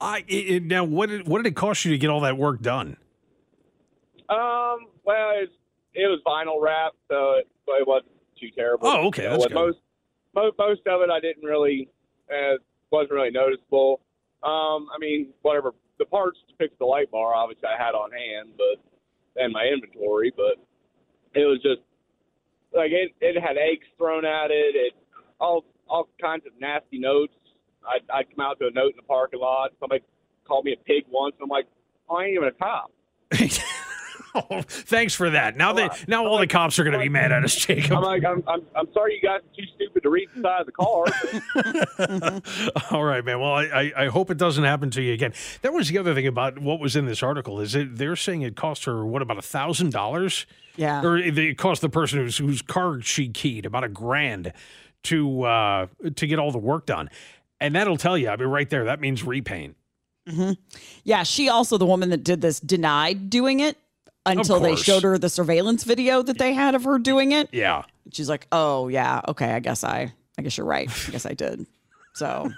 I 0.00 0.24
it, 0.28 0.62
now 0.62 0.84
what 0.84 1.08
did 1.08 1.26
what 1.26 1.38
did 1.42 1.46
it 1.50 1.56
cost 1.56 1.84
you 1.84 1.90
to 1.90 1.98
get 1.98 2.08
all 2.08 2.20
that 2.20 2.36
work 2.38 2.60
done? 2.62 2.96
Um, 4.28 4.86
well, 5.04 5.30
it 5.34 5.48
was, 5.48 5.48
it 5.94 6.06
was 6.06 6.20
vinyl 6.26 6.62
wrap, 6.62 6.92
so 7.08 7.32
it, 7.32 7.48
it 7.66 7.86
wasn't 7.86 8.12
too 8.40 8.50
terrible. 8.54 8.86
Oh, 8.86 9.06
okay, 9.08 9.24
You 9.24 9.30
that's 9.30 9.46
good. 9.46 9.54
most, 9.54 9.78
most 10.34 10.56
most 10.58 10.80
of 10.86 11.00
it 11.02 11.10
I 11.10 11.18
didn't 11.18 11.42
really 11.42 11.88
uh, 12.30 12.58
wasn't 12.92 13.12
really 13.12 13.30
noticeable. 13.30 14.00
Um, 14.44 14.86
I 14.94 14.98
mean, 15.00 15.30
whatever 15.42 15.72
the 15.98 16.04
parts 16.04 16.38
to 16.48 16.54
fix 16.56 16.74
the 16.78 16.84
light 16.86 17.10
bar, 17.10 17.34
obviously 17.34 17.68
I 17.68 17.82
had 17.82 17.94
on 17.96 18.12
hand, 18.12 18.50
but 18.56 19.42
and 19.42 19.52
my 19.52 19.64
inventory, 19.64 20.32
but 20.36 20.62
it 21.34 21.44
was 21.44 21.60
just 21.62 21.80
like 22.74 22.90
it. 22.90 23.12
It 23.20 23.40
had 23.40 23.56
eggs 23.56 23.86
thrown 23.96 24.24
at 24.24 24.50
it. 24.50 24.74
It 24.74 24.94
all 25.40 25.64
all 25.88 26.08
kinds 26.20 26.44
of 26.46 26.52
nasty 26.60 26.98
notes. 26.98 27.32
I'd, 27.86 28.02
I'd 28.12 28.36
come 28.36 28.44
out 28.44 28.58
to 28.60 28.66
a 28.66 28.70
note 28.70 28.90
in 28.90 28.96
the 28.96 29.02
parking 29.02 29.40
lot. 29.40 29.70
Somebody 29.80 30.02
called 30.46 30.64
me 30.64 30.72
a 30.72 30.84
pig 30.84 31.04
once, 31.08 31.34
and 31.38 31.44
I'm 31.44 31.48
like, 31.48 31.66
oh, 32.08 32.16
I 32.16 32.24
ain't 32.24 32.34
even 32.34 32.48
a 32.48 32.52
cop. 32.52 32.90
oh, 34.34 34.62
thanks 34.66 35.14
for 35.14 35.30
that. 35.30 35.56
Now 35.56 35.72
they 35.72 35.88
now 36.06 36.26
all 36.26 36.38
the 36.38 36.46
cops 36.46 36.78
are 36.78 36.84
going 36.84 36.94
to 36.94 36.98
be 36.98 37.08
mad 37.08 37.32
at 37.32 37.44
us, 37.44 37.54
Jacob. 37.54 37.92
I'm 37.92 38.02
like, 38.02 38.24
I'm, 38.24 38.42
I'm, 38.46 38.62
I'm 38.74 38.92
sorry 38.92 39.20
you 39.20 39.28
guys 39.28 39.40
are 39.40 39.56
too 39.56 39.66
stupid 39.74 40.02
to 40.02 40.10
read 40.10 40.28
the 40.34 40.42
side 40.42 40.60
of 40.60 40.66
the 40.66 40.72
car. 40.72 41.04
All 42.90 43.04
right, 43.04 43.24
man. 43.24 43.40
Well, 43.40 43.52
I, 43.52 43.64
I, 43.64 43.92
I 44.04 44.08
hope 44.08 44.30
it 44.30 44.38
doesn't 44.38 44.64
happen 44.64 44.90
to 44.90 45.02
you 45.02 45.12
again. 45.12 45.32
That 45.62 45.72
was 45.72 45.88
the 45.88 45.98
other 45.98 46.14
thing 46.14 46.26
about 46.26 46.58
what 46.58 46.80
was 46.80 46.96
in 46.96 47.06
this 47.06 47.22
article 47.22 47.60
is 47.60 47.74
it 47.74 47.96
they're 47.96 48.16
saying 48.16 48.42
it 48.42 48.56
cost 48.56 48.84
her 48.84 49.04
what 49.04 49.22
about 49.22 49.38
a 49.38 49.42
thousand 49.42 49.92
dollars? 49.92 50.46
Yeah. 50.76 51.02
Or 51.02 51.18
it 51.18 51.36
it 51.38 51.58
cost 51.58 51.82
the 51.82 51.88
person 51.88 52.20
whose 52.20 52.38
whose 52.38 52.62
car 52.62 53.00
she 53.00 53.28
keyed 53.28 53.66
about 53.66 53.84
a 53.84 53.88
grand 53.88 54.52
to 55.04 55.42
uh 55.42 55.86
to 56.16 56.26
get 56.26 56.38
all 56.38 56.52
the 56.52 56.58
work 56.58 56.86
done. 56.86 57.10
And 57.60 57.74
that'll 57.74 57.96
tell 57.96 58.16
you, 58.16 58.28
I 58.28 58.36
mean, 58.36 58.48
right 58.48 58.70
there, 58.70 58.84
that 58.84 59.00
means 59.00 59.24
repaint. 59.24 59.74
Yeah, 61.04 61.22
she 61.22 61.48
also 61.48 61.78
the 61.78 61.86
woman 61.86 62.10
that 62.10 62.22
did 62.22 62.42
this 62.42 62.60
denied 62.60 63.30
doing 63.30 63.60
it 63.60 63.78
until 64.36 64.60
they 64.60 64.76
showed 64.76 65.02
her 65.02 65.18
the 65.18 65.28
surveillance 65.28 65.84
video 65.84 66.22
that 66.22 66.38
they 66.38 66.52
had 66.52 66.74
of 66.74 66.84
her 66.84 66.98
doing 66.98 67.32
it. 67.32 67.48
Yeah. 67.52 67.84
She's 68.12 68.28
like, 68.28 68.46
"Oh 68.52 68.88
yeah, 68.88 69.20
okay, 69.28 69.52
I 69.52 69.60
guess 69.60 69.84
I, 69.84 70.12
I 70.38 70.42
guess 70.42 70.56
you're 70.56 70.66
right. 70.66 70.88
I 71.08 71.10
guess 71.10 71.26
I 71.26 71.34
did." 71.34 71.66
So, 72.14 72.50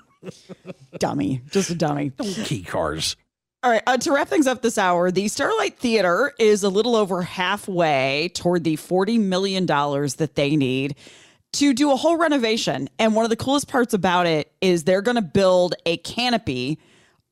dummy, 0.99 1.43
just 1.51 1.71
a 1.71 1.75
dummy. 1.75 2.13
Key 2.45 2.63
cars. 2.63 3.17
All 3.63 3.71
right, 3.71 3.83
uh, 3.87 3.99
to 3.99 4.13
wrap 4.13 4.29
things 4.29 4.47
up 4.47 4.63
this 4.63 4.79
hour, 4.79 5.11
the 5.11 5.29
Starlight 5.29 5.79
Theater 5.79 6.33
is 6.39 6.63
a 6.63 6.71
little 6.71 6.97
over 6.97 7.21
halfway 7.21 8.31
toward 8.33 8.65
the 8.65 8.77
$40 8.77 9.21
million 9.21 9.67
that 9.67 10.31
they 10.35 10.57
need 10.57 10.95
to 11.53 11.75
do 11.75 11.93
a 11.93 11.97
whole 11.97 12.17
renovation. 12.17 12.89
And 12.99 13.15
one 13.15 13.27
of 13.27 13.31
the 13.31 13.37
coolest 13.37 13.69
parts 13.69 13.93
about 13.93 14.27
it 14.27 14.51
is 14.63 14.85
they're 14.85 15.03
going 15.03 15.17
to 15.17 15.23
build 15.23 15.75
a 15.85 15.99
canopy 15.99 16.79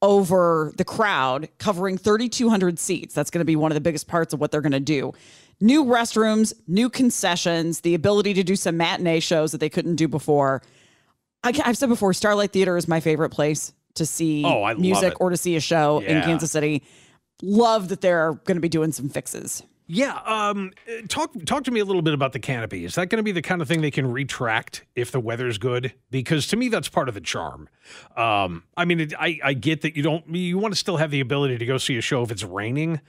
over 0.03 0.73
the 0.77 0.85
crowd 0.85 1.49
covering 1.59 1.99
3,200 1.99 2.79
seats. 2.79 3.15
That's 3.15 3.31
going 3.31 3.41
to 3.41 3.45
be 3.45 3.57
one 3.57 3.71
of 3.73 3.75
the 3.75 3.81
biggest 3.81 4.07
parts 4.07 4.33
of 4.33 4.41
what 4.41 4.51
they're 4.51 4.61
going 4.61 4.73
to 4.73 4.81
do. 4.81 5.13
New 5.61 5.85
restrooms, 5.85 6.53
new 6.69 6.89
concessions, 6.89 7.81
the 7.81 7.95
ability 7.95 8.35
to 8.35 8.45
do 8.45 8.55
some 8.55 8.77
matinee 8.77 9.21
shows 9.21 9.51
that 9.53 9.59
they 9.59 9.69
couldn't 9.69 9.97
do 9.97 10.07
before. 10.07 10.63
I, 11.43 11.53
I've 11.65 11.77
said 11.77 11.89
before, 11.89 12.13
Starlight 12.13 12.53
Theater 12.53 12.77
is 12.77 12.87
my 12.87 13.01
favorite 13.01 13.31
place 13.31 13.73
to 13.95 14.07
see 14.07 14.45
Oh, 14.45 14.73
music 14.77 15.21
or 15.21 15.31
to 15.31 15.37
see 15.37 15.57
a 15.57 15.61
show 15.61 15.99
in 15.99 16.23
Kansas 16.23 16.53
City. 16.53 16.85
Love 17.43 17.89
that 17.89 18.01
they're 18.01 18.35
going 18.45 18.57
to 18.57 18.61
be 18.61 18.69
doing 18.69 18.93
some 18.93 19.09
fixes. 19.09 19.63
Yeah, 19.91 20.19
um, 20.27 20.73
uh, 20.87 21.07
talk 21.09 21.33
talk 21.47 21.65
to 21.65 21.71
me 21.71 21.81
a 21.81 21.85
little 21.85 22.03
bit 22.03 22.13
about 22.13 22.35
the 22.35 22.39
canopy. 22.39 22.85
Is 22.85 22.95
that 22.97 23.09
going 23.09 23.17
to 23.17 23.23
be 23.23 23.33
the 23.33 23.41
kind 23.41 23.63
of 23.63 23.69
thing 23.69 23.81
they 23.81 23.91
can 23.91 24.07
retract 24.13 24.85
if 24.95 25.11
the 25.11 25.19
weather's 25.19 25.57
good? 25.57 25.95
Because 26.11 26.47
to 26.49 26.57
me, 26.57 26.69
that's 26.69 26.91
part 26.91 27.09
of 27.09 27.15
the 27.15 27.23
charm. 27.23 27.71
Um, 28.15 28.65
I 28.77 28.85
mean, 28.85 29.01
it, 29.01 29.15
I 29.19 29.41
I 29.43 29.55
get 29.55 29.81
that 29.81 29.97
you 29.97 30.03
don't 30.03 30.29
you 30.29 30.59
want 30.59 30.75
to 30.75 30.79
still 30.79 30.99
have 30.99 31.11
the 31.11 31.21
ability 31.21 31.57
to 31.57 31.65
go 31.65 31.79
see 31.79 31.97
a 31.97 32.03
show 32.03 32.23
if 32.23 32.31
it's 32.31 32.45
raining, 32.45 33.01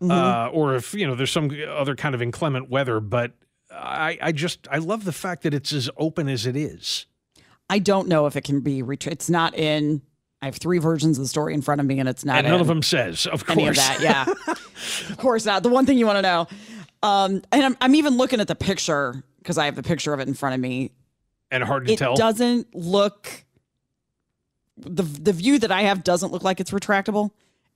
uh, 0.00 0.48
or 0.50 0.74
if 0.74 0.94
you 0.94 1.06
know 1.06 1.14
there's 1.14 1.30
some 1.30 1.50
other 1.68 1.94
kind 1.94 2.14
of 2.14 2.22
inclement 2.22 2.70
weather. 2.70 2.98
But 2.98 3.32
I 3.70 4.16
I 4.22 4.32
just 4.32 4.66
I 4.70 4.78
love 4.78 5.04
the 5.04 5.12
fact 5.12 5.42
that 5.42 5.52
it's 5.52 5.70
as 5.70 5.90
open 5.98 6.30
as 6.30 6.46
it 6.46 6.56
is. 6.56 7.04
I 7.68 7.78
don't 7.78 8.08
know 8.08 8.24
if 8.24 8.36
it 8.36 8.44
can 8.44 8.62
be 8.62 8.82
retra- 8.82 9.12
It's 9.12 9.28
not 9.28 9.54
in. 9.54 10.00
I 10.42 10.46
have 10.46 10.56
three 10.56 10.78
versions 10.78 11.18
of 11.18 11.24
the 11.24 11.28
story 11.28 11.54
in 11.54 11.62
front 11.62 11.80
of 11.80 11.86
me, 11.86 12.00
and 12.00 12.08
it's 12.08 12.24
not 12.24 12.38
And 12.38 12.48
none 12.48 12.60
of 12.60 12.66
them 12.66 12.82
says, 12.82 13.26
of 13.26 13.46
course. 13.46 13.56
any 13.58 13.68
of 13.68 13.76
that. 13.76 13.98
Yeah, 14.00 14.24
of 15.10 15.16
course 15.16 15.44
not. 15.46 15.62
The 15.62 15.68
one 15.68 15.86
thing 15.86 15.96
you 15.98 16.04
want 16.06 16.18
to 16.18 16.22
know, 16.22 16.48
um, 17.02 17.42
and 17.52 17.64
I'm, 17.64 17.76
I'm 17.80 17.94
even 17.94 18.16
looking 18.16 18.40
at 18.40 18.48
the 18.48 18.56
picture 18.56 19.22
because 19.38 19.56
I 19.56 19.66
have 19.66 19.76
the 19.76 19.82
picture 19.84 20.12
of 20.12 20.18
it 20.20 20.26
in 20.28 20.34
front 20.34 20.54
of 20.56 20.60
me. 20.60 20.90
and 21.52 21.62
hard 21.62 21.86
to 21.86 21.92
It 21.92 21.98
tell. 22.00 22.14
It 22.14 22.18
doesn't 22.18 22.74
look. 22.74 23.44
the 24.76 25.02
The 25.04 25.32
view 25.32 25.58
that 25.60 25.70
I 25.70 25.82
have 25.82 26.02
doesn't 26.04 26.32
look 26.32 26.42
like 26.42 26.58
it's 26.60 26.72
retractable. 26.72 27.30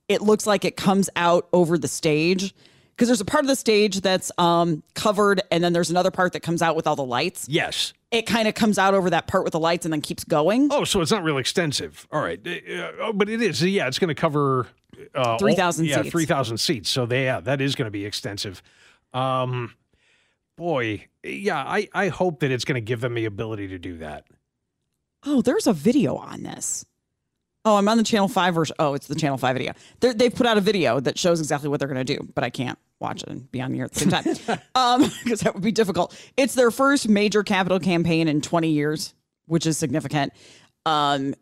It 0.09 0.21
looks 0.21 0.45
like 0.47 0.63
it 0.65 0.75
comes 0.77 1.09
out 1.15 1.47
over 1.53 1.77
the 1.77 1.87
stage 1.87 2.53
because 2.97 3.07
there's 3.09 3.21
a 3.21 3.25
part 3.25 3.43
of 3.43 3.47
the 3.47 3.55
stage 3.55 4.01
that's 4.01 4.31
um, 4.39 4.81
covered, 4.95 5.41
and 5.51 5.63
then 5.63 5.71
there's 5.71 5.91
another 5.91 6.09
part 6.11 6.33
that 6.33 6.39
comes 6.41 6.61
out 6.63 6.75
with 6.75 6.87
all 6.87 6.95
the 6.95 7.05
lights. 7.05 7.47
Yes. 7.47 7.93
It 8.09 8.23
kind 8.23 8.47
of 8.47 8.55
comes 8.55 8.77
out 8.79 8.93
over 8.95 9.09
that 9.11 9.27
part 9.27 9.43
with 9.43 9.53
the 9.53 9.59
lights 9.59 9.85
and 9.85 9.93
then 9.93 10.01
keeps 10.01 10.23
going. 10.23 10.69
Oh, 10.71 10.83
so 10.83 11.01
it's 11.01 11.11
not 11.11 11.23
real 11.23 11.37
extensive. 11.37 12.07
All 12.11 12.21
right, 12.21 12.39
Uh, 12.45 12.91
oh, 13.01 13.13
but 13.13 13.29
it 13.29 13.41
is. 13.41 13.61
Yeah, 13.61 13.87
it's 13.87 13.99
going 13.99 14.07
to 14.09 14.15
cover 14.15 14.65
uh, 15.13 15.37
3,000 15.37 15.85
Yeah, 15.85 15.97
seats. 16.01 16.09
three 16.09 16.25
thousand 16.25 16.57
seats. 16.57 16.89
So 16.89 17.05
they, 17.05 17.25
yeah, 17.25 17.39
that 17.41 17.61
is 17.61 17.75
going 17.75 17.85
to 17.85 17.91
be 17.91 18.05
extensive. 18.05 18.63
Um, 19.13 19.75
boy, 20.57 21.05
yeah, 21.23 21.57
I 21.63 21.87
I 21.93 22.07
hope 22.07 22.39
that 22.39 22.49
it's 22.51 22.65
going 22.65 22.75
to 22.75 22.81
give 22.81 23.01
them 23.01 23.13
the 23.13 23.25
ability 23.25 23.67
to 23.69 23.77
do 23.77 23.97
that. 23.99 24.25
Oh, 25.25 25.41
there's 25.41 25.67
a 25.67 25.73
video 25.73 26.15
on 26.15 26.43
this. 26.43 26.85
Oh, 27.65 27.75
I'm 27.75 27.87
on 27.89 27.97
the 27.97 28.03
Channel 28.03 28.29
5 28.29 28.55
version. 28.55 28.75
Oh, 28.79 28.93
it's 28.93 29.07
the 29.07 29.15
Channel 29.15 29.37
5 29.37 29.55
video. 29.55 29.73
They're, 29.99 30.13
they've 30.13 30.33
put 30.33 30.45
out 30.47 30.57
a 30.57 30.61
video 30.61 31.01
that 31.01 31.17
shows 31.19 31.41
exactly 31.41 31.67
what 31.69 31.79
they're 31.79 31.89
going 31.89 32.05
to 32.05 32.15
do, 32.17 32.25
but 32.33 32.45
I 32.45 32.49
can't 32.49 32.79
watch 32.99 33.23
it 33.23 33.29
and 33.29 33.51
be 33.51 33.61
on 33.61 33.71
the 33.71 33.79
air 33.79 33.85
at 33.85 33.93
the 33.93 33.99
same 33.99 34.09
time 34.45 34.59
um, 34.75 35.11
because 35.23 35.41
that 35.41 35.53
would 35.53 35.63
be 35.63 35.71
difficult. 35.71 36.17
It's 36.35 36.55
their 36.55 36.71
first 36.71 37.07
major 37.07 37.43
capital 37.43 37.79
campaign 37.79 38.27
in 38.27 38.41
20 38.41 38.69
years, 38.69 39.13
which 39.45 39.65
is 39.65 39.77
significant. 39.77 40.33
Um, 40.85 41.35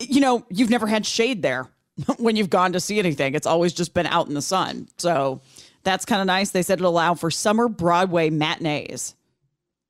you 0.00 0.20
know, 0.20 0.44
you've 0.48 0.70
never 0.70 0.86
had 0.86 1.04
shade 1.06 1.42
there 1.42 1.68
when 2.18 2.36
you've 2.36 2.50
gone 2.50 2.72
to 2.72 2.80
see 2.80 2.98
anything. 2.98 3.34
It's 3.34 3.46
always 3.46 3.72
just 3.72 3.94
been 3.94 4.06
out 4.06 4.28
in 4.28 4.34
the 4.34 4.42
sun. 4.42 4.88
So 4.98 5.40
that's 5.84 6.04
kind 6.04 6.20
of 6.20 6.26
nice. 6.26 6.50
They 6.50 6.62
said 6.62 6.78
it'll 6.78 6.90
allow 6.90 7.14
for 7.14 7.30
summer 7.30 7.68
Broadway 7.68 8.30
matinees. 8.30 9.14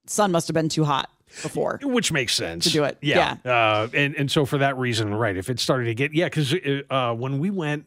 Sun 0.07 0.33
must 0.33 0.49
have 0.49 0.55
been 0.55 0.69
too 0.69 0.85
hot 0.85 1.09
before. 1.43 1.79
Which 1.83 2.13
makes 2.13 2.35
sense 2.35 2.65
To 2.65 2.71
do 2.71 2.85
it, 2.85 2.99
Yeah, 3.01 3.37
Uh, 3.45 3.89
and 3.95 4.15
and 4.17 4.31
so 4.31 4.45
for 4.45 4.59
that 4.59 4.77
reason, 4.77 5.15
right? 5.15 5.37
If 5.37 5.49
it 5.49 5.61
started 5.61 5.85
to 5.87 5.95
get 5.95 6.13
yeah, 6.13 6.27
because 6.27 6.55
uh, 6.91 7.15
when 7.15 7.39
we 7.39 7.51
went, 7.51 7.87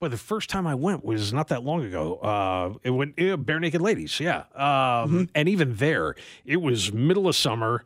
well, 0.00 0.10
the 0.10 0.16
first 0.16 0.48
time 0.48 0.66
I 0.66 0.74
went 0.74 1.04
was 1.04 1.32
not 1.32 1.48
that 1.48 1.62
long 1.62 1.84
ago. 1.84 2.16
Uh, 2.16 2.74
it 2.82 2.90
went 2.90 3.18
uh, 3.18 3.36
Barenaked 3.36 3.80
Ladies, 3.80 4.18
yeah, 4.18 4.44
um, 4.54 4.64
Mm-hmm. 5.10 5.22
and 5.34 5.48
even 5.48 5.76
there, 5.76 6.14
it 6.44 6.56
was 6.62 6.92
middle 6.92 7.28
of 7.28 7.36
summer. 7.36 7.84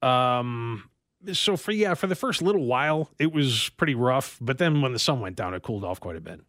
Um, 0.00 0.88
so 1.32 1.56
for 1.56 1.72
yeah, 1.72 1.94
for 1.94 2.06
the 2.06 2.14
first 2.14 2.40
little 2.40 2.64
while, 2.66 3.10
it 3.18 3.32
was 3.32 3.68
pretty 3.76 3.96
rough, 3.96 4.38
but 4.40 4.58
then 4.58 4.80
when 4.80 4.92
the 4.92 4.98
sun 5.00 5.20
went 5.20 5.34
down, 5.34 5.54
it 5.54 5.62
cooled 5.62 5.82
off 5.84 5.98
quite 5.98 6.16
a 6.16 6.20
bit. 6.20 6.40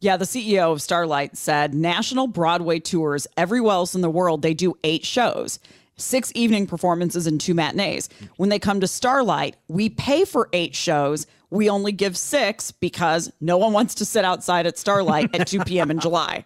Yeah, 0.00 0.16
the 0.16 0.24
CEO 0.24 0.72
of 0.72 0.82
Starlight 0.82 1.36
said 1.36 1.72
national 1.72 2.26
Broadway 2.26 2.80
tours 2.80 3.26
everywhere 3.36 3.72
else 3.74 3.94
in 3.94 4.00
the 4.00 4.10
world, 4.10 4.42
they 4.42 4.52
do 4.52 4.74
eight 4.82 5.04
shows, 5.06 5.58
six 5.96 6.32
evening 6.34 6.66
performances, 6.66 7.26
and 7.26 7.40
two 7.40 7.54
matinees. 7.54 8.08
When 8.36 8.48
they 8.48 8.58
come 8.58 8.80
to 8.80 8.86
Starlight, 8.86 9.56
we 9.68 9.88
pay 9.88 10.24
for 10.24 10.48
eight 10.52 10.74
shows. 10.74 11.26
We 11.50 11.70
only 11.70 11.92
give 11.92 12.16
six 12.16 12.70
because 12.70 13.32
no 13.40 13.56
one 13.56 13.72
wants 13.72 13.94
to 13.96 14.04
sit 14.04 14.24
outside 14.24 14.66
at 14.66 14.78
Starlight 14.78 15.34
at 15.34 15.46
2 15.46 15.60
p.m. 15.64 15.90
in 15.90 16.00
July. 16.00 16.44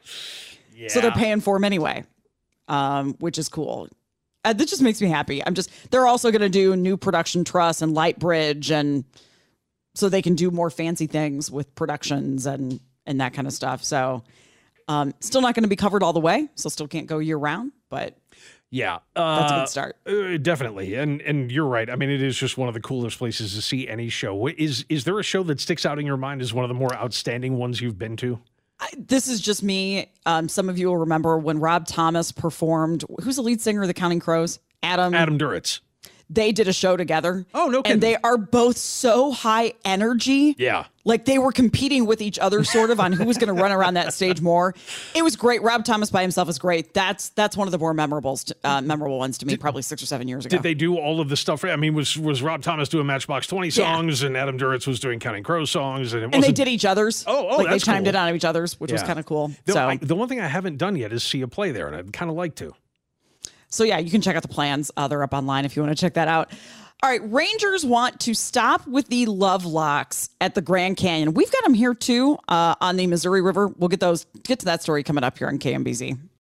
Yeah. 0.75 0.89
So 0.89 1.01
they're 1.01 1.11
paying 1.11 1.41
for 1.41 1.57
them 1.57 1.65
anyway, 1.65 2.05
um, 2.69 3.15
which 3.19 3.39
is 3.39 3.49
cool. 3.49 3.89
Uh, 4.45 4.53
that 4.53 4.69
just 4.69 4.83
makes 4.83 5.01
me 5.03 5.09
happy. 5.09 5.45
I'm 5.45 5.55
just, 5.55 5.71
they're 5.91 6.07
also 6.07 6.31
going 6.31 6.41
to 6.43 6.49
do 6.49 6.77
new 6.77 6.97
production 6.97 7.45
truss 7.45 7.83
and 7.83 7.93
light 7.93 8.19
bridge 8.19 8.71
and 8.71 9.05
so 9.95 10.09
they 10.09 10.23
can 10.23 10.35
do 10.35 10.51
more 10.51 10.71
fancy 10.71 11.07
things 11.07 11.51
with 11.51 11.75
productions 11.75 12.47
and 12.47 12.81
and 13.07 13.21
that 13.21 13.33
kind 13.33 13.47
of 13.47 13.53
stuff. 13.53 13.83
So 13.83 14.23
um, 14.89 15.15
still 15.21 15.41
not 15.41 15.55
going 15.55 15.65
to 15.65 15.69
be 15.69 15.77
covered 15.77 16.03
all 16.03 16.13
the 16.13 16.21
way, 16.21 16.49
so 16.55 16.69
still 16.69 16.87
can't 16.87 17.07
go 17.07 17.19
year 17.19 17.37
round, 17.37 17.73
but 17.89 18.17
Yeah, 18.71 18.99
that's 19.15 19.51
a 19.51 19.55
uh, 19.55 19.61
good 19.61 19.69
start. 19.69 19.97
Uh, 20.07 20.37
definitely, 20.37 20.95
and 20.95 21.21
and 21.23 21.51
you're 21.51 21.67
right. 21.67 21.91
I 21.91 21.97
mean, 21.97 22.09
it 22.09 22.23
is 22.23 22.37
just 22.37 22.57
one 22.57 22.69
of 22.69 22.75
the 22.75 22.81
coolest 22.81 23.19
places 23.19 23.55
to 23.55 23.63
see 23.63 23.89
any 23.89 24.09
show. 24.09 24.47
Is 24.47 24.85
is 24.89 25.05
there 25.05 25.19
a 25.19 25.25
show 25.25 25.43
that 25.45 25.61
sticks 25.61 25.85
out 25.85 25.99
in 25.99 26.07
your 26.07 26.17
mind 26.17 26.41
as 26.41 26.55
one 26.55 26.65
of 26.65 26.69
the 26.69 26.75
more 26.75 26.95
outstanding 26.95 27.57
ones 27.57 27.81
you've 27.81 27.99
been 27.99 28.17
to? 28.19 28.41
I, 28.79 28.89
this 28.97 29.29
is 29.29 29.41
just 29.41 29.63
me. 29.63 30.11
Um, 30.25 30.49
some 30.49 30.69
of 30.69 30.79
you 30.79 30.87
will 30.89 30.99
remember 30.99 31.37
when 31.37 31.59
Rob 31.59 31.87
Thomas 31.87 32.33
performed. 32.33 33.05
Who's 33.23 33.37
the 33.37 33.43
lead 33.43 33.61
singer 33.61 33.83
of 33.83 33.89
the 33.89 33.95
Counting 33.95 34.21
Crows? 34.21 34.61
Adam. 34.83 35.15
Adam 35.15 35.39
Duritz. 35.39 35.81
They 36.31 36.53
did 36.53 36.69
a 36.69 36.73
show 36.73 36.97
together. 36.97 37.45
Oh, 37.53 37.67
no 37.69 37.83
kidding. 37.83 37.95
And 37.95 38.03
they 38.03 38.17
are 38.17 38.39
both 38.39 38.77
so 38.77 39.33
high 39.33 39.75
energy. 39.85 40.55
Yeah, 40.59 40.87
Like 41.05 41.25
they 41.25 41.39
were 41.39 41.53
competing 41.53 42.05
with 42.05 42.21
each 42.21 42.39
other, 42.39 42.63
sort 42.63 42.91
of, 42.91 43.01
on 43.01 43.13
who 43.13 43.25
was 43.25 43.39
going 43.39 43.55
to 43.55 43.61
run 43.61 43.73
around 43.73 43.95
that 43.95 44.13
stage 44.13 44.43
more. 44.43 44.75
It 45.15 45.23
was 45.23 45.35
great. 45.35 45.63
Rob 45.63 45.85
Thomas 45.85 46.11
by 46.11 46.21
himself 46.21 46.49
is 46.51 46.59
great. 46.59 46.93
That's 46.93 47.31
that's 47.31 47.57
one 47.57 47.67
of 47.67 47.73
the 47.73 47.79
more 47.79 47.95
memorable 47.95 48.39
uh, 48.65 48.83
memorable 48.83 49.19
ones 49.19 49.39
to 49.39 49.47
me, 49.47 49.55
did, 49.55 49.61
probably 49.61 49.81
six 49.81 50.03
or 50.03 50.07
seven 50.07 50.29
years 50.29 50.45
ago. 50.45 50.57
Did 50.57 50.63
they 50.63 50.75
do 50.75 50.99
all 50.99 51.21
of 51.21 51.31
the 51.31 51.39
stuff? 51.39 51.65
I 51.65 51.77
mean, 51.77 51.95
was 51.95 52.19
was 52.19 52.43
Rob 52.43 52.63
Thomas 52.63 52.91
doing 52.91 53.07
Matchbox 53.07 53.47
Twenty 53.47 53.71
songs, 53.71 54.21
yeah. 54.21 54.27
and 54.27 54.37
Adam 54.37 54.59
Duritz 54.59 54.87
was 54.87 55.01
doing 55.01 55.21
Counting 55.21 55.43
Crows 55.43 55.71
songs, 55.71 56.13
and, 56.13 56.35
and 56.35 56.45
they 56.45 56.53
did 56.53 56.69
each 56.69 56.85
other's. 56.85 57.25
Oh, 57.27 57.49
oh, 57.49 57.57
like 57.57 57.71
they 57.71 57.79
chimed 57.79 58.05
cool. 58.05 58.15
it 58.15 58.17
on 58.17 58.35
each 58.35 58.45
other's, 58.45 58.79
which 58.79 58.91
yeah. 58.91 58.97
was 58.97 59.03
kind 59.03 59.19
of 59.19 59.25
cool. 59.25 59.53
The, 59.65 59.73
so 59.73 59.89
I, 59.89 59.97
the 59.97 60.15
one 60.15 60.29
thing 60.29 60.41
I 60.41 60.49
haven't 60.49 60.77
done 60.77 60.97
yet 60.97 61.13
is 61.15 61.23
see 61.23 61.41
a 61.41 61.49
play 61.49 61.73
there, 61.73 61.87
and 61.87 61.97
I'd 61.97 62.13
kind 62.13 62.31
of 62.31 62.37
like 62.37 62.57
to. 62.57 62.75
So 63.69 63.85
yeah, 63.85 63.99
you 63.99 64.11
can 64.11 64.21
check 64.21 64.37
out 64.37 64.43
the 64.43 64.49
plans. 64.49 64.91
Uh, 64.97 65.09
they're 65.09 65.23
up 65.23 65.33
online 65.33 65.65
if 65.65 65.77
you 65.77 65.83
want 65.83 65.97
to 65.97 66.01
check 66.01 66.15
that 66.15 66.29
out. 66.29 66.51
All 67.03 67.09
right, 67.09 67.33
Rangers 67.33 67.85
want 67.85 68.21
to 68.21 68.35
stop 68.35 68.87
with 68.87 69.09
the 69.09 69.25
love 69.25 69.65
locks 69.65 70.29
at 70.39 70.55
the 70.55 70.61
Grand 70.61 70.99
Canyon. 70.99 71.33
We've 71.33 71.51
got 71.51 71.65
them 71.65 71.73
here 71.73 71.95
too 71.95 72.37
uh, 72.47 72.75
on 72.79 72.97
the 72.97 73.07
Missouri 73.07 73.41
River. 73.41 73.69
We'll 73.69 73.89
get 73.89 74.01
those 74.01 74.27
get 74.43 74.59
to 74.61 74.67
that 74.67 74.83
story 74.83 75.03
coming 75.03 75.25
up 75.25 75.39
here 75.39 75.49
on 75.49 75.59
KMBZ. 75.59 76.19